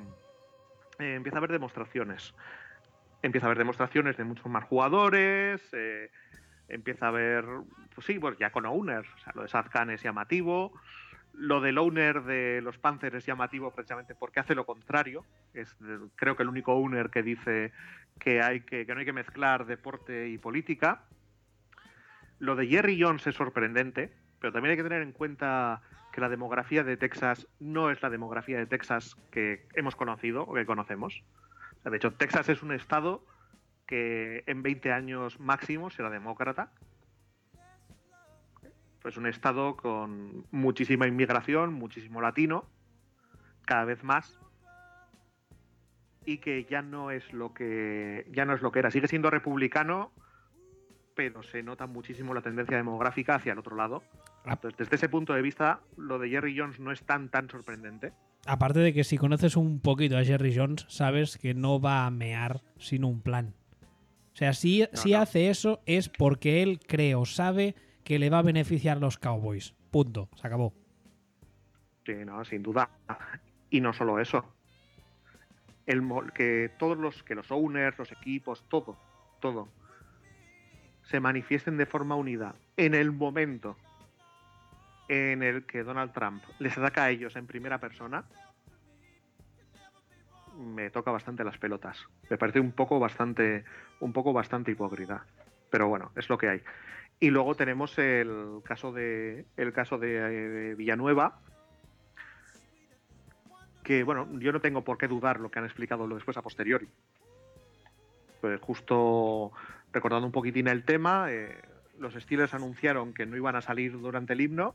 empieza 0.99 1.37
a 1.37 1.41
haber 1.41 1.53
demostraciones. 1.53 2.35
Empieza 3.23 3.47
a 3.47 3.49
haber 3.49 3.59
demostraciones 3.59 4.17
de 4.17 4.25
muchos 4.25 4.47
más 4.47 4.65
jugadores. 4.65 5.63
Eh, 5.73 6.11
empieza 6.69 7.07
a 7.07 7.09
haber, 7.09 7.45
pues 7.95 8.07
sí, 8.07 8.19
pues 8.19 8.39
ya 8.39 8.51
con 8.51 8.67
owners. 8.67 9.09
O 9.15 9.19
sea, 9.19 9.33
lo 9.37 9.43
de 9.43 9.49
Sazkan 9.49 9.91
es 9.91 10.03
llamativo. 10.03 10.73
Lo 11.33 11.61
del 11.61 11.79
owner 11.79 12.23
de 12.23 12.61
los 12.63 12.79
Panthers 12.79 13.17
es 13.17 13.27
llamativo 13.27 13.73
precisamente 13.73 14.15
porque 14.15 14.41
hace 14.41 14.55
lo 14.55 14.67
contrario. 14.67 15.25
Es 15.53 15.77
creo 16.15 16.37
que 16.37 16.45
el 16.45 16.49
único 16.49 16.75
owner 16.75 17.11
que 17.11 17.23
dice 17.23 17.73
que, 18.21 18.41
hay 18.41 18.61
que, 18.61 18.87
que 18.87 18.95
no 18.95 19.01
hay 19.01 19.07
que 19.07 19.13
mezclar 19.13 19.67
deporte 19.67 20.29
y 20.29 20.39
política. 20.39 21.03
Lo 22.39 22.57
de 22.57 22.67
Jerry 22.67 23.01
Jones 23.01 23.27
es 23.27 23.35
sorprendente, 23.35 24.13
pero 24.41 24.53
también 24.53 24.73
hay 24.73 24.77
que 24.77 24.83
tener 24.83 25.03
en 25.03 25.13
cuenta 25.13 25.83
que 26.13 26.21
la 26.21 26.29
demografía 26.29 26.85
de 26.85 26.97
Texas 26.97 27.49
no 27.59 27.91
es 27.91 28.03
la 28.03 28.11
demografía 28.11 28.59
de 28.59 28.67
Texas 28.67 29.17
que 29.31 29.67
hemos 29.75 29.97
conocido 29.97 30.43
o 30.43 30.55
que 30.55 30.67
conocemos. 30.67 31.23
De 31.85 31.97
hecho, 31.97 32.13
Texas 32.13 32.49
es 32.49 32.63
un 32.63 32.73
estado 32.73 33.25
que 33.87 34.45
en 34.47 34.63
20 34.63 34.93
años 34.93 35.41
máximo 35.41 35.91
será 35.91 36.11
demócrata. 36.11 36.73
Es 39.05 39.17
un 39.19 39.27
estado 39.27 39.77
con 39.77 40.47
muchísima 40.51 41.07
inmigración, 41.07 41.75
muchísimo 41.75 42.23
latino, 42.23 42.65
cada 43.67 43.85
vez 43.85 44.03
más, 44.03 44.41
y 46.25 46.39
que 46.39 46.65
ya 46.65 46.81
no 46.81 47.11
es 47.11 47.33
lo 47.33 47.53
que 47.53 48.27
ya 48.31 48.47
no 48.47 48.55
es 48.55 48.63
lo 48.63 48.73
que 48.73 48.79
era. 48.79 48.91
Sigue 48.91 49.09
siendo 49.09 49.31
republicano, 49.31 50.11
pero 51.15 51.43
se 51.43 51.63
nota 51.63 51.87
muchísimo 51.87 52.35
la 52.35 52.43
tendencia 52.43 52.77
demográfica 52.77 53.37
hacia 53.37 53.53
el 53.53 53.59
otro 53.59 53.77
lado. 53.77 54.03
Ah. 54.45 54.53
Entonces, 54.53 54.79
desde 54.79 54.97
ese 54.97 55.09
punto 55.09 55.33
de 55.33 55.43
vista, 55.43 55.81
lo 55.97 56.19
de 56.19 56.29
Jerry 56.29 56.59
Jones 56.59 56.81
no 56.81 56.93
es 56.93 57.03
tan 57.03 57.29
tan 57.29 57.49
sorprendente. 57.49 58.13
Aparte 58.47 58.81
de 58.81 58.93
que 58.93 59.05
si 59.05 59.17
conoces 59.17 59.57
un 59.57 59.81
poquito 59.81 60.19
a 60.19 60.25
Jerry 60.25 60.55
Jones, 60.55 60.85
sabes 60.89 61.39
que 61.39 61.55
no 61.55 61.81
va 61.81 62.07
a 62.07 62.11
mear 62.11 62.63
sin 62.79 63.05
un 63.05 63.23
plan. 63.23 63.55
O 64.35 64.37
sea, 64.37 64.53
si, 64.53 64.87
si 64.93 65.15
hace 65.15 65.49
eso 65.49 65.81
es 65.87 66.09
porque 66.09 66.63
él 66.63 66.81
cree 66.81 67.15
o 67.15 67.25
sabe 67.25 67.75
que 68.03 68.19
le 68.19 68.31
va 68.31 68.41
a 68.41 68.43
beneficiar 68.43 68.99
a 68.99 69.01
los 69.01 69.17
Cowboys. 69.17 69.75
Punto. 69.91 70.29
Se 70.35 70.47
acabó. 70.47 70.75
Sí, 72.05 72.13
no, 72.27 72.45
sin 72.45 72.63
duda. 72.63 72.91
Y 73.71 73.81
no 73.81 73.93
solo 73.93 74.19
eso. 74.19 74.45
El, 75.87 76.03
que 76.35 76.71
todos 76.79 76.99
los, 76.99 77.23
que 77.23 77.35
los 77.35 77.51
owners, 77.51 77.99
los 77.99 78.13
equipos, 78.13 78.65
todo, 78.69 78.97
todo, 79.41 79.69
se 81.05 81.21
manifiesten 81.21 81.77
de 81.77 81.87
forma 81.87 82.15
unida 82.15 82.55
en 82.77 82.95
el 82.95 83.13
momento 83.13 83.77
en 85.09 85.43
el 85.43 85.67
que 85.67 85.83
Donald 85.83 86.13
Trump 86.13 86.43
les 86.59 86.77
ataca 86.79 87.05
a 87.05 87.11
ellos 87.11 87.37
en 87.37 87.47
primera 87.47 87.79
persona, 87.79 88.25
me 90.57 90.91
toca 90.91 91.11
bastante 91.11 91.45
las 91.45 91.59
pelotas. 91.59 91.99
Me 92.31 92.39
parece 92.39 92.61
un 92.61 92.73
poco 92.73 92.99
bastante, 92.99 93.65
un 94.01 94.13
poco 94.13 94.33
bastante 94.33 94.71
hipócrita. 94.71 95.27
Pero 95.71 95.89
bueno, 95.89 96.13
es 96.17 96.29
lo 96.29 96.39
que 96.39 96.49
hay. 96.49 96.63
Y 97.21 97.31
luego 97.31 97.55
tenemos 97.55 97.99
el 97.99 98.61
caso 98.65 98.93
de, 98.93 99.47
el 99.57 99.73
caso 99.73 99.99
de, 99.99 100.71
eh, 100.71 100.75
Villanueva, 100.75 101.41
que 103.83 104.03
bueno, 104.05 104.29
yo 104.39 104.53
no 104.53 104.61
tengo 104.61 104.83
por 104.83 104.99
qué 104.99 105.09
dudar 105.09 105.41
lo 105.41 105.51
que 105.51 105.59
han 105.59 105.65
explicado 105.65 106.09
después 106.09 106.37
a 106.37 106.43
posteriori. 106.43 106.89
Pues 108.41 108.61
justo 108.61 109.53
recordando 109.95 110.27
un 110.27 110.33
poquitín 110.33 110.67
el 110.67 110.85
tema, 110.85 111.31
eh, 111.31 111.57
los 111.99 112.15
Steelers 112.15 112.53
anunciaron 112.53 113.15
que 113.15 113.25
no 113.25 113.37
iban 113.37 113.57
a 113.57 113.63
salir 113.63 113.93
durante 113.93 114.33
el 114.33 114.41
himno 114.41 114.75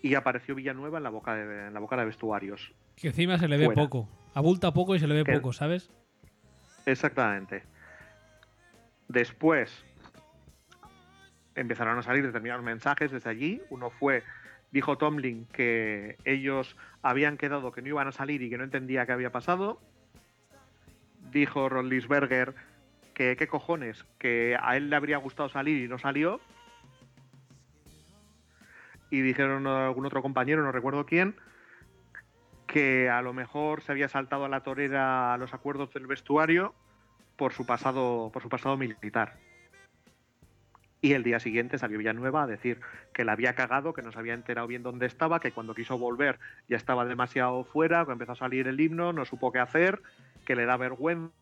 y 0.00 0.14
apareció 0.14 0.54
Villanueva 0.54 0.98
en 0.98 1.04
la 1.04 1.10
boca 1.10 1.34
de, 1.34 1.66
en 1.66 1.74
la 1.74 1.80
boca 1.80 1.96
de 1.96 2.04
vestuarios. 2.04 2.72
Que 2.94 3.08
encima 3.08 3.36
se 3.38 3.48
le 3.48 3.58
ve 3.58 3.70
poco. 3.70 4.08
Abulta 4.32 4.72
poco 4.72 4.94
y 4.94 5.00
se 5.00 5.08
le 5.08 5.14
ve 5.14 5.24
poco, 5.24 5.52
¿sabes? 5.52 5.90
Exactamente. 6.86 7.64
Después 9.08 9.84
empezaron 11.56 11.98
a 11.98 12.02
salir 12.02 12.24
determinados 12.24 12.64
mensajes 12.64 13.10
desde 13.10 13.28
allí. 13.28 13.60
Uno 13.70 13.90
fue, 13.90 14.22
dijo 14.70 14.98
Tomlin 14.98 15.46
que 15.46 16.16
ellos 16.24 16.76
habían 17.02 17.36
quedado 17.36 17.72
que 17.72 17.82
no 17.82 17.88
iban 17.88 18.06
a 18.06 18.12
salir 18.12 18.42
y 18.42 18.50
que 18.50 18.58
no 18.58 18.64
entendía 18.64 19.06
qué 19.06 19.12
había 19.12 19.32
pasado. 19.32 19.80
Dijo 21.32 21.68
Ron 21.68 21.88
Lisberger 21.88 22.54
que 23.16 23.34
qué 23.38 23.48
cojones, 23.48 24.04
que 24.18 24.58
a 24.60 24.76
él 24.76 24.90
le 24.90 24.96
habría 24.96 25.16
gustado 25.16 25.48
salir 25.48 25.82
y 25.82 25.88
no 25.88 25.98
salió. 25.98 26.38
Y 29.10 29.22
dijeron 29.22 29.66
algún 29.66 30.04
otro 30.04 30.20
compañero, 30.20 30.62
no 30.62 30.70
recuerdo 30.70 31.06
quién, 31.06 31.34
que 32.66 33.08
a 33.08 33.22
lo 33.22 33.32
mejor 33.32 33.80
se 33.80 33.92
había 33.92 34.10
saltado 34.10 34.44
a 34.44 34.50
la 34.50 34.62
torera 34.62 35.32
a 35.32 35.38
los 35.38 35.54
acuerdos 35.54 35.94
del 35.94 36.06
vestuario 36.06 36.74
por 37.36 37.54
su 37.54 37.64
pasado, 37.64 38.30
por 38.34 38.42
su 38.42 38.50
pasado 38.50 38.76
militar. 38.76 39.38
Y 41.00 41.14
el 41.14 41.22
día 41.22 41.40
siguiente 41.40 41.78
salió 41.78 41.96
Villanueva 41.96 42.42
a 42.42 42.46
decir 42.46 42.80
que 43.14 43.24
la 43.24 43.32
había 43.32 43.54
cagado, 43.54 43.94
que 43.94 44.02
no 44.02 44.12
se 44.12 44.18
había 44.18 44.34
enterado 44.34 44.66
bien 44.66 44.82
dónde 44.82 45.06
estaba, 45.06 45.40
que 45.40 45.52
cuando 45.52 45.74
quiso 45.74 45.96
volver 45.96 46.38
ya 46.68 46.76
estaba 46.76 47.06
demasiado 47.06 47.64
fuera, 47.64 48.04
que 48.04 48.12
empezó 48.12 48.32
a 48.32 48.36
salir 48.36 48.68
el 48.68 48.78
himno, 48.78 49.14
no 49.14 49.24
supo 49.24 49.52
qué 49.52 49.60
hacer, 49.60 50.02
que 50.44 50.54
le 50.54 50.66
da 50.66 50.76
vergüenza, 50.76 51.32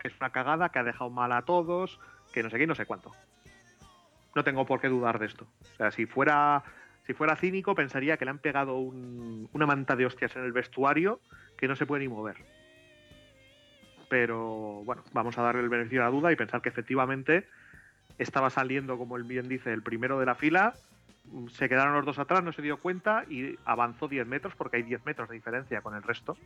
que 0.00 0.08
es 0.08 0.14
una 0.20 0.30
cagada, 0.30 0.70
que 0.70 0.78
ha 0.78 0.84
dejado 0.84 1.10
mal 1.10 1.32
a 1.32 1.42
todos, 1.42 1.98
que 2.32 2.42
no 2.42 2.50
sé 2.50 2.58
qué, 2.58 2.66
no 2.66 2.74
sé 2.74 2.86
cuánto. 2.86 3.12
No 4.34 4.44
tengo 4.44 4.66
por 4.66 4.80
qué 4.80 4.88
dudar 4.88 5.18
de 5.18 5.26
esto. 5.26 5.46
O 5.74 5.76
sea, 5.76 5.90
si 5.90 6.06
fuera, 6.06 6.62
si 7.06 7.12
fuera 7.12 7.36
cínico, 7.36 7.74
pensaría 7.74 8.16
que 8.16 8.24
le 8.24 8.30
han 8.30 8.38
pegado 8.38 8.76
una 8.76 9.66
manta 9.66 9.96
de 9.96 10.06
hostias 10.06 10.34
en 10.36 10.44
el 10.44 10.52
vestuario 10.52 11.20
que 11.56 11.68
no 11.68 11.76
se 11.76 11.86
puede 11.86 12.02
ni 12.02 12.08
mover 12.08 12.36
pero 14.12 14.82
bueno, 14.84 15.02
vamos 15.14 15.38
a 15.38 15.42
darle 15.42 15.62
el 15.62 15.70
beneficio 15.70 16.00
de 16.00 16.04
la 16.04 16.10
duda 16.10 16.30
y 16.30 16.36
pensar 16.36 16.60
que 16.60 16.68
efectivamente 16.68 17.48
estaba 18.18 18.50
saliendo, 18.50 18.98
como 18.98 19.16
él 19.16 19.24
bien 19.24 19.48
dice, 19.48 19.72
el 19.72 19.82
primero 19.82 20.20
de 20.20 20.26
la 20.26 20.34
fila, 20.34 20.74
se 21.50 21.66
quedaron 21.66 21.94
los 21.94 22.04
dos 22.04 22.18
atrás, 22.18 22.44
no 22.44 22.52
se 22.52 22.60
dio 22.60 22.76
cuenta 22.76 23.24
y 23.30 23.56
avanzó 23.64 24.08
10 24.08 24.26
metros 24.26 24.54
porque 24.54 24.76
hay 24.76 24.82
10 24.82 25.06
metros 25.06 25.30
de 25.30 25.36
diferencia 25.36 25.80
con 25.80 25.94
el 25.94 26.02
resto. 26.02 26.36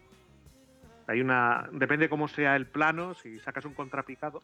Hay 1.06 1.20
una. 1.20 1.68
Depende 1.72 2.08
cómo 2.08 2.28
sea 2.28 2.56
el 2.56 2.66
plano, 2.66 3.14
si 3.14 3.38
sacas 3.38 3.64
un 3.64 3.74
contrapicado, 3.74 4.42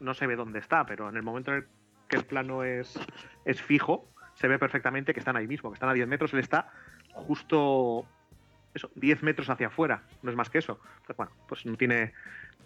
no 0.00 0.14
se 0.14 0.26
ve 0.26 0.36
dónde 0.36 0.58
está, 0.58 0.86
pero 0.86 1.08
en 1.08 1.16
el 1.16 1.22
momento 1.22 1.52
en 1.52 1.58
el 1.58 1.66
que 2.08 2.16
el 2.16 2.24
plano 2.24 2.62
es, 2.62 2.98
es 3.44 3.60
fijo, 3.60 4.08
se 4.34 4.48
ve 4.48 4.58
perfectamente 4.58 5.12
que 5.12 5.20
están 5.20 5.36
ahí 5.36 5.48
mismo, 5.48 5.70
que 5.70 5.74
están 5.74 5.88
a 5.88 5.94
10 5.94 6.06
metros, 6.06 6.32
él 6.32 6.40
está 6.40 6.70
justo 7.12 8.06
eso, 8.74 8.90
10 8.94 9.22
metros 9.22 9.48
hacia 9.48 9.68
afuera, 9.68 10.02
no 10.22 10.30
es 10.30 10.36
más 10.36 10.50
que 10.50 10.58
eso. 10.58 10.78
Pues 11.06 11.16
bueno, 11.16 11.32
pues 11.48 11.64
no 11.66 11.76
tiene, 11.76 12.12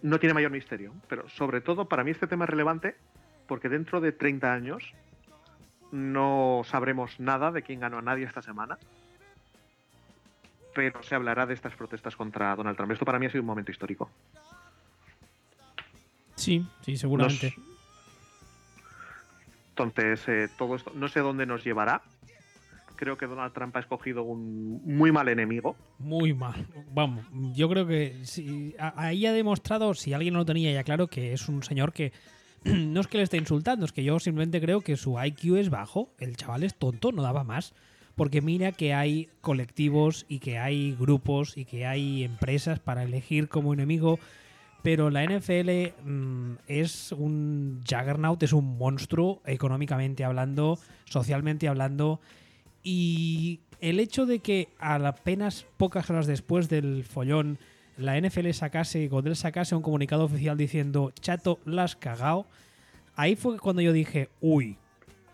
no 0.03 0.19
tiene 0.19 0.35
mayor 0.35 0.51
misterio. 0.51 0.93
Pero 1.09 1.29
sobre 1.29 1.61
todo, 1.61 1.89
para 1.89 2.05
mí 2.05 2.11
este 2.11 2.27
tema 2.27 2.45
es 2.45 2.51
relevante 2.51 2.97
porque 3.47 3.69
dentro 3.69 4.01
de 4.01 4.13
30 4.13 4.53
años 4.53 4.95
no 5.93 6.63
sabremos 6.65 7.19
nada 7.21 7.51
de 7.53 7.63
quién 7.63 7.81
ganó 7.81 7.99
a 7.99 8.03
nadie 8.03 8.25
esta 8.25 8.43
semana. 8.43 8.79
Pero 10.75 11.03
se 11.03 11.15
hablará 11.15 11.47
de 11.47 11.55
estas 11.55 11.75
protestas 11.75 12.17
contra 12.17 12.55
Donald 12.55 12.77
Trump. 12.77 12.93
Esto 12.93 13.05
para 13.05 13.19
mí 13.19 13.27
ha 13.27 13.31
sido 13.31 13.43
un 13.43 13.47
momento 13.47 13.71
histórico. 13.71 14.11
Sí, 16.37 16.65
sí, 16.83 16.97
seguramente. 16.97 17.55
Entonces, 19.71 20.29
eh, 20.29 20.49
todo 20.57 20.77
esto, 20.77 20.93
no 20.95 21.09
sé 21.09 21.21
dónde 21.21 21.47
nos 21.47 21.65
llevará, 21.65 22.03
creo 23.01 23.17
que 23.17 23.27
Donald 23.27 23.55
Trump 23.55 23.75
ha 23.77 23.81
escogido 23.81 24.23
un 24.23 24.83
muy 24.85 25.11
mal 25.11 25.29
enemigo. 25.29 25.75
Muy 25.99 26.35
mal. 26.35 26.67
Vamos, 26.93 27.25
yo 27.55 27.69
creo 27.71 27.87
que 27.87 28.25
si, 28.25 28.75
ahí 28.79 29.25
ha 29.25 29.33
demostrado, 29.33 29.95
si 29.95 30.13
alguien 30.13 30.35
no 30.35 30.41
lo 30.41 30.45
tenía 30.45 30.71
ya 30.71 30.85
claro, 30.85 31.07
que 31.07 31.33
es 31.33 31.49
un 31.49 31.63
señor 31.63 31.95
que 31.95 32.13
no 32.65 33.01
es 33.01 33.07
que 33.07 33.17
le 33.17 33.25
esté 33.25 33.39
insultando, 33.39 33.87
es 33.87 33.93
que 33.93 34.05
yo 34.05 34.21
simplemente 34.21 34.61
creo 34.61 34.83
que 34.83 34.99
su 34.99 35.19
IQ 35.19 35.57
es 35.57 35.71
bajo. 35.71 36.13
El 36.19 36.37
chaval 36.37 36.63
es 36.63 36.75
tonto, 36.75 37.11
no 37.11 37.23
daba 37.23 37.43
más. 37.43 37.73
Porque 38.21 38.43
mira 38.43 38.73
que 38.73 38.93
hay 38.93 39.31
colectivos 39.41 40.27
y 40.29 40.41
que 40.41 40.59
hay 40.59 40.95
grupos 40.95 41.57
y 41.57 41.65
que 41.65 41.87
hay 41.87 42.23
empresas 42.23 42.79
para 42.79 43.03
elegir 43.03 43.49
como 43.49 43.73
enemigo. 43.73 44.19
Pero 44.83 45.09
la 45.09 45.25
NFL 45.25 45.95
mm, 46.05 46.53
es 46.69 47.13
un 47.13 47.81
juggernaut, 47.89 48.43
es 48.43 48.53
un 48.53 48.77
monstruo 48.77 49.41
económicamente 49.47 50.23
hablando, 50.23 50.79
socialmente 51.07 51.67
hablando. 51.67 52.21
Y 52.83 53.61
el 53.81 53.99
hecho 53.99 54.27
de 54.27 54.41
que 54.41 54.69
apenas 54.79 55.65
pocas 55.79 56.11
horas 56.11 56.27
después 56.27 56.69
del 56.69 57.05
follón 57.05 57.59
la 57.97 58.21
NFL 58.21 58.51
sacase, 58.51 59.09
Godel 59.09 59.35
sacase 59.35 59.75
un 59.75 59.81
comunicado 59.81 60.25
oficial 60.25 60.59
diciendo, 60.59 61.11
chato, 61.23 61.59
la 61.65 61.85
has 61.85 61.97
cagao, 61.97 62.45
ahí 63.17 63.35
fue 63.35 63.59
cuando 63.59 63.81
yo 63.81 63.95
dije, 63.95 64.29
uy, 64.43 64.77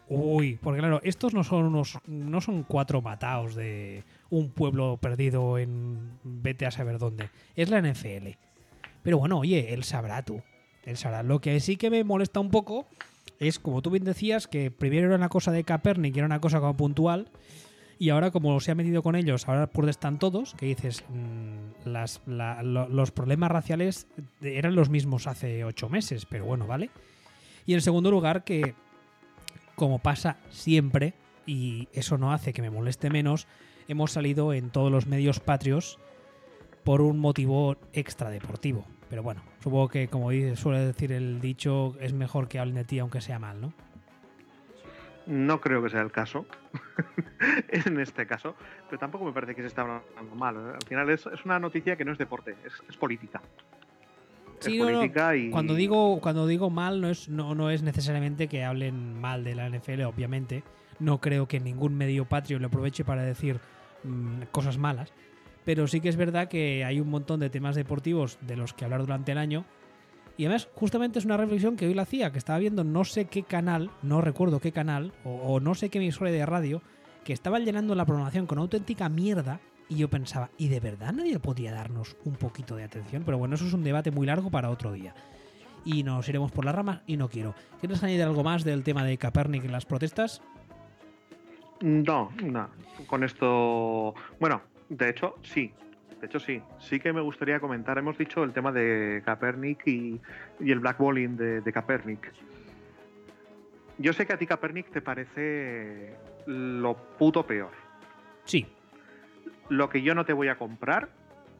uy, 0.08 0.58
porque 0.62 0.80
claro, 0.80 1.00
estos 1.02 1.34
no 1.34 1.44
son 1.44 1.64
unos, 1.64 1.98
no 2.06 2.40
son 2.40 2.62
cuatro 2.62 3.02
mataos 3.02 3.54
de 3.54 4.04
un 4.30 4.50
pueblo 4.50 4.98
perdido 5.00 5.58
en 5.58 6.12
vete 6.22 6.66
a 6.66 6.70
saber 6.70 6.98
dónde, 6.98 7.30
es 7.54 7.70
la 7.70 7.80
NFL. 7.80 8.28
Pero 9.02 9.18
bueno, 9.18 9.38
oye, 9.38 9.72
él 9.72 9.84
sabrá 9.84 10.22
tú, 10.22 10.42
él 10.84 10.96
sabrá. 10.96 11.22
Lo 11.22 11.40
que 11.40 11.58
sí 11.60 11.76
que 11.76 11.90
me 11.90 12.04
molesta 12.04 12.40
un 12.40 12.50
poco 12.50 12.86
es, 13.38 13.58
como 13.58 13.82
tú 13.82 13.90
bien 13.90 14.04
decías, 14.04 14.46
que 14.46 14.70
primero 14.70 15.06
era 15.06 15.16
una 15.16 15.28
cosa 15.28 15.52
de 15.52 15.64
Capernic, 15.64 16.16
era 16.16 16.26
una 16.26 16.40
cosa 16.40 16.60
como 16.60 16.76
puntual, 16.76 17.28
y 17.98 18.10
ahora 18.10 18.30
como 18.30 18.60
se 18.60 18.70
ha 18.70 18.74
metido 18.74 19.02
con 19.02 19.16
ellos, 19.16 19.48
ahora 19.48 19.68
pues 19.68 19.88
están 19.88 20.18
todos, 20.18 20.54
que 20.54 20.66
dices, 20.66 21.04
mm, 21.08 21.88
los 21.88 23.10
problemas 23.10 23.50
raciales 23.50 24.06
eran 24.42 24.74
los 24.74 24.90
mismos 24.90 25.26
hace 25.26 25.64
ocho 25.64 25.88
meses, 25.88 26.26
pero 26.26 26.44
bueno, 26.44 26.66
¿vale? 26.66 26.90
Y 27.64 27.74
en 27.74 27.80
segundo 27.80 28.10
lugar, 28.10 28.44
que 28.44 28.74
como 29.76 30.00
pasa 30.00 30.38
siempre, 30.50 31.14
y 31.46 31.88
eso 31.92 32.18
no 32.18 32.32
hace 32.32 32.52
que 32.52 32.62
me 32.62 32.70
moleste 32.70 33.10
menos, 33.10 33.46
hemos 33.86 34.10
salido 34.10 34.52
en 34.52 34.70
todos 34.70 34.90
los 34.90 35.06
medios 35.06 35.38
patrios 35.38 35.98
por 36.82 37.00
un 37.00 37.18
motivo 37.18 37.76
extradeportivo. 37.92 38.84
Pero 39.08 39.22
bueno, 39.22 39.42
supongo 39.62 39.88
que 39.88 40.08
como 40.08 40.30
suele 40.56 40.80
decir 40.80 41.12
el 41.12 41.40
dicho, 41.40 41.94
es 42.00 42.12
mejor 42.12 42.48
que 42.48 42.58
hablen 42.58 42.74
de 42.74 42.84
ti 42.84 42.98
aunque 42.98 43.20
sea 43.20 43.38
mal, 43.38 43.60
¿no? 43.60 43.72
No 45.26 45.60
creo 45.60 45.82
que 45.82 45.90
sea 45.90 46.02
el 46.02 46.12
caso, 46.12 46.46
en 47.68 47.98
este 47.98 48.26
caso, 48.26 48.54
pero 48.88 48.98
tampoco 48.98 49.24
me 49.24 49.32
parece 49.32 49.56
que 49.56 49.62
se 49.62 49.66
está 49.66 49.82
hablando 49.82 50.36
mal. 50.36 50.56
Al 50.56 50.86
final 50.86 51.10
es, 51.10 51.26
una 51.44 51.58
noticia 51.58 51.96
que 51.96 52.04
no 52.04 52.12
es 52.12 52.18
deporte, 52.18 52.54
es, 52.64 52.96
política. 52.96 53.42
Sí, 54.60 54.80
y... 54.80 55.50
cuando 55.50 55.74
digo 55.74 56.20
cuando 56.20 56.46
digo 56.46 56.70
mal 56.70 57.00
no 57.00 57.10
es 57.10 57.28
no, 57.28 57.54
no 57.54 57.70
es 57.70 57.82
necesariamente 57.82 58.48
que 58.48 58.64
hablen 58.64 59.20
mal 59.20 59.44
de 59.44 59.54
la 59.54 59.68
NFL, 59.68 60.02
obviamente. 60.02 60.62
No 60.98 61.20
creo 61.20 61.46
que 61.46 61.60
ningún 61.60 61.94
medio 61.94 62.24
patrio 62.24 62.58
le 62.58 62.66
aproveche 62.66 63.04
para 63.04 63.22
decir 63.22 63.60
mm, 64.04 64.42
cosas 64.50 64.78
malas 64.78 65.12
pero 65.66 65.88
sí 65.88 66.00
que 66.00 66.08
es 66.08 66.16
verdad 66.16 66.46
que 66.46 66.84
hay 66.84 67.00
un 67.00 67.10
montón 67.10 67.40
de 67.40 67.50
temas 67.50 67.74
deportivos 67.74 68.38
de 68.40 68.56
los 68.56 68.72
que 68.72 68.84
hablar 68.84 69.00
durante 69.00 69.32
el 69.32 69.38
año. 69.38 69.64
Y 70.36 70.44
además, 70.44 70.68
justamente 70.76 71.18
es 71.18 71.24
una 71.24 71.36
reflexión 71.36 71.74
que 71.74 71.88
hoy 71.88 71.94
la 71.94 72.02
hacía, 72.02 72.30
que 72.30 72.38
estaba 72.38 72.60
viendo 72.60 72.84
no 72.84 73.04
sé 73.04 73.24
qué 73.24 73.42
canal, 73.42 73.90
no 74.00 74.20
recuerdo 74.20 74.60
qué 74.60 74.70
canal, 74.70 75.12
o, 75.24 75.58
no 75.58 75.74
sé 75.74 75.88
qué 75.88 75.98
emisora 75.98 76.30
de 76.30 76.46
radio, 76.46 76.82
que 77.24 77.32
estaba 77.32 77.58
llenando 77.58 77.96
la 77.96 78.06
programación 78.06 78.46
con 78.46 78.58
auténtica 78.58 79.08
mierda. 79.08 79.60
Y 79.88 79.96
yo 79.96 80.08
pensaba, 80.08 80.50
¿y 80.58 80.68
de 80.68 80.80
verdad 80.80 81.12
nadie 81.12 81.38
podía 81.38 81.72
darnos 81.72 82.16
un 82.24 82.34
poquito 82.34 82.74
de 82.76 82.84
atención? 82.84 83.22
Pero 83.24 83.38
bueno, 83.38 83.54
eso 83.54 83.66
es 83.66 83.72
un 83.72 83.84
debate 83.84 84.10
muy 84.10 84.26
largo 84.26 84.50
para 84.50 84.70
otro 84.70 84.92
día. 84.92 85.14
Y 85.84 86.02
nos 86.02 86.28
iremos 86.28 86.50
por 86.50 86.64
las 86.64 86.74
ramas 86.74 87.02
y 87.06 87.16
no 87.16 87.28
quiero. 87.28 87.54
¿Quieres 87.78 88.02
añadir 88.02 88.22
algo 88.22 88.42
más 88.42 88.64
del 88.64 88.82
tema 88.82 89.04
de 89.04 89.16
Capernic 89.16 89.64
en 89.64 89.72
las 89.72 89.86
protestas? 89.86 90.42
No, 91.80 92.32
no. 92.42 92.68
Con 93.06 93.22
esto. 93.22 94.14
Bueno, 94.40 94.62
de 94.88 95.10
hecho, 95.10 95.36
sí. 95.42 95.72
De 96.20 96.26
hecho, 96.26 96.40
sí. 96.40 96.60
Sí 96.80 96.98
que 96.98 97.12
me 97.12 97.20
gustaría 97.20 97.60
comentar. 97.60 97.96
Hemos 97.98 98.18
dicho 98.18 98.42
el 98.42 98.52
tema 98.52 98.72
de 98.72 99.22
Capernic 99.24 99.86
y, 99.86 100.20
el 100.60 100.80
blackballing 100.80 101.36
de, 101.36 101.60
de 101.60 101.72
Capernic. 101.72 102.32
Yo 103.98 104.12
sé 104.12 104.26
que 104.26 104.32
a 104.32 104.38
ti 104.38 104.46
Capernic 104.46 104.90
te 104.90 105.00
parece 105.00 106.16
lo 106.46 106.96
puto 107.18 107.46
peor. 107.46 107.70
Sí. 108.44 108.66
Lo 109.68 109.88
que 109.88 110.02
yo 110.02 110.14
no 110.14 110.24
te 110.24 110.32
voy 110.32 110.48
a 110.48 110.56
comprar 110.56 111.08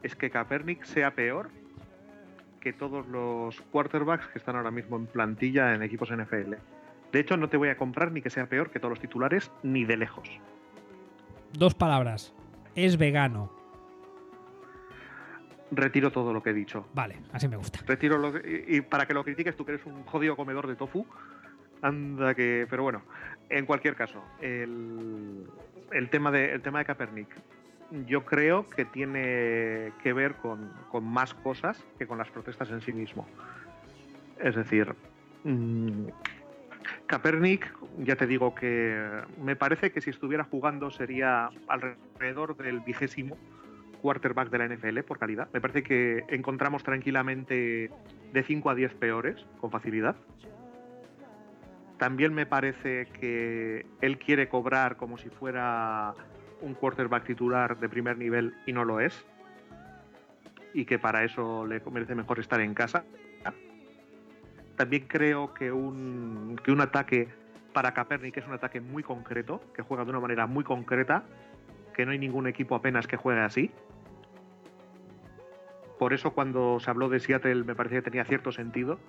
es 0.03 0.15
que 0.15 0.29
Capernic 0.29 0.83
sea 0.83 1.11
peor 1.11 1.49
que 2.61 2.73
todos 2.73 3.07
los 3.07 3.59
quarterbacks 3.71 4.27
que 4.27 4.39
están 4.39 4.55
ahora 4.55 4.71
mismo 4.71 4.97
en 4.97 5.07
plantilla 5.07 5.73
en 5.73 5.83
equipos 5.83 6.09
NFL. 6.11 6.55
De 7.11 7.19
hecho, 7.19 7.37
no 7.37 7.49
te 7.49 7.57
voy 7.57 7.69
a 7.69 7.77
comprar 7.77 8.11
ni 8.11 8.21
que 8.21 8.29
sea 8.29 8.47
peor 8.47 8.69
que 8.69 8.79
todos 8.79 8.91
los 8.91 8.99
titulares, 8.99 9.51
ni 9.63 9.85
de 9.85 9.97
lejos. 9.97 10.29
Dos 11.53 11.75
palabras 11.75 12.33
es 12.75 12.97
vegano. 12.97 13.51
Retiro 15.71 16.11
todo 16.11 16.33
lo 16.33 16.41
que 16.41 16.51
he 16.51 16.53
dicho. 16.53 16.87
Vale, 16.93 17.17
así 17.33 17.47
me 17.47 17.57
gusta. 17.57 17.79
Retiro 17.85 18.17
lo 18.17 18.33
y, 18.37 18.81
para 18.81 19.05
que 19.05 19.13
lo 19.13 19.23
critiques 19.23 19.55
tú 19.55 19.65
que 19.65 19.73
eres 19.73 19.85
un 19.85 20.03
jodido 20.03 20.35
comedor 20.35 20.67
de 20.67 20.75
tofu, 20.75 21.05
Anda 21.81 22.33
que. 22.35 22.67
Pero 22.69 22.83
bueno, 22.83 23.03
en 23.49 23.65
cualquier 23.65 23.95
caso, 23.95 24.23
el, 24.41 25.45
el 25.91 26.09
tema, 26.09 26.31
de, 26.31 26.53
el 26.53 26.61
tema 26.61 26.79
de 26.79 26.85
Kaepernick 26.85 27.29
yo 28.05 28.25
creo 28.25 28.67
que 28.69 28.85
tiene 28.85 29.93
que 30.03 30.13
ver 30.13 30.35
con, 30.35 30.71
con, 30.91 31.05
más 31.05 31.33
cosas 31.33 31.83
que 31.97 32.07
con 32.07 32.17
las 32.17 32.29
protestas 32.29 32.69
en 32.71 32.81
sí 32.81 32.91
mismo. 32.91 33.25
Es 34.39 34.55
decir, 34.55 34.93
mmm, 35.43 36.07
ya 37.99 38.15
te 38.15 38.27
digo 38.27 38.53
que 38.53 39.21
me 39.41 39.55
parece 39.55 39.91
que 39.91 40.01
si 40.01 40.09
estuviera 40.09 40.43
jugando 40.43 40.91
sería 40.91 41.49
alrededor 41.67 42.57
del 42.57 42.81
vigésimo 42.81 43.37
quarterback 44.01 44.49
de 44.49 44.57
la 44.57 44.67
NFL 44.67 44.99
por 44.99 45.17
calidad. 45.17 45.49
Me 45.53 45.61
parece 45.61 45.83
que 45.83 46.23
encontramos 46.29 46.83
tranquilamente 46.83 47.89
de 48.31 48.43
5 48.43 48.69
a 48.69 48.75
10 48.75 48.93
peores 48.95 49.45
con 49.59 49.71
facilidad. 49.71 50.15
También 51.97 52.33
me 52.33 52.45
parece 52.45 53.07
que 53.19 53.85
él 54.01 54.19
quiere 54.19 54.49
cobrar 54.49 54.97
como 54.97 55.17
si 55.17 55.29
fuera 55.29 56.13
un 56.61 56.73
quarterback 56.73 57.25
titular 57.25 57.77
de 57.79 57.89
primer 57.89 58.17
nivel 58.17 58.53
y 58.65 58.73
no 58.73 58.85
lo 58.85 58.99
es. 58.99 59.25
Y 60.73 60.85
que 60.85 60.99
para 60.99 61.23
eso 61.23 61.65
le 61.65 61.81
merece 61.91 62.15
mejor 62.15 62.39
estar 62.39 62.61
en 62.61 62.73
casa. 62.73 63.03
También 64.75 65.07
creo 65.07 65.53
que 65.53 65.71
un, 65.71 66.59
que 66.63 66.71
un 66.71 66.81
ataque 66.81 67.29
para 67.73 67.93
Kaepernick 67.93 68.37
es 68.37 68.47
un 68.47 68.53
ataque 68.53 68.79
muy 68.79 69.01
concreto, 69.03 69.61
que 69.73 69.81
juega 69.81 70.03
de 70.03 70.11
una 70.11 70.19
manera 70.19 70.45
muy 70.45 70.63
concreta, 70.63 71.23
que 71.95 72.05
no 72.05 72.11
hay 72.11 72.19
ningún 72.19 72.47
equipo 72.47 72.75
apenas 72.75 73.07
que 73.07 73.17
juegue 73.17 73.41
así. 73.41 73.71
Por 75.97 76.13
eso 76.13 76.33
cuando 76.33 76.79
se 76.79 76.91
habló 76.91 77.09
de 77.09 77.19
Seattle 77.19 77.63
me 77.63 77.73
parecía 77.73 77.99
que 77.99 78.11
tenía 78.11 78.23
cierto 78.25 78.51
sentido, 78.51 78.99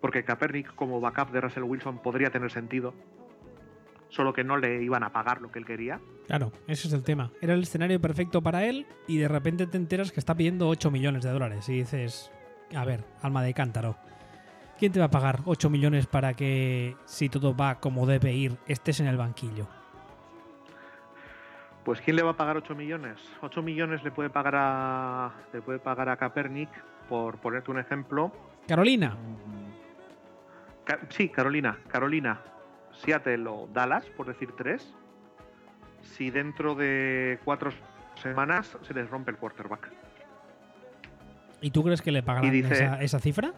porque 0.00 0.24
Kaepernick 0.24 0.72
como 0.76 1.00
backup 1.00 1.32
de 1.32 1.40
Russell 1.40 1.64
Wilson 1.64 1.98
podría 1.98 2.30
tener 2.30 2.50
sentido, 2.52 2.94
solo 4.08 4.32
que 4.32 4.44
no 4.44 4.56
le 4.56 4.82
iban 4.82 5.02
a 5.02 5.12
pagar 5.12 5.40
lo 5.40 5.50
que 5.50 5.58
él 5.58 5.66
quería. 5.66 6.00
Claro, 6.26 6.52
ese 6.66 6.88
es 6.88 6.94
el 6.94 7.02
tema. 7.02 7.30
Era 7.40 7.54
el 7.54 7.62
escenario 7.62 8.00
perfecto 8.00 8.42
para 8.42 8.64
él 8.64 8.86
y 9.06 9.18
de 9.18 9.28
repente 9.28 9.66
te 9.66 9.76
enteras 9.76 10.12
que 10.12 10.20
está 10.20 10.34
pidiendo 10.34 10.68
8 10.68 10.90
millones 10.90 11.24
de 11.24 11.30
dólares 11.30 11.68
y 11.68 11.74
dices, 11.74 12.30
a 12.74 12.84
ver, 12.84 13.04
alma 13.22 13.42
de 13.42 13.54
cántaro. 13.54 13.96
¿Quién 14.78 14.92
te 14.92 14.98
va 14.98 15.06
a 15.06 15.10
pagar 15.10 15.40
8 15.46 15.70
millones 15.70 16.06
para 16.06 16.34
que, 16.34 16.96
si 17.04 17.28
todo 17.28 17.56
va 17.56 17.76
como 17.76 18.06
debe 18.06 18.32
ir, 18.32 18.58
estés 18.66 19.00
en 19.00 19.06
el 19.06 19.16
banquillo? 19.16 19.66
Pues 21.84 22.00
¿quién 22.00 22.16
le 22.16 22.22
va 22.22 22.32
a 22.32 22.36
pagar 22.36 22.56
8 22.56 22.74
millones? 22.74 23.16
8 23.42 23.62
millones 23.62 24.02
le 24.02 24.10
puede 24.10 24.28
pagar 24.28 24.54
a 24.56 25.32
le 25.52 25.62
puede 25.62 25.78
pagar 25.78 26.08
a 26.08 26.16
Kaepernick 26.16 26.68
por 27.08 27.38
ponerte 27.38 27.70
un 27.70 27.78
ejemplo. 27.78 28.32
Carolina. 28.66 29.16
Sí, 31.10 31.28
Carolina, 31.28 31.78
Carolina, 31.88 32.40
Seattle 33.04 33.46
o 33.48 33.68
Dallas, 33.72 34.04
por 34.16 34.26
decir 34.26 34.52
tres. 34.56 34.94
Si 36.02 36.30
dentro 36.30 36.74
de 36.74 37.38
cuatro 37.44 37.70
semanas 38.22 38.76
se 38.82 38.94
les 38.94 39.08
rompe 39.10 39.30
el 39.30 39.36
quarterback. 39.36 39.90
¿Y 41.60 41.70
tú 41.70 41.82
crees 41.82 42.02
que 42.02 42.12
le 42.12 42.22
pagarán 42.22 42.50
dice- 42.50 42.72
esa, 42.74 43.02
esa 43.02 43.18
cifra? 43.18 43.52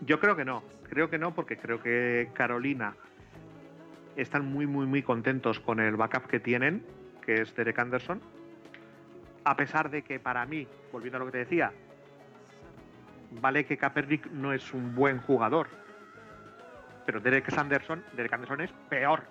Yo 0.00 0.18
creo 0.20 0.36
que 0.36 0.44
no, 0.44 0.62
creo 0.88 1.08
que 1.08 1.18
no, 1.18 1.34
porque 1.34 1.56
creo 1.56 1.80
que 1.82 2.28
Carolina 2.34 2.94
están 4.16 4.44
muy, 4.44 4.66
muy, 4.66 4.86
muy 4.86 5.02
contentos 5.02 5.60
con 5.60 5.80
el 5.80 5.96
backup 5.96 6.26
que 6.26 6.40
tienen, 6.40 6.84
que 7.24 7.42
es 7.42 7.54
Derek 7.54 7.78
Anderson. 7.78 8.20
A 9.44 9.56
pesar 9.56 9.90
de 9.90 10.02
que 10.02 10.18
para 10.20 10.44
mí, 10.46 10.66
volviendo 10.92 11.16
a 11.16 11.20
lo 11.20 11.26
que 11.26 11.32
te 11.32 11.38
decía, 11.38 11.72
vale 13.40 13.64
que 13.66 13.76
Kaepernick 13.76 14.30
no 14.30 14.52
es 14.52 14.72
un 14.74 14.94
buen 14.94 15.18
jugador, 15.20 15.68
pero 17.06 17.20
Derek 17.20 17.52
Anderson, 17.56 18.02
Derek 18.16 18.32
Anderson 18.32 18.60
es 18.62 18.70
peor. 18.88 19.22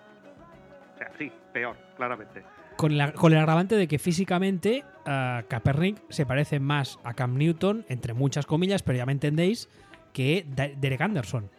O 0.96 0.98
sea, 0.98 1.12
sí, 1.18 1.32
peor, 1.52 1.76
claramente. 1.98 2.44
Con, 2.78 2.98
la- 2.98 3.14
con 3.14 3.32
el 3.34 3.38
agravante 3.40 3.76
de 3.76 3.88
que 3.88 4.00
físicamente 4.00 4.84
ah, 5.06 5.44
Kaepernick 5.48 5.98
se 6.10 6.26
parece 6.26 6.60
más 6.60 7.00
a 7.04 7.14
Cam 7.14 7.38
Newton, 7.38 7.86
entre 7.90 8.14
muchas 8.14 8.46
comillas, 8.46 8.84
pero 8.84 8.98
ya 8.98 9.06
me 9.06 9.12
entendéis, 9.12 9.70
que 10.12 10.46
Derek 10.78 11.02
Anderson. 11.02 11.50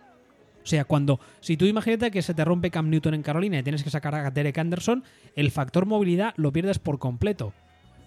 O 0.62 0.66
sea, 0.66 0.84
cuando, 0.84 1.20
si 1.40 1.56
tú 1.56 1.66
imagínate 1.66 2.10
que 2.10 2.22
se 2.22 2.32
te 2.34 2.44
rompe 2.44 2.70
Cam 2.70 2.88
Newton 2.88 3.14
en 3.14 3.22
Carolina 3.22 3.58
y 3.58 3.62
tienes 3.62 3.82
que 3.84 3.90
sacar 3.90 4.14
a 4.14 4.30
Derek 4.30 4.56
Anderson, 4.56 5.04
el 5.36 5.50
factor 5.50 5.84
movilidad 5.86 6.32
lo 6.36 6.52
pierdes 6.52 6.78
por 6.78 6.98
completo. 6.98 7.52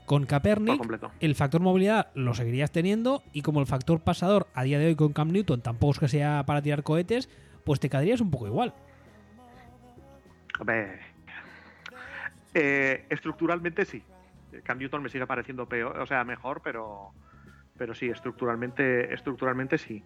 Con 0.05 0.25
Kaepernick, 0.25 0.77
completo. 0.77 1.11
el 1.19 1.35
factor 1.35 1.59
movilidad 1.61 2.07
lo 2.15 2.33
seguirías 2.33 2.71
teniendo 2.71 3.23
y 3.33 3.41
como 3.41 3.59
el 3.59 3.67
factor 3.67 3.99
pasador 3.99 4.47
a 4.53 4.63
día 4.63 4.79
de 4.79 4.85
hoy 4.87 4.95
con 4.95 5.11
Cam 5.11 5.31
Newton 5.33 5.59
tampoco 5.61 5.91
es 5.93 5.99
que 5.99 6.07
sea 6.07 6.45
para 6.45 6.61
tirar 6.61 6.81
cohetes, 6.83 7.27
pues 7.67 7.81
te 7.81 7.89
quedarías 7.89 8.21
un 8.21 8.31
poco 8.31 8.47
igual. 8.47 8.73
Hombre, 10.57 11.01
eh, 12.53 13.05
estructuralmente 13.09 13.83
sí. 13.83 14.01
Cam 14.63 14.77
Newton 14.77 15.03
me 15.03 15.09
sigue 15.09 15.27
pareciendo 15.27 15.67
peor, 15.67 15.99
o 15.99 16.05
sea, 16.05 16.23
mejor, 16.23 16.61
pero, 16.63 17.11
pero 17.77 17.93
sí, 17.93 18.07
estructuralmente, 18.07 19.13
estructuralmente 19.13 19.77
sí. 19.77 20.01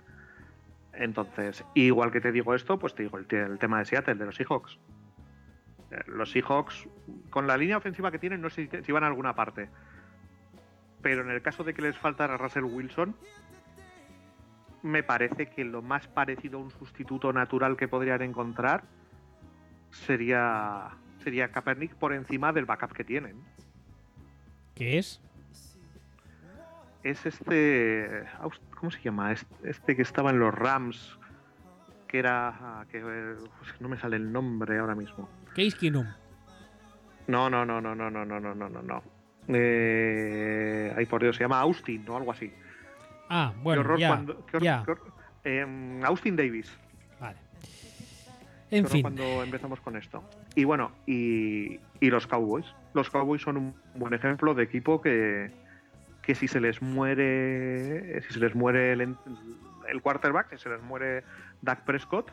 Entonces, 0.94 1.64
igual 1.76 2.12
que 2.12 2.20
te 2.20 2.32
digo 2.32 2.56
esto, 2.56 2.80
pues 2.80 2.96
te 2.96 3.04
digo 3.04 3.20
el, 3.20 3.28
el 3.30 3.60
tema 3.60 3.78
de 3.78 3.86
Seattle, 3.86 4.16
de 4.16 4.26
los 4.26 4.36
Seahawks. 4.38 4.80
Eh, 5.92 6.02
Los 6.08 6.32
Seahawks, 6.32 6.90
con 7.30 7.46
la 7.46 7.58
línea 7.58 7.78
ofensiva 7.78 8.10
que 8.10 8.18
tienen, 8.18 8.42
no 8.42 8.50
sé 8.50 8.68
si 8.84 8.92
van 8.92 9.04
a 9.04 9.08
alguna 9.08 9.36
parte. 9.36 9.70
Pero 11.04 11.22
en 11.22 11.30
el 11.30 11.44
caso 11.44 11.64
de 11.64 11.76
que 11.76 11.84
les 11.84 11.96
faltara 11.96 12.38
Russell 12.38 12.64
Wilson, 12.64 13.16
me 14.84 15.04
parece 15.04 15.48
que 15.48 15.64
lo 15.64 15.82
más 15.82 16.08
parecido 16.08 16.58
a 16.60 16.62
un 16.64 16.72
sustituto 16.72 17.32
natural 17.34 17.78
que 17.78 17.88
podrían 17.88 18.22
encontrar 18.22 18.84
sería 19.92 20.90
sería 21.24 21.50
Kaepernick 21.52 21.94
por 21.96 22.14
encima 22.14 22.52
del 22.52 22.66
backup 22.66 22.94
que 22.94 23.04
tienen. 23.04 23.36
¿Qué 24.76 24.98
es? 24.98 25.22
Es 27.04 27.26
este 27.26 28.24
¿cómo 28.80 28.92
se 28.92 29.02
llama? 29.02 29.32
Es- 29.32 29.46
Este 29.64 29.96
que 29.96 30.02
estaba 30.02 30.32
en 30.32 30.40
los 30.40 30.54
Rams 30.54 31.18
que 32.08 32.20
era 32.20 32.50
ah, 32.50 32.86
que 32.92 32.98
eh, 33.00 33.36
pues 33.60 33.80
no 33.80 33.88
me 33.88 33.98
sale 33.98 34.18
el 34.18 34.32
nombre 34.32 34.78
ahora 34.80 34.96
mismo. 34.96 35.30
Case 35.56 35.78
Keenum. 35.80 36.08
No, 37.28 37.50
no, 37.50 37.66
no, 37.66 37.80
no, 37.80 37.96
no, 37.96 38.10
no, 38.10 38.26
no, 38.26 38.40
no, 38.40 38.54
no, 38.56 38.70
no, 38.70 38.82
no. 38.82 39.04
Eh, 39.48 40.94
ay 40.98 41.06
por 41.06 41.22
Dios, 41.22 41.36
se 41.38 41.44
llama 41.44 41.60
Austin 41.62 42.04
o 42.10 42.18
algo 42.18 42.32
así. 42.32 42.52
Ah, 43.34 43.52
Qué 43.56 43.62
bueno, 43.64 43.82
horror 43.82 43.98
ya, 44.00 44.08
cuando- 44.10 44.46
qué 44.46 44.58
horror- 44.58 44.64
ya. 44.64 44.84
qué 44.86 44.92
horror. 44.92 45.14
Em, 45.46 46.04
Austin 46.04 46.36
Davis. 46.36 46.70
Vale. 47.20 47.38
En 48.72 48.86
fin, 48.88 49.02
cuando 49.02 49.42
empezamos 49.44 49.80
con 49.80 49.96
esto. 49.96 50.22
Y 50.56 50.66
bueno, 50.66 50.92
y, 51.08 51.80
y 52.02 52.10
los 52.10 52.28
Cowboys. 52.28 52.66
Los 52.94 53.10
Cowboys 53.10 53.42
son 53.42 53.56
un 53.58 53.76
buen 53.96 54.14
ejemplo 54.14 54.54
de 54.54 54.64
equipo 54.64 55.02
que, 55.02 55.50
que 56.22 56.36
si 56.36 56.48
se 56.50 56.60
les 56.60 56.82
muere, 56.82 58.22
si 58.24 58.34
se 58.34 58.40
les 58.40 58.54
muere 58.54 58.92
el, 58.94 59.02
el 59.90 60.02
quarterback, 60.02 60.50
si 60.52 60.58
se 60.58 60.70
les 60.70 60.82
muere 60.82 61.24
Dak 61.62 61.84
Prescott, 61.86 62.30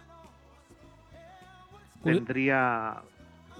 tendría 2.04 2.96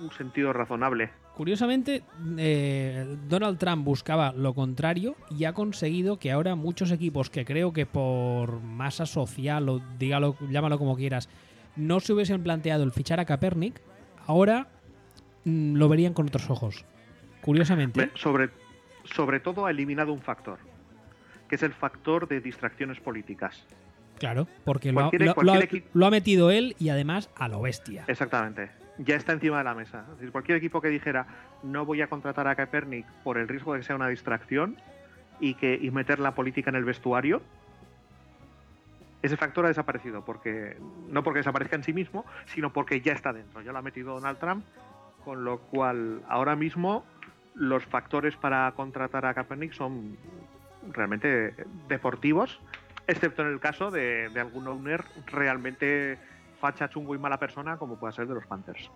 un 0.01 0.11
sentido 0.13 0.53
razonable. 0.53 1.11
Curiosamente, 1.39 2.03
eh, 2.37 3.17
Donald 3.29 3.59
Trump 3.59 3.85
buscaba 3.85 4.33
lo 4.33 4.55
contrario 4.55 5.15
y 5.31 5.45
ha 5.45 5.53
conseguido 5.53 6.19
que 6.19 6.33
ahora 6.33 6.57
muchos 6.57 6.91
equipos 6.91 7.31
que 7.31 7.45
creo 7.45 7.73
que 7.73 7.87
por 7.87 8.61
masa 8.61 9.07
social 9.07 9.69
o 9.69 9.81
dígalo, 10.01 10.37
llámalo 10.51 10.79
como 10.79 10.97
quieras, 10.97 11.29
no 11.77 12.01
se 12.01 12.13
hubiesen 12.13 12.43
planteado 12.43 12.83
el 12.83 12.91
fichar 12.91 13.21
a 13.21 13.25
Kaepernick, 13.25 13.81
ahora 14.27 14.67
mm, 15.45 15.77
lo 15.77 15.89
verían 15.89 16.13
con 16.13 16.27
otros 16.27 16.51
ojos. 16.51 16.85
Curiosamente. 17.41 18.11
Sobre, 18.15 18.51
sobre 19.05 19.39
todo 19.39 19.65
ha 19.65 19.71
eliminado 19.71 20.13
un 20.13 20.21
factor, 20.21 20.59
que 21.49 21.55
es 21.55 21.63
el 21.63 21.73
factor 21.73 22.27
de 22.27 22.41
distracciones 22.41 22.99
políticas. 22.99 23.65
Claro, 24.19 24.49
porque 24.65 24.91
lo 24.91 25.07
ha, 25.07 25.11
lo 25.93 26.07
ha 26.07 26.11
metido 26.11 26.51
él 26.51 26.75
y 26.81 26.89
además 26.89 27.31
a 27.37 27.47
lo 27.47 27.61
bestia. 27.61 28.03
Exactamente. 28.09 28.88
Ya 28.99 29.15
está 29.15 29.33
encima 29.33 29.59
de 29.59 29.65
la 29.65 29.75
mesa. 29.75 30.05
Es 30.09 30.19
decir, 30.19 30.33
cualquier 30.33 30.59
equipo 30.59 30.81
que 30.81 30.89
dijera 30.89 31.27
no 31.63 31.85
voy 31.85 32.03
a 32.03 32.09
contratar 32.09 32.49
a 32.49 32.55
Kaepernick 32.55 33.07
por 33.23 33.39
el 33.39 33.49
riesgo 33.49 33.73
de 33.73 33.81
que 33.81 33.87
sea 33.87 33.97
una 33.97 34.09
distracción 34.09 34.77
y 35.41 35.55
que 35.55 35.79
y 35.81 35.91
meter 35.91 36.19
la 36.19 36.35
política 36.35 36.71
en 36.71 36.77
el 36.77 36.85
vestuario, 36.85 37.41
ese 39.23 39.37
factor 39.37 39.65
ha 39.65 39.69
desaparecido 39.69 40.25
porque 40.25 40.77
no 41.09 41.23
porque 41.23 41.41
desaparezca 41.41 41.77
en 41.77 41.85
sí 41.85 41.93
mismo, 41.93 42.25
sino 42.47 42.73
porque 42.73 43.01
ya 43.01 43.13
está 43.13 43.33
dentro. 43.33 43.61
Ya 43.63 43.73
lo 43.73 43.79
ha 43.79 43.83
metido 43.83 44.15
Donald 44.15 44.39
Trump, 44.39 44.65
con 45.25 45.45
lo 45.45 45.59
cual 45.59 46.23
ahora 46.29 46.57
mismo 46.57 47.05
los 47.55 47.85
factores 47.85 48.37
para 48.37 48.71
contratar 48.73 49.27
a 49.27 49.35
Kaepernick 49.35 49.73
son 49.73 50.17
realmente 50.93 51.55
deportivos, 51.89 52.61
excepto 53.07 53.43
en 53.43 53.49
el 53.49 53.61
caso 53.61 53.91
de, 53.91 54.29
de 54.29 54.41
algún 54.41 54.67
owner 54.69 55.05
realmente 55.27 56.19
facha, 56.61 56.89
chungo 56.89 57.15
y 57.15 57.19
mala 57.19 57.39
persona, 57.39 57.77
como 57.77 57.97
puede 57.97 58.13
ser 58.13 58.27
de 58.27 58.35
los 58.35 58.47
Panthers. 58.47 58.91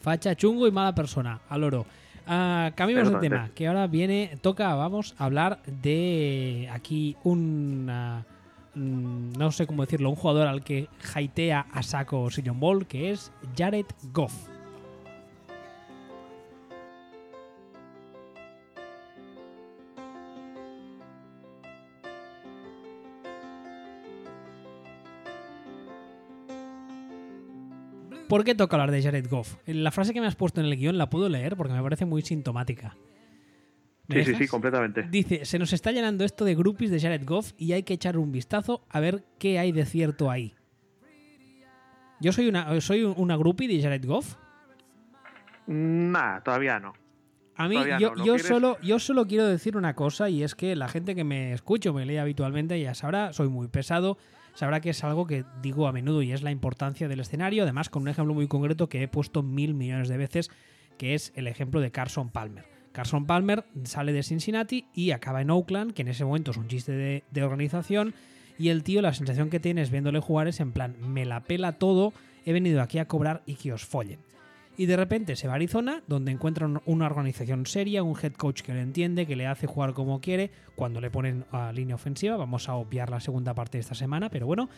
Facha, 0.00 0.34
chungo 0.34 0.66
y 0.66 0.70
mala 0.70 0.94
persona, 0.94 1.40
al 1.48 1.64
oro. 1.64 1.86
Ah, 2.26 2.70
cambiamos 2.74 3.12
de 3.12 3.18
tema, 3.18 3.50
que 3.54 3.66
ahora 3.66 3.86
viene, 3.86 4.38
toca, 4.40 4.74
vamos 4.74 5.14
a 5.18 5.24
hablar 5.24 5.60
de 5.66 6.68
aquí 6.72 7.16
una, 7.24 8.24
mm, 8.74 9.32
no 9.32 9.50
sé 9.50 9.66
cómo 9.66 9.82
decirlo, 9.82 10.10
un 10.10 10.16
jugador 10.16 10.46
al 10.46 10.62
que 10.62 10.88
haitea 11.14 11.66
a 11.72 11.82
saco 11.82 12.30
Sillon 12.30 12.60
Ball, 12.60 12.86
que 12.86 13.10
es 13.10 13.32
Jared 13.56 13.86
Goff. 14.12 14.49
¿Por 28.30 28.44
qué 28.44 28.54
toca 28.54 28.76
hablar 28.76 28.92
de 28.92 29.02
Jared 29.02 29.28
Goff? 29.28 29.56
La 29.66 29.90
frase 29.90 30.14
que 30.14 30.20
me 30.20 30.28
has 30.28 30.36
puesto 30.36 30.60
en 30.60 30.66
el 30.66 30.76
guion 30.76 30.96
la 30.96 31.10
puedo 31.10 31.28
leer 31.28 31.56
porque 31.56 31.74
me 31.74 31.82
parece 31.82 32.06
muy 32.06 32.22
sintomática. 32.22 32.96
¿Me 34.06 34.24
Sí, 34.24 34.32
sí, 34.32 34.38
sí, 34.44 34.46
completamente. 34.46 35.02
Dice, 35.10 35.44
se 35.44 35.58
nos 35.58 35.72
está 35.72 35.90
llenando 35.90 36.24
esto 36.24 36.44
de 36.44 36.54
groupies 36.54 36.92
de 36.92 37.00
Jared 37.00 37.26
Goff 37.26 37.52
y 37.58 37.72
hay 37.72 37.82
que 37.82 37.94
echar 37.94 38.16
un 38.16 38.30
vistazo 38.30 38.86
a 38.88 39.00
ver 39.00 39.24
qué 39.40 39.58
hay 39.58 39.72
de 39.72 39.84
cierto 39.84 40.30
ahí. 40.30 40.54
Yo 42.20 42.30
soy 42.30 42.46
una, 42.46 42.80
soy 42.80 43.02
una 43.02 43.36
groupie 43.36 43.66
de 43.66 43.82
Jared 43.82 44.06
Goff. 44.06 44.36
Nah, 45.66 46.40
todavía 46.42 46.78
no. 46.78 46.92
A 47.56 47.66
mí, 47.66 47.74
Todavía 47.74 47.98
yo, 47.98 48.10
no, 48.10 48.14
¿lo 48.14 48.24
yo 48.24 48.38
solo, 48.38 48.78
yo 48.80 49.00
solo 49.00 49.26
quiero 49.26 49.48
decir 49.48 49.76
una 49.76 49.96
cosa 49.96 50.30
y 50.30 50.44
es 50.44 50.54
que 50.54 50.76
la 50.76 50.86
gente 50.86 51.16
que 51.16 51.24
me 51.24 51.52
escucha 51.52 51.90
o 51.90 51.94
me 51.94 52.06
lee 52.06 52.18
habitualmente 52.18 52.80
ya 52.80 52.94
sabrá, 52.94 53.32
soy 53.32 53.48
muy 53.48 53.66
pesado, 53.66 54.18
sabrá 54.54 54.80
que 54.80 54.90
es 54.90 55.04
algo 55.04 55.26
que 55.26 55.44
digo 55.62 55.86
a 55.86 55.92
menudo 55.92 56.22
y 56.22 56.32
es 56.32 56.42
la 56.42 56.50
importancia 56.50 57.08
del 57.08 57.20
escenario, 57.20 57.62
además 57.62 57.88
con 57.88 58.02
un 58.02 58.08
ejemplo 58.08 58.34
muy 58.34 58.48
concreto 58.48 58.88
que 58.88 59.02
he 59.02 59.08
puesto 59.08 59.42
mil 59.42 59.74
millones 59.74 60.08
de 60.08 60.16
veces, 60.16 60.50
que 60.98 61.14
es 61.14 61.32
el 61.34 61.46
ejemplo 61.46 61.80
de 61.80 61.90
Carson 61.90 62.30
Palmer. 62.30 62.64
Carson 62.92 63.26
Palmer 63.26 63.64
sale 63.84 64.12
de 64.12 64.22
Cincinnati 64.22 64.86
y 64.94 65.12
acaba 65.12 65.42
en 65.42 65.50
Oakland, 65.50 65.92
que 65.92 66.02
en 66.02 66.08
ese 66.08 66.24
momento 66.24 66.50
es 66.50 66.56
un 66.56 66.68
chiste 66.68 67.22
de, 67.30 67.42
organización, 67.42 68.14
y 68.58 68.68
el 68.68 68.82
tío 68.82 69.00
la 69.00 69.14
sensación 69.14 69.48
que 69.48 69.60
tienes 69.60 69.90
viéndole 69.90 70.20
jugar 70.20 70.48
es 70.48 70.60
en 70.60 70.72
plan, 70.72 70.96
me 71.00 71.24
la 71.24 71.44
pela 71.44 71.72
todo, 71.72 72.12
he 72.44 72.52
venido 72.52 72.82
aquí 72.82 72.98
a 72.98 73.06
cobrar 73.06 73.42
y 73.46 73.54
que 73.54 73.72
os 73.72 73.84
follen. 73.84 74.18
Y 74.80 74.86
de 74.86 74.96
repente 74.96 75.36
se 75.36 75.46
va 75.46 75.52
a 75.52 75.56
Arizona, 75.56 76.02
donde 76.06 76.32
encuentra 76.32 76.64
un- 76.64 76.80
una 76.86 77.04
organización 77.04 77.66
seria, 77.66 78.02
un 78.02 78.16
head 78.18 78.32
coach 78.32 78.62
que 78.62 78.72
le 78.72 78.80
entiende, 78.80 79.26
que 79.26 79.36
le 79.36 79.46
hace 79.46 79.66
jugar 79.66 79.92
como 79.92 80.22
quiere, 80.22 80.50
cuando 80.74 81.02
le 81.02 81.10
ponen 81.10 81.44
a 81.52 81.70
línea 81.70 81.96
ofensiva. 81.96 82.38
Vamos 82.38 82.66
a 82.66 82.76
obviar 82.76 83.10
la 83.10 83.20
segunda 83.20 83.52
parte 83.52 83.76
de 83.76 83.82
esta 83.82 83.94
semana, 83.94 84.30
pero 84.30 84.46
bueno. 84.46 84.70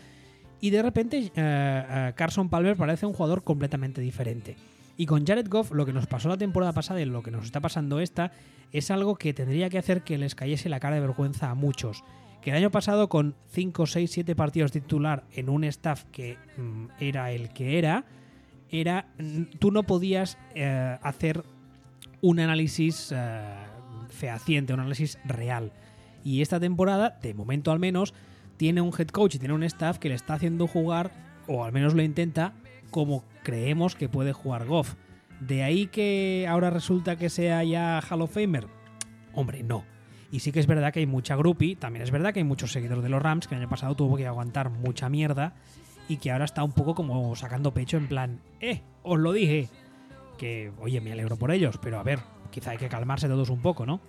Y 0.60 0.70
de 0.70 0.82
repente 0.82 1.18
eh, 1.18 1.30
eh, 1.36 2.12
Carson 2.16 2.48
Palmer 2.48 2.76
parece 2.76 3.06
un 3.06 3.12
jugador 3.12 3.44
completamente 3.44 4.00
diferente. 4.00 4.56
Y 4.96 5.06
con 5.06 5.24
Jared 5.24 5.46
Goff, 5.48 5.70
lo 5.70 5.86
que 5.86 5.92
nos 5.92 6.08
pasó 6.08 6.28
la 6.28 6.36
temporada 6.36 6.72
pasada 6.72 7.00
y 7.00 7.04
lo 7.04 7.22
que 7.22 7.30
nos 7.30 7.44
está 7.44 7.60
pasando 7.60 8.00
esta, 8.00 8.32
es 8.72 8.90
algo 8.90 9.14
que 9.14 9.32
tendría 9.32 9.70
que 9.70 9.78
hacer 9.78 10.02
que 10.02 10.18
les 10.18 10.34
cayese 10.34 10.68
la 10.68 10.80
cara 10.80 10.96
de 10.96 11.00
vergüenza 11.02 11.48
a 11.48 11.54
muchos. 11.54 12.02
Que 12.40 12.50
el 12.50 12.56
año 12.56 12.72
pasado, 12.72 13.08
con 13.08 13.36
5, 13.52 13.86
6, 13.86 14.10
7 14.10 14.34
partidos 14.34 14.72
titular 14.72 15.22
en 15.32 15.48
un 15.48 15.62
staff 15.62 16.02
que 16.10 16.38
mm, 16.56 16.86
era 16.98 17.30
el 17.30 17.50
que 17.52 17.78
era, 17.78 18.04
era 18.72 19.06
tú 19.58 19.70
no 19.70 19.84
podías 19.84 20.38
eh, 20.54 20.98
hacer 21.02 21.44
un 22.22 22.40
análisis 22.40 23.12
eh, 23.14 23.40
fehaciente, 24.08 24.72
un 24.72 24.80
análisis 24.80 25.18
real. 25.24 25.72
Y 26.24 26.40
esta 26.40 26.58
temporada, 26.58 27.18
de 27.22 27.34
momento 27.34 27.70
al 27.70 27.78
menos, 27.78 28.14
tiene 28.56 28.80
un 28.80 28.92
head 28.96 29.08
coach 29.08 29.34
y 29.34 29.38
tiene 29.38 29.54
un 29.54 29.62
staff 29.62 29.98
que 29.98 30.08
le 30.08 30.14
está 30.14 30.34
haciendo 30.34 30.66
jugar, 30.66 31.10
o 31.46 31.64
al 31.64 31.72
menos 31.72 31.94
lo 31.94 32.02
intenta, 32.02 32.54
como 32.90 33.24
creemos 33.42 33.94
que 33.94 34.08
puede 34.08 34.32
jugar 34.32 34.66
Goff. 34.66 34.94
De 35.40 35.62
ahí 35.64 35.88
que 35.88 36.46
ahora 36.48 36.70
resulta 36.70 37.16
que 37.16 37.28
sea 37.28 37.64
ya 37.64 38.00
Hall 38.08 38.22
of 38.22 38.32
Famer. 38.32 38.68
Hombre, 39.34 39.62
no. 39.62 39.84
Y 40.30 40.40
sí 40.40 40.52
que 40.52 40.60
es 40.60 40.66
verdad 40.66 40.92
que 40.92 41.00
hay 41.00 41.06
mucha 41.06 41.36
groupie, 41.36 41.76
también 41.76 42.02
es 42.04 42.10
verdad 42.10 42.32
que 42.32 42.40
hay 42.40 42.44
muchos 42.44 42.72
seguidores 42.72 43.02
de 43.02 43.10
los 43.10 43.20
Rams 43.20 43.48
que 43.48 43.54
el 43.54 43.60
año 43.60 43.68
pasado 43.68 43.94
tuvo 43.96 44.16
que 44.16 44.26
aguantar 44.26 44.70
mucha 44.70 45.10
mierda 45.10 45.54
y 46.08 46.16
que 46.18 46.30
ahora 46.30 46.44
está 46.44 46.62
un 46.64 46.72
poco 46.72 46.94
como 46.94 47.34
sacando 47.36 47.72
pecho 47.74 47.96
en 47.96 48.06
plan, 48.08 48.40
eh, 48.60 48.82
os 49.02 49.18
lo 49.18 49.32
dije. 49.32 49.68
Que, 50.38 50.72
oye, 50.80 51.00
me 51.00 51.12
alegro 51.12 51.36
por 51.36 51.50
ellos, 51.52 51.78
pero 51.80 51.98
a 51.98 52.02
ver, 52.02 52.18
quizá 52.50 52.72
hay 52.72 52.78
que 52.78 52.88
calmarse 52.88 53.28
todos 53.28 53.48
un 53.50 53.62
poco, 53.62 53.86
¿no? 53.86 54.00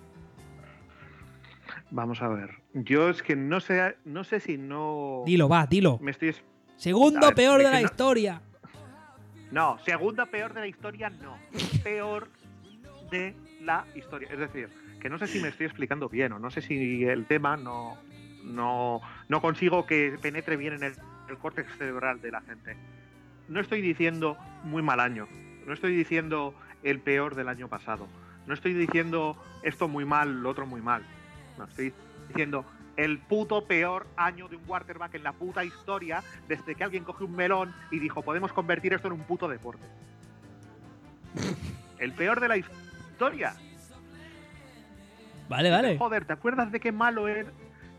Vamos 1.90 2.22
a 2.22 2.28
ver. 2.28 2.50
Yo 2.72 3.08
es 3.08 3.22
que 3.22 3.36
no 3.36 3.60
sé, 3.60 3.96
no 4.04 4.24
sé 4.24 4.40
si 4.40 4.58
no. 4.58 5.22
Dilo, 5.26 5.48
va, 5.48 5.66
dilo. 5.66 5.98
Me 6.00 6.10
estoy. 6.10 6.30
es- 6.30 6.42
Segundo 6.76 7.26
ver, 7.28 7.34
peor 7.36 7.58
de 7.58 7.64
la 7.70 7.80
no- 7.80 7.86
historia. 7.86 8.40
No, 9.52 9.78
segunda 9.84 10.26
peor 10.26 10.52
de 10.54 10.60
la 10.60 10.66
historia, 10.66 11.10
no. 11.10 11.36
Peor 11.84 12.28
de 13.10 13.36
la 13.62 13.84
historia. 13.94 14.28
Es 14.32 14.38
decir, 14.38 14.68
que 15.00 15.08
no 15.08 15.18
sé 15.18 15.28
si 15.28 15.38
me 15.40 15.48
estoy 15.48 15.66
explicando 15.66 16.08
bien 16.08 16.32
o 16.32 16.38
no 16.40 16.50
sé 16.50 16.60
si 16.62 17.04
el 17.04 17.26
tema 17.26 17.56
no, 17.56 17.96
no, 18.42 19.00
no 19.28 19.40
consigo 19.40 19.86
que 19.86 20.18
penetre 20.20 20.56
bien 20.56 20.74
en 20.74 20.82
el, 20.82 20.94
el 21.28 21.38
córtex 21.38 21.76
cerebral 21.76 22.20
de 22.20 22.30
la 22.30 22.40
gente. 22.40 22.76
No 23.48 23.60
estoy 23.60 23.80
diciendo 23.80 24.36
muy 24.64 24.82
mal 24.82 25.00
año. 25.00 25.28
No 25.66 25.72
estoy 25.72 25.94
diciendo 25.94 26.54
el 26.82 27.00
peor 27.00 27.34
del 27.34 27.48
año 27.48 27.68
pasado. 27.68 28.06
No 28.46 28.54
estoy 28.54 28.74
diciendo 28.74 29.36
esto 29.62 29.88
muy 29.88 30.04
mal, 30.04 30.42
lo 30.42 30.50
otro 30.50 30.66
muy 30.66 30.80
mal. 30.80 31.02
No, 31.58 31.64
estoy 31.64 31.92
diciendo 32.28 32.64
el 32.96 33.18
puto 33.18 33.66
peor 33.66 34.06
año 34.16 34.48
de 34.48 34.56
un 34.56 34.62
quarterback 34.64 35.14
en 35.14 35.24
la 35.24 35.32
puta 35.32 35.64
historia 35.64 36.22
desde 36.46 36.74
que 36.74 36.84
alguien 36.84 37.04
cogió 37.04 37.26
un 37.26 37.34
melón 37.34 37.74
y 37.90 37.98
dijo 37.98 38.22
podemos 38.22 38.52
convertir 38.52 38.92
esto 38.92 39.08
en 39.08 39.14
un 39.14 39.24
puto 39.24 39.48
deporte. 39.48 39.84
El 41.98 42.12
peor 42.12 42.40
de 42.40 42.48
la 42.48 42.56
historia. 42.56 43.54
Vale, 45.48 45.70
vale. 45.70 45.98
Joder, 45.98 46.24
¿te 46.24 46.32
acuerdas 46.32 46.70
de 46.70 46.80
qué 46.80 46.92
malo 46.92 47.28
era, 47.28 47.50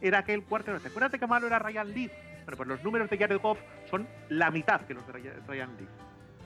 era 0.02 0.20
aquel 0.20 0.44
quarterback? 0.44 0.82
¿Te 0.82 0.88
acuerdas 0.90 1.12
de 1.12 1.20
qué 1.20 1.28
malo 1.28 1.48
era 1.48 1.60
Ryan 1.60 1.94
Leaf? 1.94 2.12
Bueno, 2.46 2.58
pues 2.58 2.70
los 2.70 2.84
números 2.84 3.10
de 3.10 3.18
Jared 3.18 3.40
Goff 3.40 3.60
son 3.90 4.08
la 4.30 4.52
mitad 4.52 4.82
que 4.82 4.94
los 4.94 5.06
de 5.08 5.14
Ryan 5.48 5.70
Leaf. 5.78 5.90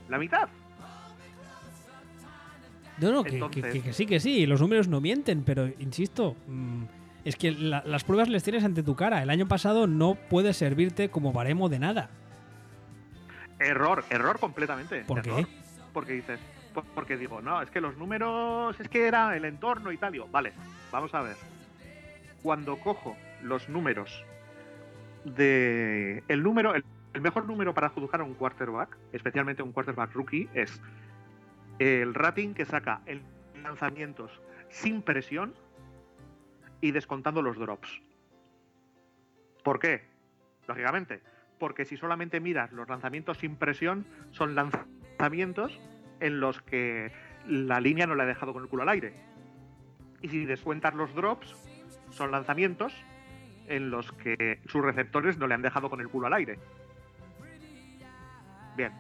La 0.07 0.17
mitad. 0.17 0.47
No, 2.99 3.11
no, 3.11 3.23
que, 3.23 3.35
Entonces- 3.35 3.63
que- 3.63 3.71
que- 3.71 3.81
que 3.81 3.93
sí, 3.93 4.05
que 4.05 4.19
sí, 4.19 4.45
los 4.45 4.59
números 4.61 4.87
no 4.89 4.99
mienten, 4.99 5.43
pero 5.43 5.67
insisto, 5.79 6.35
mm, 6.47 6.83
es 7.23 7.35
que 7.37 7.51
la- 7.51 7.81
las 7.85 8.03
pruebas 8.03 8.27
les 8.27 8.43
tienes 8.43 8.63
ante 8.63 8.83
tu 8.83 8.95
cara. 8.95 9.23
El 9.23 9.29
año 9.29 9.47
pasado 9.47 9.87
no 9.87 10.15
puede 10.15 10.53
servirte 10.53 11.09
como 11.09 11.31
baremo 11.31 11.69
de 11.69 11.79
nada. 11.79 12.09
Error, 13.59 14.03
error 14.09 14.39
completamente. 14.39 15.01
¿Por 15.05 15.21
qué? 15.21 15.29
error. 15.31 15.47
Porque 15.93 16.13
dices, 16.13 16.39
por- 16.73 16.85
porque 16.85 17.17
digo, 17.17 17.41
no, 17.41 17.61
es 17.61 17.69
que 17.69 17.81
los 17.81 17.97
números, 17.97 18.77
es 18.79 18.87
que 18.89 19.07
era 19.07 19.35
el 19.35 19.45
entorno 19.45 19.91
y 19.91 19.97
tal. 19.97 20.11
Digo, 20.13 20.27
vale, 20.31 20.53
vamos 20.91 21.13
a 21.13 21.21
ver. 21.21 21.35
Cuando 22.43 22.77
cojo 22.77 23.15
los 23.43 23.67
números 23.69 24.23
de. 25.25 26.23
El 26.27 26.43
número, 26.43 26.73
el, 26.75 26.83
mejor 27.21 27.45
número 27.45 27.73
para 27.73 27.89
juzgar 27.89 28.21
a 28.21 28.23
un 28.23 28.33
quarterback, 28.33 28.97
especialmente 29.11 29.63
un 29.63 29.71
quarterback 29.71 30.13
rookie, 30.13 30.49
es 30.53 30.81
el 31.79 32.13
rating 32.13 32.53
que 32.53 32.65
saca 32.65 33.01
en 33.05 33.21
lanzamientos 33.63 34.41
sin 34.69 35.01
presión 35.01 35.53
y 36.81 36.91
descontando 36.91 37.41
los 37.41 37.57
drops. 37.57 38.01
¿Por 39.63 39.79
qué? 39.79 40.03
Lógicamente, 40.67 41.21
porque 41.57 41.85
si 41.85 41.97
solamente 41.97 42.39
miras 42.39 42.71
los 42.71 42.87
lanzamientos 42.87 43.37
sin 43.37 43.55
presión, 43.55 44.05
son 44.31 44.55
lanzamientos 44.55 45.79
en 46.19 46.39
los 46.39 46.61
que 46.61 47.11
la 47.47 47.79
línea 47.79 48.07
no 48.07 48.15
le 48.15 48.23
ha 48.23 48.27
dejado 48.27 48.53
con 48.53 48.63
el 48.63 48.69
culo 48.69 48.83
al 48.83 48.89
aire. 48.89 49.13
Y 50.21 50.29
si 50.29 50.45
descuentas 50.45 50.93
los 50.93 51.13
drops, 51.15 51.55
son 52.11 52.31
lanzamientos 52.31 52.93
en 53.69 53.89
los 53.91 54.11
que 54.11 54.59
sus 54.67 54.81
receptores 54.83 55.37
no 55.37 55.47
le 55.47 55.53
han 55.53 55.61
dejado 55.61 55.89
con 55.89 56.01
el 56.01 56.09
culo 56.09 56.27
al 56.27 56.33
aire. 56.33 56.59
Bien, 58.75 58.91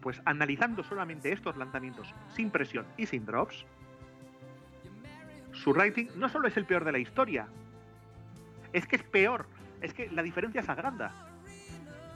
pues 0.00 0.20
analizando 0.24 0.82
solamente 0.82 1.32
estos 1.32 1.56
lanzamientos 1.56 2.12
sin 2.34 2.50
presión 2.50 2.86
y 2.96 3.06
sin 3.06 3.24
drops, 3.24 3.64
su 5.52 5.72
rating 5.72 6.06
no 6.16 6.28
solo 6.28 6.48
es 6.48 6.56
el 6.56 6.64
peor 6.64 6.84
de 6.84 6.92
la 6.92 6.98
historia, 6.98 7.46
es 8.72 8.86
que 8.86 8.96
es 8.96 9.02
peor, 9.02 9.46
es 9.80 9.92
que 9.94 10.10
la 10.10 10.22
diferencia 10.22 10.62
se 10.62 10.72
agranda. 10.72 11.12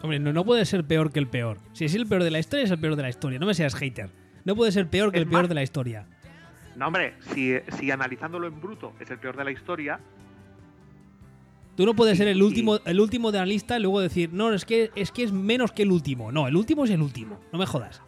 Hombre, 0.02 0.18
no, 0.18 0.32
no 0.32 0.44
puede 0.44 0.64
ser 0.64 0.84
peor 0.84 1.12
que 1.12 1.18
el 1.18 1.26
peor. 1.26 1.58
Si 1.72 1.84
es 1.84 1.94
el 1.94 2.06
peor 2.06 2.22
de 2.22 2.30
la 2.30 2.38
historia, 2.38 2.64
es 2.64 2.70
el 2.70 2.78
peor 2.78 2.96
de 2.96 3.02
la 3.02 3.08
historia. 3.08 3.38
No 3.38 3.46
me 3.46 3.54
seas 3.54 3.74
hater. 3.74 4.10
No 4.44 4.54
puede 4.54 4.70
ser 4.70 4.88
peor 4.88 5.10
que 5.10 5.18
Es 5.18 5.22
el 5.24 5.28
peor 5.28 5.42
más- 5.42 5.48
de 5.48 5.54
la 5.54 5.62
historia. 5.62 6.06
No, 6.76 6.86
hombre, 6.88 7.14
si, 7.32 7.54
si 7.78 7.90
analizándolo 7.90 8.46
en 8.46 8.60
bruto 8.60 8.92
es 9.00 9.10
el 9.10 9.18
peor 9.18 9.36
de 9.36 9.44
la 9.44 9.50
historia, 9.50 9.98
Tú 11.76 11.84
no 11.84 11.94
puedes 11.94 12.16
ser 12.16 12.28
el 12.28 12.42
último, 12.42 12.78
el 12.84 13.00
último 13.00 13.30
de 13.32 13.38
la 13.38 13.46
lista 13.46 13.78
y 13.78 13.82
luego 13.82 14.00
decir, 14.00 14.32
no, 14.32 14.52
es 14.52 14.64
que, 14.64 14.90
es 14.94 15.12
que 15.12 15.22
es 15.24 15.32
menos 15.32 15.72
que 15.72 15.82
el 15.82 15.92
último. 15.92 16.32
No, 16.32 16.48
el 16.48 16.56
último 16.56 16.84
es 16.84 16.90
el 16.90 17.02
último. 17.02 17.38
No 17.52 17.58
me 17.58 17.66
jodas. 17.66 18.00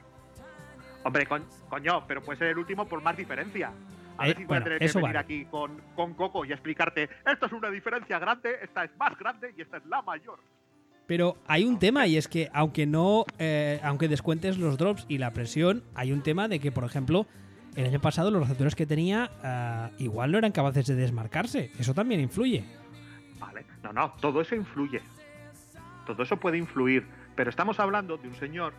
hombre, 1.05 1.27
con- 1.27 1.45
coño, 1.71 2.05
pero 2.07 2.23
puede 2.23 2.39
ser 2.39 2.49
el 2.49 2.59
último 2.59 2.87
por 2.87 3.03
más 3.03 3.17
diferencia. 3.17 3.71
A 4.19 4.25
Eh, 4.27 4.29
ver 4.31 4.37
si 4.39 4.45
voy 4.45 4.57
a 4.57 4.65
tener 4.65 4.79
que 4.79 4.87
venir 4.87 5.03
vale. 5.03 5.19
aquí 5.19 5.45
con, 5.51 5.81
con 5.95 6.15
Coco 6.15 6.45
y 6.45 6.53
explicarte, 6.53 7.09
esto 7.31 7.47
es 7.47 7.53
una 7.53 7.71
diferencia 7.71 8.19
grande, 8.19 8.51
esta 8.63 8.85
es 8.85 8.91
más 8.99 9.17
grande 9.19 9.55
y 9.57 9.63
esta 9.63 9.77
es 9.79 9.87
la 9.87 10.03
mayor. 10.03 10.39
Pero 11.07 11.39
hay 11.47 11.65
un 11.65 11.79
tema 11.79 12.07
y 12.07 12.17
es 12.19 12.29
que 12.29 12.51
aunque 12.53 12.85
no, 12.85 13.25
eh, 13.39 13.81
aunque 13.83 14.09
descuentes 14.09 14.59
los 14.59 14.77
drops 14.77 15.07
y 15.09 15.17
la 15.19 15.33
presión, 15.33 15.83
hay 15.95 16.13
un 16.13 16.23
tema 16.23 16.49
de 16.49 16.59
que, 16.59 16.73
por 16.73 16.85
ejemplo, 16.85 17.27
el 17.77 17.87
año 17.87 18.01
pasado 18.01 18.31
los 18.31 18.43
receptores 18.43 18.75
que 18.75 18.85
tenía 18.85 19.31
ah, 19.43 19.91
igual 19.99 20.33
no 20.33 20.39
eran 20.39 20.53
capaces 20.53 20.87
de 20.87 20.95
desmarcarse. 20.97 21.71
Eso 21.79 21.95
también 21.95 22.21
influye. 22.21 22.65
No, 23.83 23.93
no, 23.93 24.13
todo 24.21 24.41
eso 24.41 24.55
influye. 24.55 25.03
Todo 26.07 26.23
eso 26.23 26.37
puede 26.39 26.59
influir, 26.59 27.07
pero 27.35 27.51
estamos 27.51 27.79
hablando 27.81 28.17
de 28.17 28.29
un 28.29 28.35
señor 28.35 28.73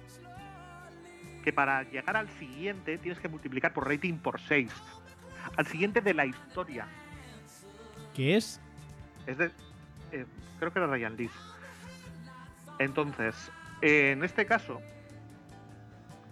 que 1.43 1.53
para 1.53 1.83
llegar 1.83 2.17
al 2.17 2.29
siguiente 2.31 2.97
tienes 2.97 3.19
que 3.19 3.29
multiplicar 3.29 3.73
por 3.73 3.87
rating 3.87 4.15
por 4.17 4.39
6. 4.39 4.71
Al 5.55 5.67
siguiente 5.67 6.01
de 6.01 6.13
la 6.13 6.25
historia. 6.25 6.87
¿Qué 8.15 8.35
es? 8.35 8.59
Es 9.25 9.37
de. 9.37 9.51
eh, 10.11 10.25
creo 10.59 10.73
que 10.73 10.79
era 10.79 10.87
Ryan 10.87 11.15
Leaf. 11.15 11.31
Entonces, 12.79 13.51
eh, 13.81 14.11
en 14.11 14.23
este 14.23 14.45
caso, 14.45 14.81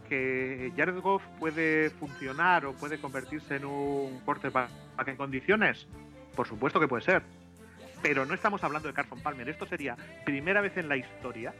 que 0.07 0.71
Jared 0.75 0.99
Goff 0.99 1.23
puede 1.39 1.89
funcionar 1.89 2.65
o 2.65 2.73
puede 2.73 2.99
convertirse 2.99 3.57
en 3.57 3.65
un 3.65 4.19
quarterback 4.21 4.69
en 5.05 5.15
condiciones, 5.15 5.87
por 6.35 6.47
supuesto 6.47 6.79
que 6.79 6.87
puede 6.87 7.03
ser. 7.03 7.23
Pero 8.01 8.25
no 8.25 8.33
estamos 8.33 8.63
hablando 8.63 8.87
de 8.87 8.93
Carson 8.93 9.21
Palmer. 9.21 9.49
Esto 9.49 9.65
sería 9.65 9.95
primera 10.25 10.61
vez 10.61 10.77
en 10.77 10.87
la 10.87 10.97
historia, 10.97 11.53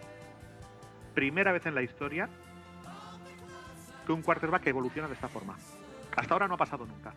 primera 1.14 1.52
vez 1.52 1.66
en 1.66 1.76
la 1.76 1.82
historia, 1.82 2.30
que 4.06 4.12
un 4.12 4.22
quarterback 4.22 4.68
evoluciona 4.68 5.08
de 5.08 5.16
esta 5.16 5.28
forma. 5.28 5.58
Hasta 6.16 6.34
ahora 6.34 6.48
no 6.48 6.56
ha 6.56 6.58
pasado 6.58 6.86
nunca. 6.86 7.14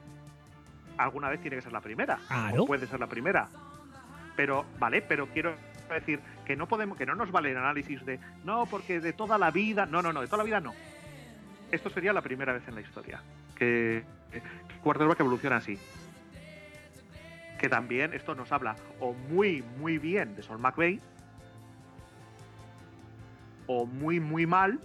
Alguna 0.99 1.29
vez 1.29 1.41
tiene 1.41 1.57
que 1.57 1.63
ser 1.63 1.73
la 1.73 1.81
primera. 1.81 2.19
Claro. 2.27 2.65
O 2.65 2.67
puede 2.67 2.87
ser 2.87 3.01
la 3.01 3.07
primera. 3.07 3.49
Pero, 4.37 4.67
vale, 4.79 5.03
pero 5.03 5.27
quiero 5.29 5.55
decir 5.89 6.21
que 6.45 6.57
no 6.57 6.67
podemos, 6.67 6.97
que 6.97 7.07
no 7.07 7.15
nos 7.15 7.31
vale 7.31 7.51
el 7.51 7.57
análisis 7.57 8.05
de 8.05 8.19
no, 8.45 8.67
porque 8.67 9.01
de 9.01 9.13
toda 9.13 9.39
la 9.39 9.51
vida. 9.51 9.87
No, 9.87 10.03
no, 10.03 10.13
no, 10.13 10.21
de 10.21 10.27
toda 10.27 10.39
la 10.39 10.45
vida 10.45 10.61
no. 10.61 10.75
Esto 11.71 11.91
sería 11.91 12.13
la 12.13 12.23
primera 12.23 12.53
vez 12.53 12.67
en 12.69 12.75
la 12.75 12.81
historia. 12.81 13.23
Que, 13.57 14.03
que 14.33 14.43
quarterback 14.83 15.21
evoluciona 15.21 15.57
así. 15.57 15.79
Que 17.61 17.69
también 17.69 18.15
esto 18.15 18.35
nos 18.35 18.51
habla 18.53 18.75
o 19.01 19.13
muy, 19.13 19.63
muy 19.79 19.99
bien 19.99 20.35
de 20.35 20.43
Sol 20.43 20.59
McVay. 20.59 20.99
O 23.67 23.85
muy, 23.85 24.19
muy 24.19 24.47
mal 24.47 24.81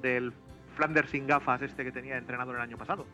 del 0.00 0.32
Flanders 0.76 1.10
sin 1.10 1.26
gafas 1.26 1.60
este 1.62 1.82
que 1.82 1.90
tenía 1.90 2.16
entrenador 2.16 2.54
el 2.54 2.62
año 2.62 2.78
pasado. 2.78 3.06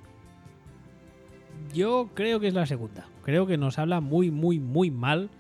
Yo 1.73 2.11
creo 2.13 2.39
que 2.39 2.49
es 2.49 2.55
la 2.55 2.67
segunda. 2.67 3.09
Creo 3.23 3.47
que 3.47 3.57
nos 3.57 3.79
habla 3.79 4.03
muy, 4.03 4.31
muy, 4.31 4.61
muy 4.61 4.91
mal 4.91 5.31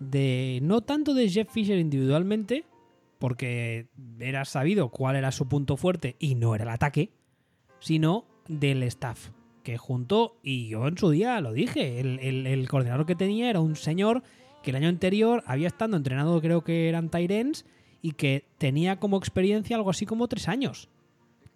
de. 0.00 0.60
No 0.62 0.80
tanto 0.80 1.12
de 1.12 1.28
Jeff 1.28 1.52
Fisher 1.52 1.78
individualmente, 1.78 2.64
porque 3.18 3.88
era 4.18 4.46
sabido 4.46 4.88
cuál 4.88 5.16
era 5.16 5.32
su 5.32 5.46
punto 5.48 5.76
fuerte 5.76 6.16
y 6.18 6.34
no 6.34 6.54
era 6.54 6.64
el 6.64 6.70
ataque, 6.70 7.12
sino 7.78 8.24
del 8.48 8.82
staff 8.84 9.32
que 9.68 9.78
y 10.42 10.68
yo 10.68 10.88
en 10.88 10.96
su 10.96 11.10
día 11.10 11.40
lo 11.42 11.52
dije, 11.52 12.00
el, 12.00 12.68
coordinador 12.70 13.04
que 13.04 13.14
tenía 13.14 13.50
era 13.50 13.60
un 13.60 13.76
señor 13.76 14.22
que 14.62 14.70
el 14.70 14.76
año 14.76 14.88
anterior 14.88 15.42
había 15.46 15.68
estado 15.68 15.94
entrenado, 15.94 16.40
creo 16.40 16.64
que 16.64 16.88
eran 16.88 17.10
Tyrens, 17.10 17.66
y 18.00 18.12
que 18.12 18.46
tenía 18.56 18.98
como 18.98 19.18
experiencia 19.18 19.76
algo 19.76 19.90
así 19.90 20.06
como 20.06 20.26
tres 20.26 20.48
años. 20.48 20.88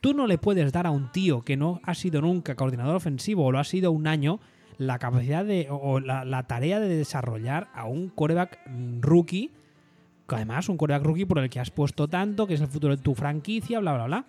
Tú 0.02 0.12
no 0.12 0.26
le 0.26 0.36
puedes 0.36 0.72
dar 0.72 0.86
a 0.86 0.90
un 0.90 1.10
tío 1.10 1.40
que 1.40 1.56
no 1.56 1.80
ha 1.84 1.94
sido 1.94 2.20
nunca 2.20 2.54
coordinador 2.54 2.96
ofensivo 2.96 3.46
o 3.46 3.52
lo 3.52 3.58
ha 3.58 3.64
sido 3.64 3.92
un 3.92 4.06
año 4.06 4.40
la 4.76 4.98
capacidad 4.98 5.44
de 5.44 5.68
o 5.70 5.98
la, 6.00 6.42
tarea 6.46 6.80
de 6.80 6.94
desarrollar 6.94 7.68
a 7.72 7.86
un 7.86 8.10
coreback 8.10 8.58
rookie, 9.00 9.52
que 10.28 10.34
además 10.34 10.68
un 10.68 10.76
coreback 10.76 11.04
rookie 11.04 11.24
por 11.24 11.38
el 11.38 11.48
que 11.48 11.60
has 11.60 11.70
puesto 11.70 12.08
tanto, 12.08 12.46
que 12.46 12.54
es 12.54 12.60
el 12.60 12.68
futuro 12.68 12.94
de 12.94 13.02
tu 13.02 13.14
franquicia, 13.14 13.78
bla, 13.80 13.94
bla, 13.94 14.04
bla. 14.04 14.26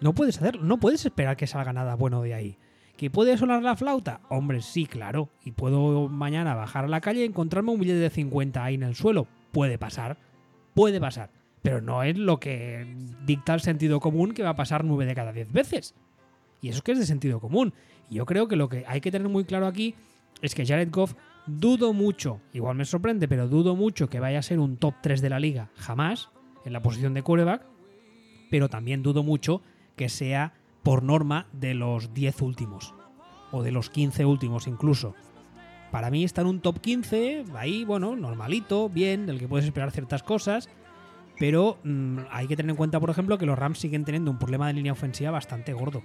No 0.00 0.14
puedes 0.14 0.36
hacerlo, 0.36 0.62
no 0.62 0.78
puedes 0.78 1.06
esperar 1.06 1.38
que 1.38 1.46
salga 1.46 1.72
nada 1.72 1.94
bueno 1.94 2.20
de 2.20 2.34
ahí. 2.34 2.58
¿Que 2.98 3.10
puede 3.10 3.38
sonar 3.38 3.62
la 3.62 3.76
flauta? 3.76 4.20
Hombre, 4.28 4.60
sí, 4.60 4.84
claro. 4.84 5.28
Y 5.44 5.52
puedo 5.52 6.08
mañana 6.08 6.56
bajar 6.56 6.84
a 6.84 6.88
la 6.88 7.00
calle 7.00 7.20
y 7.20 7.26
encontrarme 7.26 7.70
un 7.70 7.78
billete 7.78 8.00
de 8.00 8.10
50 8.10 8.64
ahí 8.64 8.74
en 8.74 8.82
el 8.82 8.96
suelo. 8.96 9.28
Puede 9.52 9.78
pasar. 9.78 10.18
Puede 10.74 11.00
pasar. 11.00 11.30
Pero 11.62 11.80
no 11.80 12.02
es 12.02 12.18
lo 12.18 12.40
que 12.40 12.92
dicta 13.24 13.54
el 13.54 13.60
sentido 13.60 14.00
común 14.00 14.32
que 14.32 14.42
va 14.42 14.50
a 14.50 14.56
pasar 14.56 14.84
9 14.84 15.06
de 15.06 15.14
cada 15.14 15.32
10 15.32 15.52
veces. 15.52 15.94
Y 16.60 16.70
eso 16.70 16.78
es 16.78 16.82
que 16.82 16.90
es 16.90 16.98
de 16.98 17.06
sentido 17.06 17.38
común. 17.38 17.72
Y 18.10 18.16
yo 18.16 18.26
creo 18.26 18.48
que 18.48 18.56
lo 18.56 18.68
que 18.68 18.84
hay 18.88 19.00
que 19.00 19.12
tener 19.12 19.28
muy 19.28 19.44
claro 19.44 19.68
aquí 19.68 19.94
es 20.42 20.56
que 20.56 20.66
Jared 20.66 20.90
Goff 20.90 21.14
dudo 21.46 21.92
mucho, 21.92 22.40
igual 22.52 22.76
me 22.76 22.84
sorprende, 22.84 23.28
pero 23.28 23.46
dudo 23.46 23.76
mucho 23.76 24.08
que 24.08 24.18
vaya 24.18 24.40
a 24.40 24.42
ser 24.42 24.58
un 24.58 24.76
top 24.76 24.94
3 25.02 25.22
de 25.22 25.30
la 25.30 25.38
liga 25.38 25.70
jamás 25.76 26.30
en 26.64 26.72
la 26.72 26.82
posición 26.82 27.14
de 27.14 27.22
quarterback, 27.22 27.62
pero 28.50 28.68
también 28.68 29.04
dudo 29.04 29.22
mucho 29.22 29.62
que 29.94 30.08
sea 30.08 30.54
por 30.82 31.02
norma 31.02 31.46
de 31.52 31.74
los 31.74 32.14
10 32.14 32.42
últimos 32.42 32.94
o 33.50 33.62
de 33.62 33.72
los 33.72 33.90
15 33.90 34.24
últimos 34.24 34.66
incluso. 34.66 35.14
Para 35.90 36.10
mí 36.10 36.24
está 36.24 36.42
en 36.42 36.48
un 36.48 36.60
top 36.60 36.80
15, 36.80 37.44
ahí, 37.54 37.84
bueno, 37.84 38.14
normalito, 38.14 38.90
bien, 38.90 39.26
del 39.26 39.38
que 39.38 39.48
puedes 39.48 39.64
esperar 39.64 39.90
ciertas 39.90 40.22
cosas, 40.22 40.68
pero 41.38 41.78
mm, 41.84 42.18
hay 42.30 42.46
que 42.46 42.56
tener 42.56 42.70
en 42.70 42.76
cuenta, 42.76 43.00
por 43.00 43.10
ejemplo, 43.10 43.38
que 43.38 43.46
los 43.46 43.58
Rams 43.58 43.78
siguen 43.78 44.04
teniendo 44.04 44.30
un 44.30 44.38
problema 44.38 44.66
de 44.66 44.74
línea 44.74 44.92
ofensiva 44.92 45.30
bastante 45.30 45.72
gordo. 45.72 46.02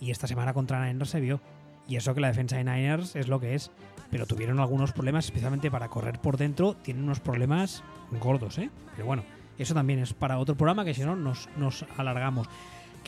Y 0.00 0.10
esta 0.10 0.26
semana 0.26 0.54
contra 0.54 0.84
Niners 0.86 1.10
se 1.10 1.20
vio. 1.20 1.40
Y 1.88 1.96
eso 1.96 2.14
que 2.14 2.20
la 2.20 2.28
defensa 2.28 2.56
de 2.56 2.64
Niners 2.64 3.16
es 3.16 3.28
lo 3.28 3.40
que 3.40 3.54
es. 3.54 3.70
Pero 4.10 4.26
tuvieron 4.26 4.60
algunos 4.60 4.92
problemas, 4.92 5.24
especialmente 5.24 5.70
para 5.70 5.88
correr 5.88 6.20
por 6.20 6.36
dentro. 6.36 6.74
Tienen 6.74 7.04
unos 7.04 7.20
problemas 7.20 7.82
gordos, 8.20 8.58
¿eh? 8.58 8.70
Pero 8.94 9.06
bueno, 9.06 9.24
eso 9.58 9.74
también 9.74 9.98
es 9.98 10.12
para 10.12 10.38
otro 10.38 10.54
programa 10.54 10.84
que 10.84 10.94
si 10.94 11.02
no 11.02 11.16
nos, 11.16 11.48
nos 11.56 11.84
alargamos. 11.96 12.48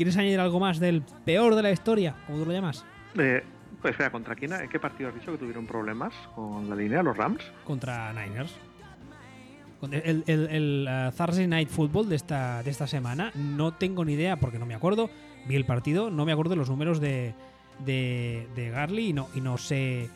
¿Quieres 0.01 0.17
añadir 0.17 0.41
algo 0.41 0.59
más 0.59 0.81
del 0.81 1.03
peor 1.27 1.55
de 1.55 1.63
la 1.63 1.71
historia? 1.73 2.15
¿Cómo 2.27 2.39
tú 2.39 2.47
lo 2.47 2.53
llamas? 2.53 2.87
Eh, 3.19 3.45
pues 3.83 3.91
espera, 3.91 4.11
¿contra 4.11 4.35
quién? 4.35 4.51
¿En 4.55 4.71
qué 4.71 4.81
partido 4.81 5.11
has 5.11 5.15
dicho 5.15 5.31
que 5.31 5.37
tuvieron 5.37 5.67
problemas 5.67 6.15
con 6.35 6.71
la 6.71 6.75
línea, 6.75 7.03
los 7.03 7.15
Rams? 7.15 7.45
Contra 7.67 8.11
Niners. 8.15 8.51
El, 9.83 10.25
el, 10.27 10.49
el, 10.49 10.89
uh, 10.89 11.15
Thursday 11.15 11.47
Night 11.47 11.69
Football 11.69 12.09
de 12.09 12.17
esta, 12.17 12.63
de 12.63 12.71
esta 12.71 12.87
semana, 12.87 13.31
no 13.35 13.75
tengo 13.75 14.03
ni 14.07 14.15
idea 14.15 14.37
porque 14.37 14.59
no 14.59 14.65
me 14.65 14.75
acuerdo. 14.75 15.11
Vi 15.47 15.55
el 15.55 15.67
partido, 15.67 16.11
no 16.11 16.25
me 16.25 16.33
acuerdo 16.33 16.53
de 16.53 16.57
los 16.57 16.71
números 16.71 16.99
de, 16.99 17.35
de, 17.85 18.49
de 18.57 18.71
Garley 18.71 19.09
y 19.09 19.13
no, 19.13 19.29
y 19.35 19.43
no 19.43 19.59
sé. 19.59 20.09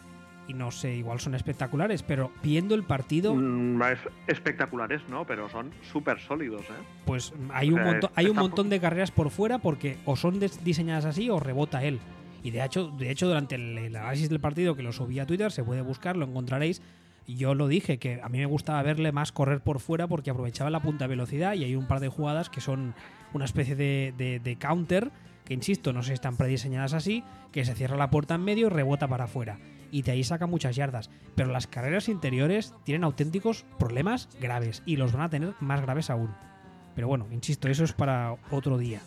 Y 0.47 0.53
no 0.53 0.71
sé, 0.71 0.95
igual 0.95 1.21
son 1.21 1.35
espectaculares, 1.35 2.03
pero 2.03 2.31
viendo 2.43 2.75
el 2.75 2.83
partido, 2.83 3.35
Mm, 3.35 3.81
es- 3.83 3.99
espectaculares, 4.27 5.01
¿no? 5.09 5.25
Pero 5.27 5.49
son 5.49 5.71
súper 5.91 6.21
sólidos, 6.21 6.61
¿eh? 6.63 6.83
pues 7.07 7.33
hay 7.53 7.71
O 7.71 7.75
un, 7.77 7.81
sea, 7.83 7.91
montón, 7.93 8.11
hay 8.15 8.27
un 8.27 8.37
montón 8.37 8.69
de 8.69 8.79
carreras 8.81 9.11
por 9.11 9.31
fuera 9.31 9.59
porque 9.59 9.97
o 10.05 10.17
son 10.17 10.39
diseñadas 10.63 11.07
así 11.07 11.31
o 11.31 11.41
rebota 11.41 11.83
él. 11.83 11.99
Y 12.43 12.51
de 12.51 12.63
hecho, 12.63 12.89
de 12.89 13.11
hecho 13.11 13.27
durante 13.27 13.55
el, 13.55 13.79
el 13.79 13.97
análisis 13.97 14.29
del 14.29 14.39
partido 14.41 14.77
que 14.77 14.83
lo 14.83 14.93
subí 14.93 15.19
a 15.19 15.25
Twitter, 15.27 15.51
se 15.51 15.65
puede 15.65 15.81
buscar, 15.81 16.17
lo 16.17 16.27
encontraréis. 16.27 16.83
Yo 17.27 17.55
lo 17.55 17.69
dije, 17.69 17.97
que 17.99 18.21
a 18.23 18.29
mí 18.29 18.37
me 18.37 18.45
gustaba 18.45 18.83
verle 18.83 19.11
más 19.13 19.33
correr 19.33 19.61
por 19.63 19.81
fuera 19.81 20.09
porque 20.09 20.29
aprovechaba 20.29 20.69
la 20.69 20.81
punta 20.83 21.05
de 21.05 21.09
velocidad 21.09 21.55
y 21.55 21.65
hay 21.65 21.75
un 21.75 21.87
par 21.87 22.01
de 22.01 22.09
jugadas 22.09 22.51
que 22.51 22.61
son 22.61 22.95
una 23.33 23.47
especie 23.47 23.77
de, 23.77 24.13
de- 24.19 24.41
de 24.41 24.57
counter, 24.57 25.11
que 25.47 25.55
insisto, 25.55 25.95
no 25.95 26.03
sé 26.03 26.09
si 26.09 26.13
están 26.15 26.37
prediseñadas 26.37 26.93
así, 26.93 27.25
que 27.51 27.65
se 27.65 27.75
cierra 27.75 27.97
la 27.97 28.11
puerta 28.11 28.35
en 28.35 28.45
medio 28.45 28.67
y 28.67 28.71
rebota 28.71 29.09
para 29.09 29.25
afuera. 29.25 29.59
Y 29.95 30.03
de 30.03 30.11
ahí 30.11 30.25
saca 30.25 30.49
muchas 30.49 30.75
yardas. 30.75 31.09
Pero 31.37 31.53
las 31.53 31.69
carreras 31.69 32.09
interiores 32.09 32.75
tienen 32.83 33.05
auténticos 33.05 33.65
problemas 33.79 34.29
graves 34.41 34.83
y 34.87 34.97
los 34.97 35.13
van 35.13 35.23
a 35.23 35.31
tener 35.31 35.55
más 35.61 35.83
graves 35.83 36.11
aún. 36.11 36.35
Pero 36.97 37.07
bueno, 37.07 37.29
insisto, 37.31 37.69
eso 37.69 37.85
es 37.85 37.93
para 37.93 38.35
otro 38.51 38.77
día. 38.77 38.99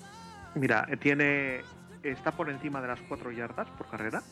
Mira, 0.55 0.87
tiene. 1.01 1.59
Está 2.03 2.31
por 2.31 2.49
encima 2.49 2.79
de 2.79 2.87
las 2.87 3.01
4 3.01 3.33
yardas 3.33 3.67
por 3.71 3.89
carrera. 3.89 4.23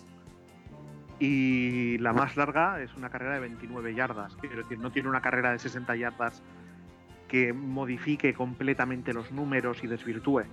Y 1.19 1.97
la 1.97 2.13
más 2.13 2.37
larga 2.37 2.81
es 2.81 2.95
una 2.95 3.09
carrera 3.09 3.33
de 3.33 3.41
29 3.41 3.93
yardas. 3.93 4.33
Quiero 4.37 4.55
decir, 4.55 4.79
no 4.79 4.93
tiene 4.93 5.09
una 5.09 5.19
carrera 5.19 5.51
de 5.51 5.59
60 5.59 5.93
yardas 5.97 6.41
que 7.27 7.51
modifique 7.51 8.33
completamente 8.33 9.11
los 9.11 9.29
números 9.33 9.83
y 9.83 9.87
desvirtúe. 9.87 10.43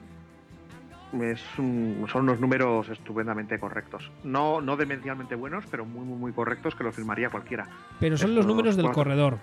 Es 1.20 1.40
un- 1.58 2.06
son 2.10 2.22
unos 2.22 2.40
números 2.40 2.88
estupendamente 2.88 3.58
correctos. 3.58 4.10
No, 4.24 4.60
no 4.62 4.76
demencialmente 4.76 5.34
buenos, 5.34 5.64
pero 5.70 5.84
muy, 5.84 6.04
muy, 6.06 6.16
muy 6.16 6.32
correctos 6.32 6.74
que 6.74 6.84
lo 6.84 6.92
firmaría 6.92 7.28
cualquiera. 7.28 7.68
Pero 8.00 8.16
son 8.16 8.34
los 8.34 8.46
números 8.46 8.76
del 8.76 8.86
cuatro. 8.86 9.02
corredor. 9.04 9.38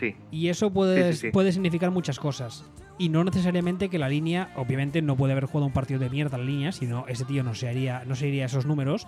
Sí, 0.00 0.16
Y 0.32 0.48
eso 0.48 0.72
puede, 0.72 1.12
Sí, 1.12 1.18
sí, 1.18 1.26
sí. 1.26 1.30
puede 1.32 1.52
significar 1.52 1.90
muchas 1.92 2.18
cosas. 2.18 2.64
Y 2.98 3.08
no 3.08 3.22
necesariamente 3.24 3.88
que 3.88 3.98
la 3.98 4.08
línea, 4.08 4.52
obviamente 4.56 5.00
no 5.00 5.16
puede 5.16 5.32
haber 5.32 5.44
jugado 5.44 5.66
un 5.66 5.72
partido 5.72 6.00
de 6.00 6.10
mierda 6.10 6.38
la 6.38 6.44
línea, 6.44 6.72
sino 6.72 7.04
ese 7.08 7.24
tío 7.24 7.42
no 7.44 7.54
se 7.54 7.68
haría, 7.68 8.04
no 8.06 8.16
se 8.16 8.26
iría 8.26 8.44
a 8.44 8.46
esos 8.46 8.66
números. 8.66 9.06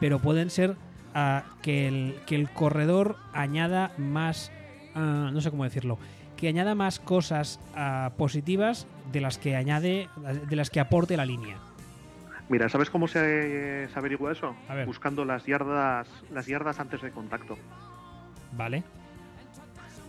Pero 0.00 0.20
pueden 0.20 0.48
ser 0.48 0.76
ah, 1.14 1.44
que, 1.60 1.86
el, 1.86 2.16
que 2.26 2.34
el 2.36 2.48
corredor 2.50 3.16
añada 3.34 3.92
más. 3.98 4.50
ah, 4.94 5.30
no 5.32 5.40
sé 5.42 5.50
cómo 5.50 5.64
decirlo. 5.64 5.98
Que 6.42 6.48
añada 6.48 6.74
más 6.74 6.98
cosas 6.98 7.60
ah, 7.76 8.10
positivas 8.16 8.88
de 9.12 9.20
las 9.20 9.38
que 9.38 9.54
añade. 9.54 10.08
de 10.48 10.56
las 10.56 10.70
que 10.70 10.80
aporte 10.80 11.16
la 11.16 11.24
línea. 11.24 11.56
Mira, 12.48 12.68
¿sabes 12.68 12.90
cómo 12.90 13.06
se, 13.06 13.86
se 13.86 13.96
averigua 13.96 14.32
eso? 14.32 14.56
A 14.68 14.74
ver. 14.74 14.84
Buscando 14.84 15.24
las 15.24 15.46
yardas, 15.46 16.08
las 16.32 16.48
yardas 16.48 16.80
antes 16.80 17.00
de 17.00 17.12
contacto. 17.12 17.56
¿Vale? 18.56 18.82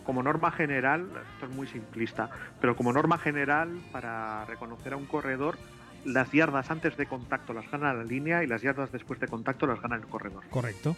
Como 0.08 0.24
norma 0.24 0.50
general, 0.50 1.08
esto 1.36 1.46
es 1.46 1.56
muy 1.56 1.68
simplista, 1.68 2.32
pero 2.60 2.76
como 2.76 2.92
norma 2.92 3.20
general, 3.20 3.70
para 3.92 4.44
reconocer 4.46 4.94
a 4.94 4.98
un 4.98 5.06
corredor, 5.06 5.60
las 6.04 6.32
yardas 6.32 6.72
antes 6.72 6.98
de 6.98 7.06
contacto 7.06 7.54
las 7.54 7.70
gana 7.70 7.94
la 7.94 8.04
línea 8.04 8.44
y 8.44 8.48
las 8.48 8.64
yardas 8.64 8.92
después 8.92 9.20
de 9.20 9.28
contacto 9.28 9.68
las 9.68 9.80
gana 9.80 9.98
el 9.98 10.08
corredor. 10.08 10.44
Correcto. 10.50 10.96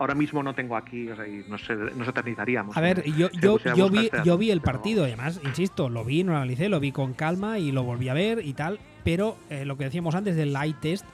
Ahora 0.00 0.14
mismo 0.14 0.42
no 0.42 0.54
tengo 0.54 0.76
aquí, 0.76 1.10
o 1.10 1.14
sea, 1.14 1.28
y 1.28 1.44
nos, 1.46 1.62
nos 1.94 2.08
eternizaríamos. 2.08 2.74
A 2.74 2.80
ver, 2.80 3.04
yo, 3.04 3.30
yo, 3.32 3.58
yo, 3.58 3.90
vi, 3.90 4.10
yo 4.24 4.38
vi 4.38 4.50
el 4.50 4.62
partido, 4.62 5.04
además, 5.04 5.40
insisto, 5.44 5.90
lo 5.90 6.04
vi, 6.06 6.24
no 6.24 6.32
lo 6.32 6.38
analicé, 6.38 6.70
lo 6.70 6.80
vi 6.80 6.90
con 6.90 7.12
calma 7.12 7.58
y 7.58 7.70
lo 7.70 7.82
volví 7.82 8.08
a 8.08 8.14
ver 8.14 8.44
y 8.44 8.54
tal, 8.54 8.80
pero 9.04 9.36
eh, 9.50 9.66
lo 9.66 9.76
que 9.76 9.84
decíamos 9.84 10.14
antes 10.14 10.36
del 10.36 10.54
light 10.54 10.80
test, 10.80 11.04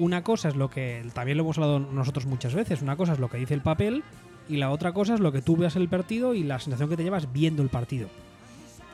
una 0.00 0.24
cosa 0.24 0.48
es 0.48 0.56
lo 0.56 0.68
que, 0.68 1.04
también 1.14 1.38
lo 1.38 1.44
hemos 1.44 1.56
hablado 1.56 1.78
nosotros 1.78 2.26
muchas 2.26 2.52
veces, 2.52 2.82
una 2.82 2.96
cosa 2.96 3.12
es 3.12 3.20
lo 3.20 3.28
que 3.28 3.38
dice 3.38 3.54
el 3.54 3.60
papel 3.60 4.02
y 4.48 4.56
la 4.56 4.70
otra 4.70 4.92
cosa 4.92 5.14
es 5.14 5.20
lo 5.20 5.30
que 5.30 5.40
tú 5.40 5.56
veas 5.56 5.76
el 5.76 5.88
partido 5.88 6.34
y 6.34 6.42
la 6.42 6.58
sensación 6.58 6.90
que 6.90 6.96
te 6.96 7.04
llevas 7.04 7.32
viendo 7.32 7.62
el 7.62 7.68
partido. 7.68 8.08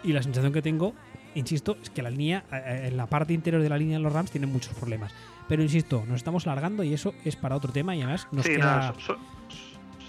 Y 0.04 0.12
la 0.12 0.22
sensación 0.22 0.52
que 0.52 0.60
tengo, 0.60 0.92
insisto, 1.34 1.78
es 1.82 1.88
que 1.88 2.02
la 2.02 2.10
línea, 2.10 2.44
eh, 2.52 2.62
eh, 2.66 2.88
en 2.88 2.98
la 2.98 3.06
parte 3.06 3.32
interior 3.32 3.62
de 3.62 3.70
la 3.70 3.78
línea 3.78 3.96
de 3.96 4.02
los 4.02 4.12
Rams 4.12 4.30
tiene 4.30 4.46
muchos 4.46 4.74
problemas. 4.74 5.14
Pero 5.48 5.62
insisto, 5.62 6.04
nos 6.06 6.16
estamos 6.16 6.46
alargando 6.46 6.84
y 6.84 6.92
eso 6.92 7.14
es 7.24 7.34
para 7.34 7.56
otro 7.56 7.72
tema 7.72 7.96
y 7.96 8.02
además 8.02 8.28
nos 8.30 8.44
sí, 8.44 8.52
queda... 8.52 8.92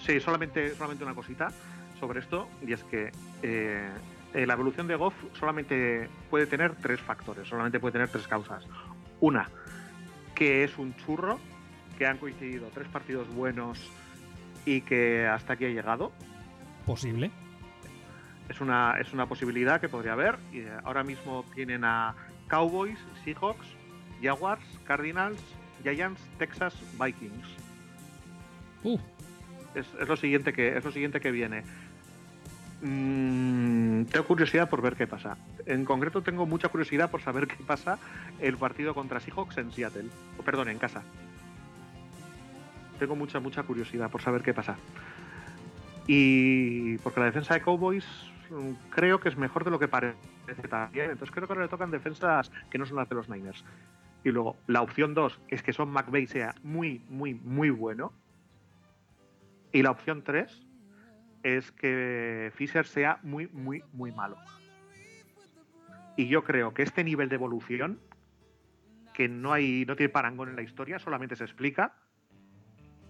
sí, 0.10 0.20
solamente, 0.20 0.74
solamente 0.74 1.04
una 1.04 1.14
cosita 1.14 1.52
sobre 2.00 2.20
esto 2.20 2.50
y 2.66 2.74
es 2.74 2.84
que 2.86 3.12
eh, 3.44 3.88
la 4.34 4.54
evolución 4.54 4.88
de 4.88 4.96
Goff 4.96 5.14
solamente 5.38 6.10
puede 6.32 6.48
tener 6.48 6.76
tres 6.76 7.00
factores, 7.00 7.48
solamente 7.48 7.80
puede 7.80 7.94
tener 7.94 8.10
tres 8.10 8.28
causas. 8.28 8.66
Una, 9.20 9.48
que 10.34 10.64
es 10.64 10.80
un 10.80 10.96
churro, 10.96 11.40
que 12.00 12.08
han 12.08 12.18
coincidido 12.18 12.72
tres 12.74 12.88
partidos 12.88 13.32
buenos 13.36 13.88
y 14.66 14.82
que 14.82 15.28
hasta 15.28 15.54
aquí 15.54 15.66
ha 15.66 15.70
llegado. 15.70 16.12
Posible. 16.88 17.30
Es 18.50 18.62
una, 18.62 18.96
es 19.00 19.14
una 19.14 19.28
posibilidad 19.28 19.80
que 19.80 19.90
podría 19.90 20.14
haber. 20.14 20.40
Y 20.52 20.64
ahora 20.86 21.04
mismo 21.04 21.46
tienen 21.54 21.84
a 21.84 22.16
Cowboys, 22.48 22.98
Seahawks, 23.24 23.68
Jaguars, 24.24 24.64
Cardinals, 24.88 25.40
Giants, 25.84 26.22
Texas, 26.40 26.74
Vikings. 26.98 27.46
Uh. 28.84 28.98
Es, 29.80 30.08
lo 30.08 30.16
siguiente 30.16 30.54
que, 30.54 30.78
es 30.78 30.84
lo 30.84 30.92
siguiente 30.92 31.20
que 31.20 31.32
viene. 31.32 31.64
Mm, 32.82 34.06
tengo 34.06 34.26
curiosidad 34.26 34.70
por 34.70 34.82
ver 34.82 34.96
qué 34.96 35.08
pasa. 35.08 35.38
En 35.66 35.86
concreto 35.86 36.22
tengo 36.22 36.46
mucha 36.46 36.70
curiosidad 36.70 37.12
por 37.12 37.22
saber 37.22 37.48
qué 37.48 37.64
pasa 37.64 38.00
el 38.40 38.58
partido 38.58 38.94
contra 38.94 39.20
Seahawks 39.20 39.58
en 39.58 39.72
Seattle. 39.72 40.10
O, 40.38 40.44
perdón, 40.44 40.70
en 40.70 40.78
casa. 40.78 41.04
Tengo 43.00 43.16
mucha, 43.16 43.40
mucha 43.40 43.64
curiosidad 43.64 44.10
por 44.10 44.22
saber 44.22 44.42
qué 44.42 44.54
pasa. 44.54 44.78
Y 46.08 46.98
porque 47.00 47.20
la 47.20 47.28
defensa 47.28 47.54
de 47.54 47.62
Cowboys 47.62 48.06
mm, 48.50 48.90
creo 48.90 49.20
que 49.20 49.30
es 49.30 49.38
mejor 49.38 49.64
de 49.64 49.72
lo 49.72 49.80
que 49.80 49.88
parece 49.88 50.16
también. 50.70 51.12
Entonces 51.12 51.32
creo 51.32 51.48
que 51.48 51.54
ahora 51.54 51.66
le 51.66 51.70
tocan 51.70 51.92
defensas 51.92 52.52
que 52.70 52.78
no 52.78 52.86
son 52.86 52.98
las 52.98 53.10
de 53.10 53.16
los 53.16 53.30
Niners. 53.30 53.64
Y 54.24 54.32
luego, 54.32 54.58
la 54.68 54.82
opción 54.82 55.14
2 55.14 55.40
es 55.48 55.64
que 55.64 55.74
Son 55.74 55.90
McVay 55.90 56.28
sea 56.28 56.56
muy, 56.64 57.02
muy, 57.10 57.36
muy 57.36 57.70
bueno. 57.70 58.12
Y 59.72 59.84
la 59.84 59.92
opción 59.92 60.24
3 60.24 60.66
es 61.44 61.72
que 61.72 62.52
Fisher 62.56 62.86
sea 62.86 63.20
muy, 63.24 63.48
muy, 63.48 63.84
muy 63.94 64.12
malo. 64.12 64.38
Y 66.16 66.28
yo 66.28 66.44
creo 66.44 66.74
que 66.74 66.84
este 66.84 67.04
nivel 67.04 67.30
de 67.30 67.36
evolución, 67.36 68.00
que 69.14 69.30
no 69.30 69.54
hay, 69.54 69.86
no 69.86 69.96
tiene 69.96 70.10
parangón 70.10 70.50
en 70.50 70.56
la 70.56 70.64
historia, 70.64 71.00
solamente 71.00 71.36
se 71.36 71.44
explica 71.44 71.94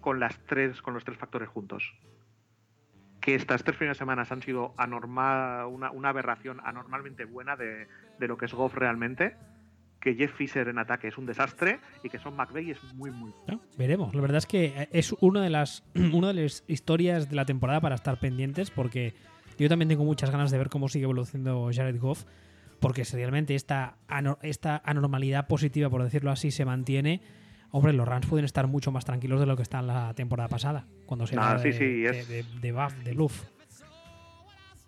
con 0.01 0.19
las 0.19 0.37
tres, 0.45 0.81
con 0.81 0.93
los 0.93 1.03
tres 1.03 1.17
factores 1.17 1.49
juntos. 1.49 1.93
Que 3.19 3.35
estas 3.35 3.63
tres 3.63 3.77
primeras 3.77 3.97
semanas 3.97 4.31
han 4.31 4.41
sido 4.41 4.73
anormal, 4.77 5.65
una, 5.65 6.09
aberración 6.09 6.61
anormalmente 6.63 7.25
buena 7.25 7.55
de, 7.55 7.87
de 8.19 8.27
lo 8.27 8.37
que 8.37 8.45
es 8.45 8.53
Goff 8.53 8.75
realmente 8.75 9.35
que 10.01 10.15
Jeff 10.15 10.33
Fisher 10.35 10.67
en 10.67 10.77
ataque 10.79 11.07
es 11.09 11.17
un 11.17 11.25
desastre 11.25 11.79
y 12.03 12.09
que 12.09 12.19
Son 12.19 12.35
McVeigh 12.35 12.71
es 12.71 12.93
muy, 12.95 13.11
muy. 13.11 13.31
Veremos. 13.77 14.13
La 14.15 14.21
verdad 14.21 14.37
es 14.37 14.45
que 14.45 14.87
es 14.91 15.13
una 15.19 15.41
de 15.41 15.49
las 15.49 15.83
una 16.13 16.29
de 16.33 16.43
las 16.43 16.63
historias 16.67 17.29
de 17.29 17.35
la 17.35 17.45
temporada 17.45 17.81
para 17.81 17.95
estar 17.95 18.19
pendientes 18.19 18.71
porque 18.71 19.13
yo 19.57 19.67
también 19.67 19.89
tengo 19.89 20.05
muchas 20.05 20.29
ganas 20.31 20.51
de 20.51 20.57
ver 20.57 20.69
cómo 20.69 20.87
sigue 20.87 21.03
evolucionando 21.03 21.69
Jared 21.73 21.99
Goff 21.99 22.23
porque 22.79 23.03
si 23.03 23.17
realmente 23.17 23.55
esta, 23.55 23.97
esta 24.41 24.81
anormalidad 24.85 25.47
positiva, 25.47 25.89
por 25.89 26.01
decirlo 26.01 26.31
así, 26.31 26.49
se 26.49 26.63
mantiene, 26.63 27.21
hombre, 27.71 27.91
los 27.91 28.07
Rams 28.07 28.25
pueden 28.27 28.45
estar 28.45 28.67
mucho 28.67 28.89
más 28.93 29.03
tranquilos 29.03 29.37
de 29.41 29.45
lo 29.45 29.57
que 29.57 29.63
están 29.63 29.85
la 29.85 30.13
temporada 30.13 30.47
pasada, 30.47 30.85
cuando 31.05 31.27
se 31.27 31.35
Ah, 31.37 31.49
habla 31.51 31.61
sí, 31.63 31.69
de, 31.71 31.73
sí, 31.77 31.85
de, 32.03 32.09
es- 32.21 32.27
de- 32.29 32.43
de 32.61 32.71
buff, 32.71 32.93
de 33.03 33.13
luff. 33.13 33.43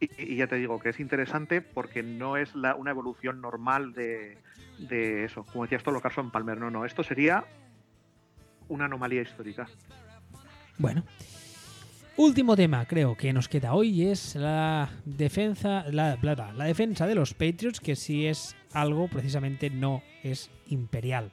Y, 0.02 0.36
ya 0.36 0.48
te 0.48 0.56
digo 0.56 0.80
que 0.80 0.90
es 0.90 1.00
interesante 1.00 1.62
porque 1.62 2.02
no 2.02 2.36
es 2.36 2.56
la, 2.56 2.76
una 2.76 2.92
evolución 2.92 3.40
normal 3.40 3.94
de, 3.94 4.38
eso. 5.24 5.44
Como 5.46 5.64
decías 5.64 5.84
tú, 5.84 5.92
lo 5.92 6.02
Carson 6.02 6.32
Palmer. 6.32 6.58
No, 6.58 6.72
no. 6.72 6.86
Esto 6.86 7.04
sería 7.04 7.46
una 8.68 8.86
anomalía 8.86 9.22
histórica. 9.22 9.68
Bueno. 10.78 11.04
Último 12.18 12.56
tema, 12.56 12.86
creo, 12.86 13.16
que 13.16 13.32
nos 13.32 13.48
queda 13.48 13.74
hoy 13.74 14.08
es 14.08 14.36
la 14.36 14.90
defensa, 15.06 15.86
la, 15.90 16.18
bla, 16.18 16.52
la 16.54 16.66
defensa 16.66 17.08
de 17.08 17.16
los 17.16 17.34
Patriots, 17.34 17.80
que 17.80 17.96
si 17.96 18.28
es 18.28 18.56
algo, 18.74 19.08
precisamente 19.08 19.70
no 19.70 20.04
es 20.22 20.52
imperial. 20.68 21.32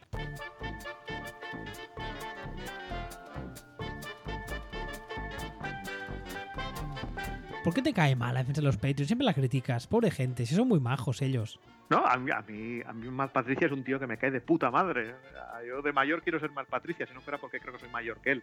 ¿Por 7.68 7.74
qué 7.74 7.82
te 7.82 7.92
cae 7.92 8.16
mal 8.16 8.32
la 8.32 8.40
defensa 8.40 8.62
de 8.62 8.66
los 8.66 8.76
Patriots? 8.76 9.06
Siempre 9.08 9.26
la 9.26 9.34
criticas. 9.34 9.86
Pobre 9.86 10.10
gente, 10.10 10.46
si 10.46 10.54
son 10.54 10.68
muy 10.68 10.80
majos 10.80 11.20
ellos. 11.20 11.60
No, 11.90 11.98
a 12.06 12.16
mí, 12.16 12.30
a 12.30 12.40
mí, 12.42 12.80
a 12.86 12.92
mí 12.94 13.08
Matt 13.10 13.32
Patricia 13.32 13.66
es 13.66 13.72
un 13.72 13.84
tío 13.84 13.98
que 13.98 14.06
me 14.06 14.16
cae 14.16 14.30
de 14.30 14.40
puta 14.40 14.70
madre. 14.70 15.14
Yo 15.66 15.82
de 15.82 15.92
mayor 15.92 16.22
quiero 16.22 16.40
ser 16.40 16.50
Matt 16.52 16.68
Patricia, 16.68 17.06
si 17.06 17.12
no 17.12 17.20
fuera 17.20 17.38
porque 17.38 17.60
creo 17.60 17.74
que 17.74 17.80
soy 17.80 17.90
mayor 17.90 18.20
que 18.22 18.32
él. 18.32 18.42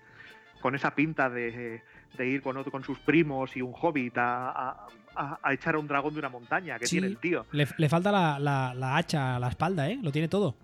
Con 0.61 0.75
esa 0.75 0.93
pinta 0.93 1.29
de, 1.29 1.81
de 2.17 2.27
ir 2.27 2.41
con, 2.43 2.55
otro, 2.57 2.71
con 2.71 2.83
sus 2.83 2.99
primos 2.99 3.55
y 3.57 3.61
un 3.63 3.73
hobbit 3.79 4.17
a, 4.17 4.49
a- 4.49 4.87
a- 5.15 5.39
a 5.41 5.53
echar 5.53 5.73
a 5.75 5.79
un 5.79 5.87
dragón 5.87 6.13
de 6.13 6.19
una 6.19 6.29
montaña 6.29 6.77
que 6.77 6.85
Sí. 6.85 6.95
tiene 6.97 7.07
el 7.07 7.17
tío, 7.17 7.45
Le, 7.51 7.67
le 7.77 7.89
falta 7.89 8.11
la, 8.11 8.37
la- 8.39 8.73
la 8.75 8.95
hacha 8.97 9.35
a 9.35 9.39
la 9.39 9.47
espalda, 9.49 9.89
¿eh? 9.89 9.97
Lo 10.03 10.11
tiene 10.11 10.27
todo. 10.27 10.55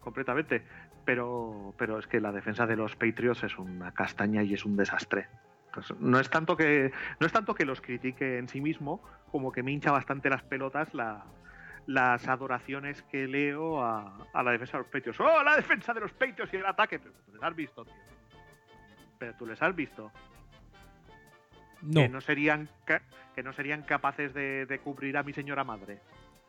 completamente. 0.00 0.62
Pero, 1.04 1.74
pero 1.76 1.98
es 1.98 2.06
que 2.06 2.18
la 2.20 2.32
defensa 2.32 2.66
de 2.66 2.76
los 2.76 2.96
Patriots 2.96 3.44
es 3.44 3.58
una 3.58 3.92
castaña 3.92 4.42
y 4.42 4.54
es 4.54 4.64
un 4.64 4.76
desastre. 4.76 5.26
Pues 5.74 5.92
no 5.98 6.20
es 6.20 6.30
tanto 6.30 6.56
que 6.56 6.92
no 7.18 7.26
es 7.26 7.32
tanto 7.32 7.54
que 7.54 7.64
los 7.64 7.80
critique 7.80 8.38
en 8.38 8.48
sí 8.48 8.60
mismo 8.60 9.02
como 9.32 9.50
que 9.50 9.62
me 9.64 9.72
hincha 9.72 9.90
bastante 9.90 10.30
las 10.30 10.42
pelotas 10.44 10.94
la- 10.94 11.24
las 11.86 12.26
adoraciones 12.28 13.02
que 13.02 13.26
leo 13.26 13.82
a, 13.84 14.16
a 14.32 14.42
la 14.42 14.52
defensa 14.52 14.78
de 14.78 14.84
los 14.84 14.90
Patriots. 14.92 15.20
¡Oh, 15.20 15.42
la 15.42 15.56
defensa 15.56 15.92
de 15.92 16.00
los 16.00 16.12
Patriots 16.12 16.52
y 16.54 16.56
el 16.56 16.64
ataque! 16.64 16.98
Pero 16.98 17.12
tú 17.26 17.32
les 17.34 17.42
has 17.42 17.54
visto, 17.54 17.84
tío. 17.84 17.94
Pero 19.18 19.34
tú 19.34 19.46
les 19.46 19.60
has 19.62 19.76
visto. 19.76 20.10
No. 21.82 22.00
Que 22.02 22.08
no 22.08 22.20
serían, 22.22 22.68
que 23.34 23.42
no 23.42 23.52
serían 23.52 23.82
capaces 23.82 24.32
de, 24.32 24.64
de 24.64 24.78
cubrir 24.78 25.16
a 25.18 25.22
mi 25.22 25.34
señora 25.34 25.62
madre. 25.64 26.00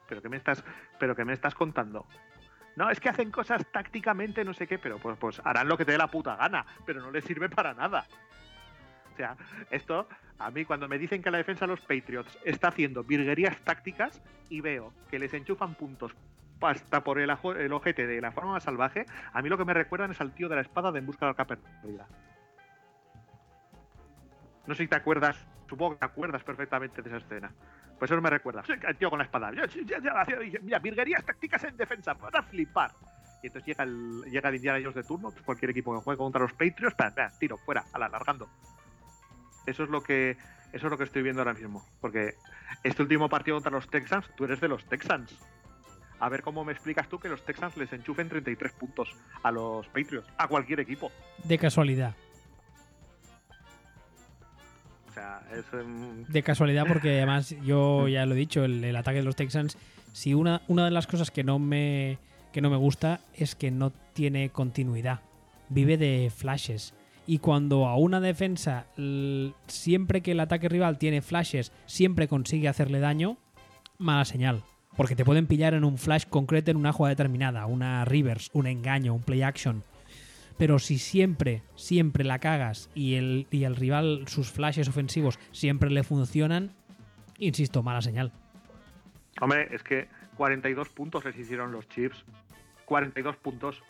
Pero 0.07 0.21
que 0.21 0.29
me 0.29 0.37
estás, 0.37 0.63
pero 0.99 1.15
que 1.15 1.25
me 1.25 1.33
estás 1.33 1.53
contando. 1.53 2.05
No, 2.77 2.89
es 2.89 2.99
que 3.01 3.09
hacen 3.09 3.31
cosas 3.31 3.65
tácticamente, 3.71 4.45
no 4.45 4.53
sé 4.53 4.67
qué, 4.67 4.77
pero 4.79 4.99
pues, 4.99 5.17
pues 5.17 5.41
harán 5.43 5.67
lo 5.67 5.77
que 5.77 5.83
te 5.83 5.91
dé 5.93 5.97
la 5.97 6.07
puta 6.07 6.35
gana, 6.37 6.65
pero 6.85 7.01
no 7.01 7.11
les 7.11 7.25
sirve 7.25 7.49
para 7.49 7.73
nada. 7.73 8.05
O 9.15 9.17
sea, 9.17 9.37
esto, 9.71 10.09
a 10.39 10.51
mí 10.51 10.65
cuando 10.65 10.89
me 10.89 10.97
dicen 10.97 11.23
que 11.23 11.31
la 11.31 11.37
defensa 11.37 11.65
de 11.65 11.71
los 11.71 11.79
Patriots 11.79 12.37
está 12.43 12.67
haciendo 12.67 13.01
virguerías 13.01 13.57
tácticas 13.61 14.21
y 14.49 14.59
veo 14.59 14.91
que 15.09 15.19
les 15.19 15.33
enchufan 15.33 15.75
puntos 15.75 16.13
hasta 16.59 17.01
por 17.01 17.19
el, 17.19 17.29
ojete 17.29 18.07
de 18.07 18.19
la 18.19 18.33
forma 18.33 18.53
más 18.53 18.63
salvaje, 18.63 19.05
a 19.31 19.41
mí 19.41 19.47
lo 19.47 19.57
que 19.57 19.63
me 19.63 19.73
recuerdan 19.73 20.11
es 20.11 20.19
al 20.19 20.33
tío 20.33 20.49
de 20.49 20.55
la 20.55 20.61
espada 20.61 20.91
de 20.91 20.99
En 20.99 21.05
busca 21.05 21.27
de 21.27 21.93
la. 21.93 22.07
No 24.67 24.75
sé 24.75 24.83
si 24.83 24.89
te 24.89 24.95
acuerdas, 24.97 25.37
supongo 25.69 25.93
que 25.93 25.99
te 25.99 26.05
acuerdas 26.05 26.43
perfectamente 26.43 27.01
de 27.01 27.09
esa 27.09 27.17
escena. 27.17 27.51
Pues 27.97 28.11
eso 28.11 28.19
me 28.19 28.29
recuerda. 28.29 28.63
El 28.67 28.97
tío 28.97 29.09
con 29.09 29.19
la 29.19 29.25
espada. 29.25 29.51
Mira, 30.61 30.79
virguerías 30.79 31.23
tácticas 31.23 31.63
en 31.63 31.77
defensa, 31.77 32.15
para 32.15 32.43
flipar. 32.43 32.91
Y 33.41 33.47
entonces 33.47 33.67
llega 33.67 33.83
el, 33.83 34.23
llega 34.23 34.49
el 34.49 34.55
Indiana 34.55 34.79
Jones 34.79 34.95
de 34.95 35.03
turno, 35.03 35.29
pues 35.29 35.43
cualquier 35.43 35.71
equipo 35.71 35.93
que 35.93 36.03
juegue 36.03 36.17
contra 36.17 36.41
los 36.41 36.51
Patriots, 36.53 36.95
pam, 36.95 37.13
tiro, 37.39 37.57
fuera, 37.57 37.85
ala, 37.93 38.07
alargando. 38.07 38.49
Eso 39.65 39.83
es 39.83 39.89
lo 39.89 40.01
que 40.01 40.37
eso 40.73 40.87
es 40.87 40.91
lo 40.91 40.97
que 40.97 41.05
estoy 41.05 41.21
viendo 41.23 41.41
ahora 41.41 41.53
mismo. 41.53 41.85
Porque 42.01 42.35
este 42.83 43.01
último 43.01 43.29
partido 43.29 43.57
contra 43.57 43.71
los 43.71 43.87
Texans, 43.89 44.25
tú 44.35 44.45
eres 44.45 44.59
de 44.59 44.67
los 44.67 44.83
Texans. 44.85 45.33
A 46.19 46.29
ver 46.29 46.41
cómo 46.41 46.63
me 46.65 46.71
explicas 46.71 47.07
tú 47.09 47.19
que 47.19 47.29
los 47.29 47.43
Texans 47.45 47.75
les 47.77 47.91
enchufen 47.93 48.29
33 48.29 48.71
puntos 48.73 49.09
a 49.43 49.51
los 49.51 49.85
Patriots, 49.87 50.27
a 50.37 50.47
cualquier 50.47 50.79
equipo. 50.79 51.11
De 51.43 51.57
casualidad. 51.57 52.15
O 55.09 55.13
sea, 55.13 55.41
es. 55.53 55.65
em, 55.73 56.23
De 56.25 56.43
casualidad, 56.43 56.85
porque 56.87 57.17
además 57.17 57.55
yo 57.63 58.07
ya 58.07 58.25
lo 58.25 58.33
he 58.33 58.37
dicho, 58.37 58.63
el, 58.65 58.83
el 58.83 58.95
ataque 58.95 59.19
de 59.19 59.23
los 59.23 59.35
Texans, 59.35 59.77
si 60.13 60.33
una, 60.33 60.61
una 60.67 60.85
de 60.85 60.91
las 60.91 61.07
cosas 61.07 61.31
que 61.31 61.43
no 61.43 61.59
me 61.59 62.17
que 62.51 62.61
no 62.61 62.69
me 62.69 62.77
gusta 62.77 63.19
es 63.33 63.53
que 63.53 63.69
no 63.69 63.91
tiene 64.13 64.49
continuidad. 64.49 65.19
Vive 65.67 65.97
de 65.97 66.31
flashes. 66.33 66.93
Y 67.27 67.39
cuando 67.39 67.87
a 67.87 67.97
una 67.97 68.19
defensa, 68.19 68.85
siempre 69.67 70.21
que 70.21 70.31
el 70.31 70.39
ataque 70.39 70.69
rival 70.69 70.97
tiene 70.97 71.21
flashes, 71.21 71.71
siempre 71.85 72.27
consigue 72.27 72.67
hacerle 72.67 72.99
daño, 72.99 73.37
mala 73.97 74.25
señal. 74.25 74.63
Porque 74.95 75.15
te 75.15 75.25
pueden 75.25 75.47
pillar 75.47 75.73
en 75.73 75.83
un 75.83 75.97
flash 75.97 76.25
concreto 76.29 76.71
en 76.71 76.77
una 76.77 76.93
jugada 76.93 77.15
determinada, 77.15 77.65
una 77.65 78.05
reverse, 78.05 78.49
un 78.53 78.67
engaño, 78.67 79.13
un 79.13 79.23
play 79.23 79.41
action. 79.41 79.83
pero 80.57 80.79
si 80.79 80.99
siempre, 80.99 81.63
siempre 81.75 82.23
la 82.23 82.39
cagas 82.39 82.89
y 82.95 83.15
el, 83.15 83.47
y 83.51 83.65
el 83.65 83.75
rival, 83.75 84.25
sus 84.27 84.51
flashes 84.51 84.87
ofensivos 84.87 85.37
siempre 85.51 85.89
le 85.89 86.03
funcionan, 86.03 86.71
insisto, 87.39 87.83
mala 87.83 88.01
señal. 88.01 88.31
Hombre, 89.41 89.67
es 89.75 89.83
que 89.83 90.07
42 90.37 90.89
puntos 90.89 91.25
les 91.25 91.37
hicieron 91.37 91.71
los 91.71 91.87
Chips. 91.89 92.23
42 92.85 93.35
puntos. 93.37 93.81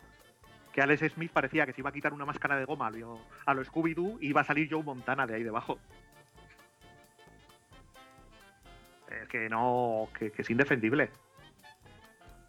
Que 0.76 0.82
Alex 0.82 1.10
Smith 1.14 1.32
parecía 1.32 1.64
que 1.64 1.72
se 1.72 1.80
iba 1.80 1.88
a 1.88 1.92
quitar 1.92 2.12
una 2.12 2.26
máscara 2.26 2.54
de 2.54 2.66
goma 2.66 2.88
a 2.88 3.54
lo, 3.54 3.64
Scooby-Doo 3.64 4.18
y 4.20 4.28
iba 4.28 4.42
a 4.42 4.44
salir 4.44 4.68
Joe 4.70 4.82
Montana 4.82 5.26
de 5.26 5.36
ahí 5.36 5.42
debajo. 5.42 5.78
Que 9.30 9.48
no, 9.48 10.10
que, 10.18 10.30
es 10.36 10.50
indefendible. 10.50 11.08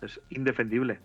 Es 0.01 0.19
indefendible 0.30 0.99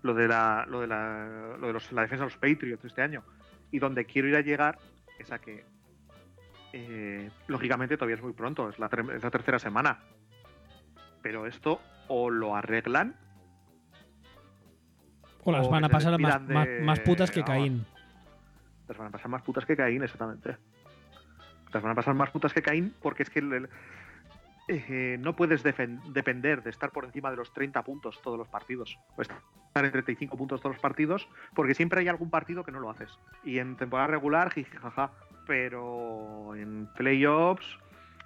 lo 0.00 0.14
de 0.14 0.26
la, 0.26 0.64
lo 0.66 0.80
de 0.80 0.86
la, 0.86 1.56
lo 1.60 1.66
de 1.66 1.72
los- 1.74 1.92
la 1.92 2.00
defensa 2.00 2.24
de 2.24 2.30
los 2.30 2.38
Patriots 2.38 2.82
este 2.86 3.02
año. 3.02 3.22
Y 3.70 3.78
donde 3.78 4.06
quiero 4.06 4.26
ir 4.26 4.36
a 4.36 4.40
llegar 4.40 4.78
es 5.18 5.30
a 5.32 5.38
que, 5.38 5.66
eh, 6.72 7.30
lógicamente, 7.46 7.98
todavía 7.98 8.16
es 8.16 8.22
muy 8.22 8.32
pronto, 8.32 8.70
es 8.70 8.78
la, 8.78 8.86
es 8.86 9.22
la 9.22 9.30
tercera 9.30 9.58
semana. 9.58 9.98
Pero 11.20 11.46
esto 11.46 11.82
o 12.08 12.30
lo 12.30 12.56
arreglan. 12.56 13.16
O 15.46 15.52
las 15.52 15.66
O 15.66 15.70
van 15.70 15.84
a 15.84 15.88
pasar 15.88 16.18
más, 16.20 16.46
de- 16.46 16.54
más, 16.54 16.68
más 16.82 17.00
putas 17.00 17.30
que 17.30 17.40
vamos. 17.40 17.54
Caín. 17.56 17.86
Las 18.88 18.98
van 18.98 19.06
a 19.08 19.10
pasar 19.10 19.28
más 19.28 19.42
putas 19.42 19.64
que 19.64 19.76
Caín, 19.76 20.02
exactamente. 20.02 20.56
Las 21.72 21.82
van 21.82 21.92
a 21.92 21.94
pasar 21.94 22.14
más 22.14 22.30
putas 22.30 22.52
que 22.52 22.62
Caín 22.62 22.94
porque 23.00 23.22
es 23.22 23.30
que 23.30 23.38
el- 23.38 23.52
el- 23.52 23.68
eh, 24.68 25.16
no 25.20 25.36
puedes 25.36 25.62
depender 25.62 26.62
de 26.62 26.70
estar 26.70 26.90
por 26.90 27.04
encima 27.04 27.30
de 27.30 27.36
los 27.36 27.52
30 27.52 27.82
puntos 27.84 28.20
todos 28.22 28.36
los 28.36 28.48
partidos. 28.48 28.98
O 29.16 29.22
estar 29.22 29.38
en 29.76 29.92
35 29.92 30.36
puntos 30.36 30.60
todos 30.60 30.74
los 30.74 30.82
partidos 30.82 31.28
porque 31.54 31.74
siempre 31.74 32.00
hay 32.00 32.08
algún 32.08 32.30
partido 32.30 32.64
que 32.64 32.72
no 32.72 32.80
lo 32.80 32.90
haces. 32.90 33.16
Y 33.44 33.58
en 33.58 33.76
temporada 33.76 34.08
regular, 34.08 34.50
jaja. 34.52 35.12
Pero 35.46 36.56
en 36.56 36.88
playoffs, 36.96 37.78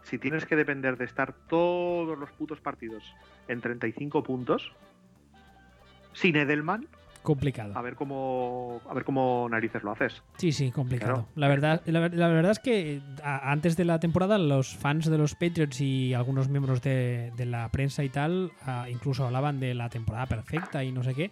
si 0.05 0.17
tienes 0.19 0.47
que 0.47 0.57
depender 0.57 0.97
de 0.97 1.05
estar 1.05 1.35
todos 1.35 2.19
los 2.19 2.31
putos 2.33 2.61
partidos 2.63 3.05
en 3.49 3.61
35 3.61 4.23
puntos, 4.23 4.73
sin 6.15 6.37
Edelman, 6.37 6.87
Complicado. 7.23 7.77
a 7.77 7.83
ver 7.83 7.95
cómo, 7.97 8.81
a 8.89 8.95
ver 8.95 9.05
cómo 9.05 9.47
narices 9.51 9.83
lo 9.83 9.93
haces. 9.93 10.23
Sí, 10.39 10.53
sí, 10.53 10.71
complicado. 10.71 11.13
Claro. 11.13 11.29
La, 11.37 11.49
verdad, 11.49 11.83
la, 11.87 12.01
ver- 12.01 12.15
la 12.15 12.29
verdad 12.29 12.53
es 12.53 12.59
que 12.59 13.01
a- 13.23 13.51
antes 13.53 13.77
de 13.77 13.85
la 13.85 14.01
temporada 14.01 14.39
los 14.39 14.75
fans 14.77 15.11
de 15.11 15.19
los 15.19 15.35
Patriots 15.35 15.81
y 15.81 16.15
algunos 16.15 16.49
miembros 16.49 16.81
de, 16.83 17.33
de 17.37 17.47
la 17.47 17.69
prensa 17.71 18.03
y 18.05 18.09
tal 18.09 18.53
ah, 18.63 18.87
incluso 18.91 19.27
hablaban 19.27 19.61
de 19.61 19.75
la 19.75 19.89
temporada 19.91 20.27
perfecta 20.27 20.83
y 20.85 20.93
no 20.93 21.03
sé 21.03 21.15
qué. 21.15 21.31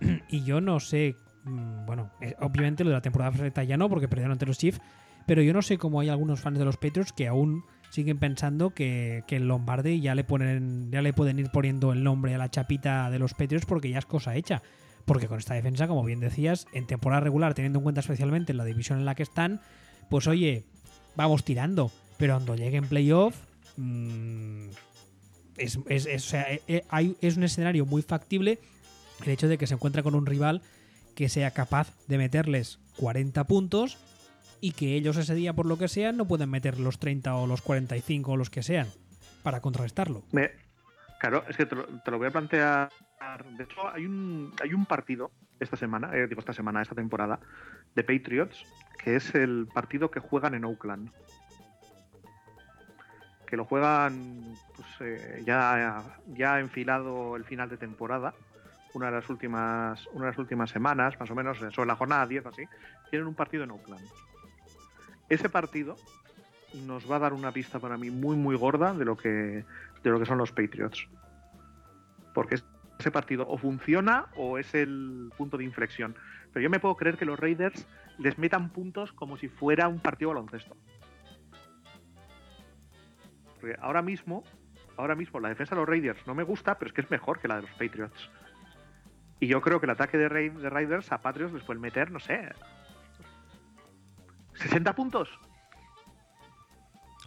Y 0.28 0.42
yo 0.44 0.60
no 0.60 0.80
sé, 0.80 1.16
mm, 1.44 1.86
bueno, 1.86 2.10
eh, 2.20 2.34
obviamente 2.40 2.84
lo 2.84 2.90
de 2.90 2.96
la 2.96 3.02
temporada 3.02 3.30
perfecta 3.32 3.62
ya 3.64 3.76
no 3.76 3.88
porque 3.88 4.08
perdieron 4.08 4.32
ante 4.32 4.46
los 4.46 4.58
Chiefs, 4.58 4.80
pero 5.26 5.42
yo 5.42 5.52
no 5.52 5.62
sé 5.62 5.76
cómo 5.78 6.00
hay 6.00 6.08
algunos 6.08 6.40
fans 6.40 6.58
de 6.58 6.64
los 6.64 6.76
Patriots 6.76 7.12
que 7.12 7.28
aún 7.28 7.64
siguen 7.90 8.18
pensando 8.18 8.70
que, 8.70 9.22
que 9.26 9.36
el 9.36 9.48
Lombardi 9.48 10.00
ya 10.00 10.14
le 10.14 10.24
ponen 10.24 10.90
ya 10.90 11.02
le 11.02 11.12
pueden 11.12 11.38
ir 11.38 11.50
poniendo 11.50 11.92
el 11.92 12.02
nombre 12.02 12.34
a 12.34 12.38
la 12.38 12.50
chapita 12.50 13.10
de 13.10 13.18
los 13.18 13.32
Patriots 13.34 13.64
porque 13.66 13.90
ya 13.90 13.98
es 13.98 14.06
cosa 14.06 14.34
hecha. 14.34 14.62
Porque 15.06 15.28
con 15.28 15.38
esta 15.38 15.54
defensa, 15.54 15.88
como 15.88 16.04
bien 16.04 16.20
decías, 16.20 16.66
en 16.72 16.86
temporada 16.86 17.20
regular, 17.20 17.54
teniendo 17.54 17.78
en 17.78 17.84
cuenta 17.84 18.00
especialmente 18.00 18.52
la 18.52 18.64
división 18.64 18.98
en 18.98 19.06
la 19.06 19.14
que 19.14 19.22
están, 19.22 19.62
pues 20.10 20.26
oye, 20.26 20.66
vamos 21.14 21.44
tirando. 21.44 21.90
Pero 22.18 22.34
cuando 22.34 22.56
llegue 22.56 22.76
en 22.76 22.88
playoff, 22.88 23.36
mm, 23.76 24.68
eh, 25.58 26.60
eh, 26.68 27.14
es 27.20 27.36
un 27.36 27.42
escenario 27.44 27.86
muy 27.86 28.02
factible 28.02 28.58
el 29.24 29.30
hecho 29.30 29.48
de 29.48 29.58
que 29.58 29.66
se 29.66 29.74
encuentra 29.74 30.02
con 30.02 30.14
un 30.14 30.26
rival 30.26 30.62
que 31.14 31.28
sea 31.28 31.50
capaz 31.52 31.92
de 32.08 32.18
meterles 32.18 32.78
40 32.96 33.44
puntos 33.44 33.98
y 34.60 34.72
que 34.72 34.94
ellos 34.94 35.16
ese 35.16 35.34
día, 35.34 35.52
por 35.52 35.66
lo 35.66 35.78
que 35.78 35.88
sea, 35.88 36.12
no 36.12 36.26
pueden 36.26 36.50
meter 36.50 36.78
los 36.78 36.98
30 36.98 37.34
o 37.36 37.46
los 37.46 37.62
45 37.62 38.32
o 38.32 38.36
los 38.36 38.50
que 38.50 38.62
sean 38.62 38.88
para 39.42 39.60
contrarrestarlo. 39.60 40.24
Claro, 41.20 41.44
es 41.48 41.56
que 41.56 41.66
te 41.66 41.76
lo 42.10 42.18
voy 42.18 42.26
a 42.26 42.30
plantear. 42.30 42.90
De 43.56 43.64
hecho, 43.64 43.88
hay 43.88 44.04
un, 44.04 44.52
hay 44.62 44.74
un 44.74 44.84
partido 44.84 45.30
esta 45.58 45.76
semana, 45.76 46.14
eh, 46.14 46.26
digo 46.26 46.40
esta 46.40 46.52
semana, 46.52 46.82
esta 46.82 46.94
temporada, 46.94 47.40
de 47.94 48.04
Patriots, 48.04 48.64
que 49.02 49.16
es 49.16 49.34
el 49.34 49.68
partido 49.72 50.10
que 50.10 50.20
juegan 50.20 50.54
en 50.54 50.64
Oakland. 50.64 51.10
Que 53.46 53.56
lo 53.56 53.64
juegan 53.64 54.42
pues, 54.74 54.88
eh, 55.00 55.42
ya, 55.46 56.02
ya 56.34 56.60
enfilado 56.60 57.36
el 57.36 57.44
final 57.44 57.70
de 57.70 57.78
temporada, 57.78 58.34
una 58.92 59.06
de 59.06 59.12
las 59.12 59.30
últimas, 59.30 60.06
una 60.08 60.26
de 60.26 60.30
las 60.32 60.38
últimas 60.38 60.70
semanas, 60.70 61.18
más 61.18 61.30
o 61.30 61.34
menos, 61.34 61.62
eh, 61.62 61.70
sobre 61.70 61.88
la 61.88 61.96
jornada 61.96 62.26
10 62.26 62.46
o 62.46 62.48
así, 62.50 62.64
tienen 63.10 63.28
un 63.28 63.34
partido 63.34 63.64
en 63.64 63.70
Oakland. 63.70 64.04
Ese 65.28 65.48
partido 65.48 65.96
nos 66.86 67.10
va 67.10 67.16
a 67.16 67.20
dar 67.20 67.32
una 67.32 67.52
pista 67.52 67.78
para 67.78 67.96
mí 67.96 68.10
muy 68.10 68.36
muy 68.36 68.56
gorda 68.56 68.92
de 68.92 69.04
lo 69.04 69.16
que 69.16 69.64
de 70.02 70.10
lo 70.10 70.18
que 70.18 70.26
son 70.26 70.38
los 70.38 70.52
Patriots. 70.52 71.08
Porque 72.34 72.56
ese 72.98 73.10
partido 73.10 73.46
o 73.48 73.58
funciona 73.58 74.26
o 74.36 74.58
es 74.58 74.74
el 74.74 75.30
punto 75.36 75.56
de 75.58 75.64
inflexión. 75.64 76.16
Pero 76.52 76.62
yo 76.62 76.70
me 76.70 76.80
puedo 76.80 76.96
creer 76.96 77.16
que 77.16 77.24
los 77.24 77.38
Raiders 77.38 77.86
les 78.18 78.38
metan 78.38 78.70
puntos 78.70 79.12
como 79.12 79.36
si 79.36 79.48
fuera 79.48 79.88
un 79.88 80.00
partido 80.00 80.30
baloncesto. 80.30 80.76
Porque 83.60 83.76
ahora 83.80 84.02
mismo, 84.02 84.44
ahora 84.96 85.14
mismo 85.14 85.40
la 85.40 85.48
defensa 85.48 85.74
de 85.74 85.80
los 85.80 85.88
Raiders 85.88 86.26
no 86.26 86.34
me 86.34 86.42
gusta, 86.42 86.78
pero 86.78 86.88
es 86.88 86.92
que 86.94 87.02
es 87.02 87.10
mejor 87.10 87.38
que 87.40 87.48
la 87.48 87.56
de 87.56 87.62
los 87.62 87.70
Patriots. 87.72 88.30
Y 89.40 89.48
yo 89.48 89.60
creo 89.60 89.80
que 89.80 89.86
el 89.86 89.90
ataque 89.90 90.16
de, 90.16 90.28
de 90.50 90.70
Raiders 90.70 91.12
a 91.12 91.18
Patriots 91.20 91.52
les 91.52 91.62
pueden 91.64 91.82
meter, 91.82 92.10
no 92.10 92.18
sé, 92.20 92.48
60 94.54 94.94
puntos. 94.94 95.28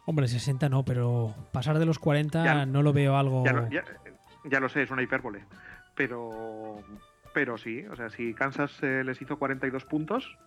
Hombre, 0.05 0.27
60 0.27 0.69
no, 0.69 0.83
pero 0.83 1.35
pasar 1.51 1.77
de 1.77 1.85
los 1.85 1.99
40 1.99 2.43
Ya- 2.43 2.65
no 2.65 2.81
lo 2.81 2.93
veo 2.93 3.15
algo... 3.15 3.45
Ya, 3.45 3.53
no- 3.53 3.69
ya- 3.69 3.83
ya 4.49 4.59
lo 4.59 4.69
sé, 4.69 4.83
es 4.83 4.91
una 4.91 5.03
hipérbole. 5.03 5.45
Pero, 5.95 6.83
pero 7.33 7.57
sí, 7.57 7.85
o 7.89 7.95
sea, 7.95 8.09
si 8.09 8.33
Kansas 8.33 8.81
eh, 8.81 9.03
les 9.03 9.21
hizo 9.21 9.37
42 9.37 9.85
puntos, 9.85 10.37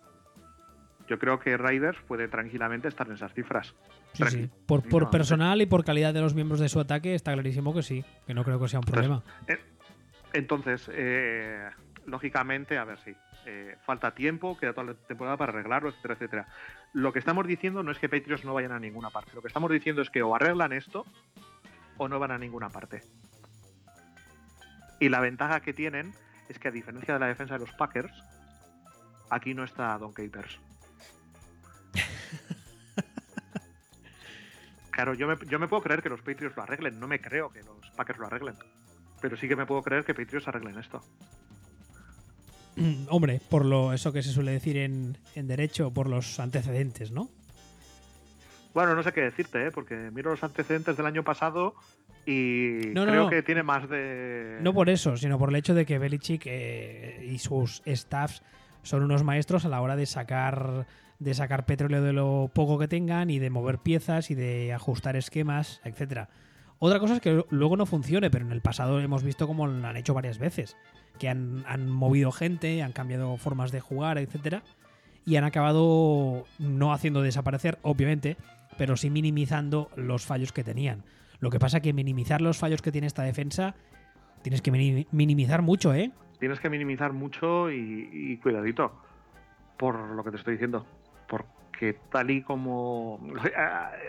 yo 1.07 1.19
creo 1.19 1.39
que 1.39 1.57
Raiders 1.57 1.99
puede 2.07 2.27
tranquilamente 2.27 2.87
estar 2.87 3.07
en 3.07 3.13
esas 3.13 3.33
cifras. 3.33 3.75
Sí, 4.13 4.23
sí. 4.29 4.49
Por, 4.65 4.87
por 4.87 5.09
personal 5.09 5.61
y 5.61 5.65
por 5.65 5.83
calidad 5.83 6.13
de 6.13 6.21
los 6.21 6.33
miembros 6.33 6.59
de 6.59 6.69
su 6.69 6.79
ataque 6.79 7.15
está 7.15 7.33
clarísimo 7.33 7.73
que 7.73 7.83
sí, 7.83 8.05
que 8.25 8.33
no 8.33 8.43
creo 8.43 8.59
que 8.59 8.67
sea 8.67 8.79
un 8.79 8.85
problema. 8.85 9.23
Entonces, 10.33 10.89
eh, 10.93 11.69
lógicamente, 12.05 12.77
a 12.77 12.85
ver 12.85 12.99
si 12.99 13.15
falta 13.85 14.13
tiempo, 14.13 14.57
queda 14.57 14.73
toda 14.73 14.87
la 14.87 14.93
temporada 14.93 15.37
para 15.37 15.51
arreglarlo, 15.51 15.89
etcétera, 15.89 16.13
etcétera. 16.13 16.47
Lo 16.93 17.11
que 17.11 17.19
estamos 17.19 17.45
diciendo 17.45 17.83
no 17.83 17.91
es 17.91 17.99
que 17.99 18.07
Patriots 18.09 18.45
no 18.45 18.53
vayan 18.53 18.71
a 18.71 18.79
ninguna 18.79 19.09
parte. 19.09 19.31
Lo 19.33 19.41
que 19.41 19.47
estamos 19.47 19.69
diciendo 19.71 20.01
es 20.01 20.09
que 20.09 20.21
o 20.21 20.35
arreglan 20.35 20.73
esto 20.73 21.05
o 21.97 22.07
no 22.07 22.19
van 22.19 22.31
a 22.31 22.37
ninguna 22.37 22.69
parte. 22.69 23.01
Y 25.03 25.09
la 25.09 25.19
ventaja 25.19 25.59
que 25.59 25.73
tienen 25.73 26.13
es 26.47 26.57
que 26.59 26.69
a 26.69 26.71
diferencia 26.71 27.15
de 27.15 27.19
la 27.19 27.27
defensa 27.27 27.55
de 27.55 27.59
los 27.59 27.71
Packers, 27.73 28.13
aquí 29.29 29.53
no 29.53 29.65
está 29.65 29.97
Don 29.97 30.13
Capers. 30.13 30.59
Claro, 34.91 35.15
yo 35.15 35.27
me, 35.27 35.35
yo 35.49 35.57
me 35.57 35.67
puedo 35.67 35.81
creer 35.81 36.03
que 36.03 36.09
los 36.09 36.21
Patriots 36.21 36.55
lo 36.55 36.61
arreglen, 36.61 36.99
no 36.99 37.07
me 37.07 37.19
creo 37.19 37.49
que 37.49 37.63
los 37.63 37.89
Packers 37.97 38.19
lo 38.19 38.27
arreglen. 38.27 38.53
Pero 39.19 39.35
sí 39.35 39.47
que 39.47 39.55
me 39.55 39.65
puedo 39.65 39.81
creer 39.81 40.05
que 40.05 40.13
Patriots 40.13 40.47
arreglen 40.47 40.77
esto. 40.77 41.01
Hombre, 43.09 43.41
por 43.49 43.65
lo 43.65 43.91
eso 43.91 44.13
que 44.13 44.21
se 44.21 44.31
suele 44.31 44.51
decir 44.51 44.77
en, 44.77 45.17
en 45.33 45.47
derecho, 45.47 45.91
por 45.91 46.07
los 46.07 46.39
antecedentes, 46.39 47.11
¿no? 47.11 47.31
Bueno, 48.75 48.95
no 48.95 49.03
sé 49.03 49.11
qué 49.13 49.21
decirte, 49.21 49.65
¿eh? 49.65 49.71
porque 49.71 49.95
miro 50.11 50.29
los 50.29 50.43
antecedentes 50.43 50.95
del 50.95 51.07
año 51.07 51.23
pasado 51.23 51.73
y 52.25 52.91
No, 52.93 53.05
creo 53.05 53.23
no. 53.23 53.29
que 53.29 53.43
tiene 53.43 53.63
más 53.63 53.89
de... 53.89 54.57
No 54.61 54.73
por 54.73 54.89
eso, 54.89 55.17
sino 55.17 55.37
por 55.37 55.49
el 55.49 55.55
hecho 55.55 55.73
de 55.73 55.85
que 55.85 55.99
Belichick 55.99 56.43
eh, 56.45 57.27
y 57.29 57.37
sus 57.39 57.81
staffs 57.85 58.41
son 58.81 59.03
unos 59.03 59.23
maestros 59.23 59.65
a 59.65 59.69
la 59.69 59.81
hora 59.81 59.95
de 59.95 60.05
sacar 60.05 60.85
de 61.19 61.33
sacar 61.33 61.65
petróleo 61.65 62.01
de 62.03 62.11
lo 62.11 62.51
poco 62.53 62.77
que 62.77 62.87
tengan 62.89 63.29
y 63.29 63.39
de 63.39 63.49
mover 63.49 63.77
piezas 63.77 64.29
y 64.29 64.35
de 64.35 64.73
ajustar 64.73 65.15
esquemas, 65.15 65.79
etcétera. 65.85 66.27
Otra 66.79 66.99
cosa 66.99 67.15
es 67.15 67.21
que 67.21 67.45
luego 67.49 67.77
no 67.77 67.85
funcione, 67.85 68.29
pero 68.29 68.45
en 68.45 68.51
el 68.51 68.59
pasado 68.61 68.99
hemos 68.99 69.23
visto 69.23 69.47
cómo 69.47 69.67
lo 69.67 69.87
han 69.87 69.95
hecho 69.95 70.13
varias 70.13 70.37
veces, 70.37 70.75
que 71.19 71.29
han, 71.29 71.63
han 71.65 71.89
movido 71.89 72.33
gente, 72.33 72.83
han 72.83 72.91
cambiado 72.91 73.37
formas 73.37 73.71
de 73.71 73.79
jugar, 73.79 74.17
etcétera, 74.17 74.63
y 75.25 75.37
han 75.37 75.45
acabado 75.45 76.45
no 76.59 76.91
haciendo 76.91 77.21
desaparecer, 77.21 77.79
obviamente, 77.83 78.35
pero 78.77 78.97
sí 78.97 79.09
minimizando 79.09 79.89
los 79.95 80.25
fallos 80.25 80.51
que 80.51 80.65
tenían. 80.65 81.03
Lo 81.43 81.49
que 81.49 81.59
pasa 81.59 81.81
que 81.81 81.91
minimizar 81.91 82.39
los 82.41 82.57
fallos 82.57 82.81
que 82.81 82.89
tiene 82.89 83.05
esta 83.05 83.23
defensa 83.23 83.75
tienes 84.43 84.61
que 84.61 84.71
mini- 84.71 85.07
minimizar 85.11 85.61
mucho, 85.61 85.93
¿eh? 85.93 86.09
Tienes 86.39 86.61
que 86.61 86.69
minimizar 86.69 87.11
mucho 87.11 87.69
y, 87.69 88.09
y 88.13 88.37
cuidadito 88.37 88.97
por 89.77 89.99
lo 89.99 90.23
que 90.23 90.31
te 90.31 90.37
estoy 90.37 90.53
diciendo. 90.53 90.87
Porque 91.27 91.97
tal 92.09 92.31
y 92.31 92.43
como... 92.43 93.19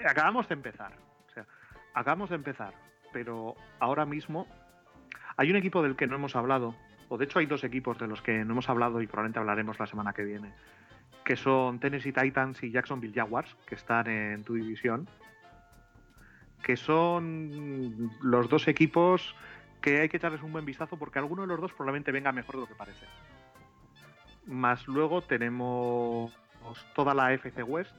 Acabamos 0.09 0.49
de 0.49 0.55
empezar. 0.55 0.93
O 1.29 1.33
sea, 1.35 1.45
acabamos 1.93 2.31
de 2.31 2.37
empezar. 2.37 2.73
Pero 3.13 3.57
ahora 3.81 4.07
mismo 4.07 4.47
hay 5.37 5.51
un 5.51 5.57
equipo 5.57 5.83
del 5.83 5.97
que 5.97 6.07
no 6.07 6.15
hemos 6.15 6.37
hablado 6.37 6.77
o 7.09 7.19
de 7.19 7.25
hecho 7.25 7.41
hay 7.41 7.47
dos 7.47 7.65
equipos 7.65 7.99
de 7.99 8.07
los 8.07 8.23
que 8.23 8.45
no 8.45 8.53
hemos 8.53 8.69
hablado 8.69 9.03
y 9.03 9.09
probablemente 9.09 9.41
hablaremos 9.41 9.81
la 9.81 9.87
semana 9.89 10.13
que 10.13 10.23
viene, 10.23 10.53
que 11.25 11.35
son 11.35 11.81
Tennessee 11.81 12.13
Titans 12.13 12.63
y 12.63 12.71
Jacksonville 12.71 13.13
Jaguars, 13.13 13.57
que 13.67 13.75
están 13.75 14.07
en 14.09 14.45
tu 14.45 14.55
división, 14.55 15.09
que 16.65 16.77
son 16.79 18.11
los 18.23 18.49
dos 18.49 18.67
equipos 18.69 19.37
que 19.83 20.01
hay 20.01 20.09
que 20.09 20.17
echarles 20.17 20.43
un 20.43 20.51
buen 20.51 20.65
vistazo 20.65 20.97
porque 20.97 21.19
alguno 21.19 21.43
de 21.43 21.49
los 21.49 21.61
dos 21.61 21.73
probablemente 21.75 22.11
venga 22.11 22.33
mejor 22.33 22.55
de 22.57 22.61
lo 22.63 22.67
que 22.67 22.75
parece. 22.75 23.07
Más 24.47 24.89
luego 24.89 25.23
tenemos 25.23 26.33
toda 26.95 27.13
la 27.13 27.35
FC 27.35 27.63
West, 27.63 27.95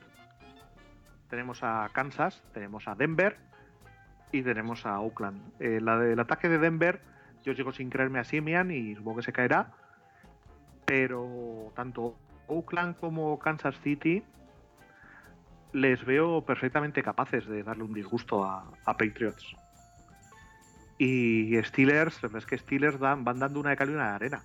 tenemos 1.29 1.63
a 1.63 1.89
Kansas, 1.93 2.41
tenemos 2.53 2.87
a 2.87 2.95
Denver 2.95 3.37
y 4.31 4.41
tenemos 4.41 4.87
a 4.87 4.99
Oakland. 4.99 5.41
Eh, 5.59 5.79
la 5.79 5.99
del 5.99 6.19
ataque 6.19 6.49
de 6.49 6.57
Denver, 6.57 7.01
yo 7.43 7.53
llego 7.53 7.71
sin 7.71 7.91
creerme 7.91 8.17
a 8.17 8.23
Simian 8.23 8.71
y 8.71 8.95
supongo 8.95 9.17
que 9.17 9.23
se 9.23 9.33
caerá, 9.33 9.73
pero 10.85 11.71
tanto 11.75 12.17
Oakland 12.47 12.97
como 12.97 13.37
Kansas 13.37 13.79
City 13.81 14.23
les 15.75 16.05
veo 16.05 16.41
perfectamente 16.45 17.03
capaces 17.03 17.45
de 17.47 17.61
darle 17.63 17.83
un 17.83 17.93
disgusto 17.93 18.45
a, 18.45 18.63
a 18.85 18.93
Patriots. 18.97 19.45
Y 20.97 21.51
Steelers, 21.63 22.17
es 22.23 22.45
que 22.45 22.57
Steelers 22.57 22.97
dan, 22.99 23.25
van 23.25 23.39
dando 23.39 23.59
una 23.59 23.71
de 23.71 23.75
cal 23.77 23.89
y 23.89 23.93
una 23.93 24.09
de 24.11 24.15
arena. 24.15 24.43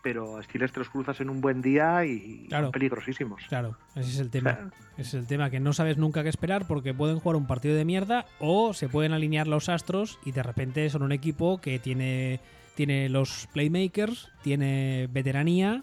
Pero 0.00 0.40
Steelers 0.44 0.72
te 0.72 0.78
los 0.78 0.88
cruzas 0.88 1.20
en 1.20 1.28
un 1.28 1.40
buen 1.40 1.60
día 1.60 2.04
y 2.04 2.46
Claro. 2.48 2.66
son 2.66 2.72
peligrosísimos. 2.72 3.42
Claro, 3.48 3.76
ese 3.96 4.10
es 4.10 4.18
el 4.20 4.30
tema. 4.30 4.50
O 4.52 4.54
sea, 4.54 4.70
Ese 4.92 5.02
es 5.02 5.14
el 5.14 5.26
tema, 5.26 5.50
que 5.50 5.58
no 5.58 5.72
sabes 5.72 5.96
nunca 5.98 6.22
qué 6.22 6.28
esperar 6.28 6.66
porque 6.68 6.94
pueden 6.94 7.18
jugar 7.18 7.34
un 7.34 7.48
partido 7.48 7.74
de 7.74 7.84
mierda 7.84 8.24
o 8.38 8.72
se 8.74 8.88
pueden 8.88 9.12
alinear 9.12 9.48
los 9.48 9.68
astros 9.68 10.20
y 10.24 10.30
de 10.30 10.44
repente 10.44 10.88
son 10.90 11.02
un 11.02 11.10
equipo 11.10 11.60
que 11.60 11.80
tiene, 11.80 12.38
tiene 12.76 13.08
los 13.08 13.48
playmakers, 13.52 14.30
tiene 14.42 15.08
veteranía, 15.10 15.82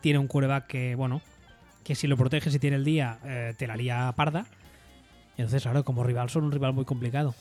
tiene 0.00 0.20
un 0.20 0.28
quarterback 0.28 0.68
que, 0.68 0.94
bueno, 0.94 1.20
que 1.88 1.94
si 1.94 2.06
lo 2.06 2.18
proteges 2.18 2.54
y 2.54 2.58
tiene 2.58 2.76
el 2.76 2.84
día, 2.84 3.18
eh, 3.24 3.54
te 3.56 3.66
la 3.66 3.74
lía 3.74 4.12
parda. 4.14 4.44
Entonces, 5.38 5.62
claro, 5.62 5.84
como 5.84 6.04
rival 6.04 6.28
son 6.28 6.44
un 6.44 6.52
rival 6.52 6.74
muy 6.74 6.84
complicado. 6.84 7.34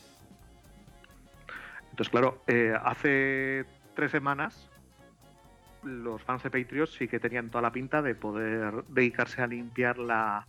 Entonces, 1.89 2.09
claro, 2.09 2.41
eh, 2.47 2.73
hace 2.81 3.65
tres 3.93 4.09
semanas 4.09 4.69
los 5.83 6.23
fans 6.23 6.43
de 6.43 6.49
Patriots 6.49 6.93
sí 6.97 7.09
que 7.09 7.19
tenían 7.19 7.49
toda 7.49 7.61
la 7.61 7.73
pinta 7.73 8.01
de 8.01 8.15
poder 8.15 8.85
dedicarse 8.87 9.41
a 9.41 9.47
limpiar 9.47 9.97
la, 9.97 10.47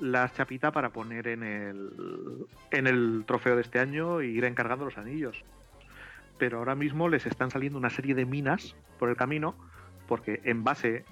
la 0.00 0.30
chapita 0.32 0.70
para 0.70 0.90
poner 0.90 1.26
en 1.26 1.42
el, 1.42 2.46
en 2.70 2.86
el 2.86 3.24
trofeo 3.26 3.56
de 3.56 3.62
este 3.62 3.80
año 3.80 4.20
e 4.20 4.26
ir 4.26 4.44
encargando 4.44 4.84
los 4.84 4.96
anillos. 4.96 5.42
Pero 6.38 6.58
ahora 6.58 6.76
mismo 6.76 7.08
les 7.08 7.26
están 7.26 7.50
saliendo 7.50 7.78
una 7.78 7.90
serie 7.90 8.14
de 8.14 8.26
minas 8.26 8.76
por 9.00 9.08
el 9.08 9.16
camino 9.16 9.56
porque 10.06 10.40
en 10.44 10.62
base 10.62 11.04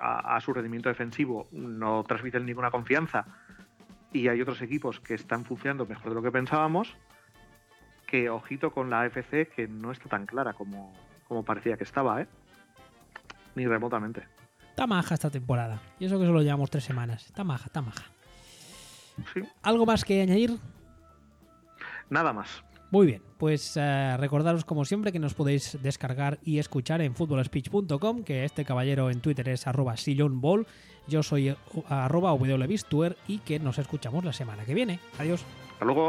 a, 0.00 0.36
a 0.36 0.40
su 0.40 0.52
rendimiento 0.52 0.88
defensivo 0.88 1.48
no 1.52 2.04
transmiten 2.04 2.46
ninguna 2.46 2.70
confianza 2.70 3.26
y 4.12 4.28
hay 4.28 4.40
otros 4.40 4.62
equipos 4.62 5.00
que 5.00 5.14
están 5.14 5.44
funcionando 5.44 5.86
mejor 5.86 6.10
de 6.10 6.14
lo 6.14 6.22
que 6.22 6.30
pensábamos 6.30 6.96
que 8.06 8.30
ojito 8.30 8.72
con 8.72 8.90
la 8.90 9.00
AFC 9.02 9.48
que 9.54 9.66
no 9.68 9.90
está 9.90 10.08
tan 10.08 10.26
clara 10.26 10.52
como, 10.52 10.92
como 11.26 11.44
parecía 11.44 11.76
que 11.76 11.84
estaba, 11.84 12.22
¿eh? 12.22 12.28
Ni 13.56 13.66
remotamente. 13.66 14.26
Está 14.70 14.86
maja 14.86 15.14
esta 15.14 15.30
temporada. 15.30 15.80
Y 15.98 16.06
eso 16.06 16.18
que 16.18 16.26
solo 16.26 16.42
llevamos 16.42 16.70
tres 16.70 16.84
semanas. 16.84 17.26
Está 17.26 17.44
maja, 17.44 17.66
está 17.66 17.80
maja. 17.82 18.04
Sí, 19.32 19.40
¿Algo 19.62 19.86
más 19.86 20.04
que 20.04 20.20
añadir? 20.22 20.58
nada 22.10 22.32
más. 22.32 22.62
Muy 22.94 23.06
bien, 23.06 23.22
pues 23.38 23.76
eh, 23.76 24.16
recordaros 24.18 24.64
como 24.64 24.84
siempre 24.84 25.10
que 25.10 25.18
nos 25.18 25.34
podéis 25.34 25.76
descargar 25.82 26.38
y 26.44 26.60
escuchar 26.60 27.00
en 27.00 27.16
footballspeech.com, 27.16 28.22
que 28.22 28.44
este 28.44 28.64
caballero 28.64 29.10
en 29.10 29.20
Twitter 29.20 29.48
es 29.48 29.66
arroba 29.66 29.96
sillonball, 29.96 30.68
yo 31.08 31.24
soy 31.24 31.48
eh, 31.48 31.56
arroba 31.88 32.32
wbistuer 32.34 33.16
y 33.26 33.38
que 33.38 33.58
nos 33.58 33.80
escuchamos 33.80 34.24
la 34.24 34.32
semana 34.32 34.64
que 34.64 34.74
viene. 34.74 35.00
Adiós. 35.18 35.44
Hasta 35.72 35.84
luego. 35.86 36.06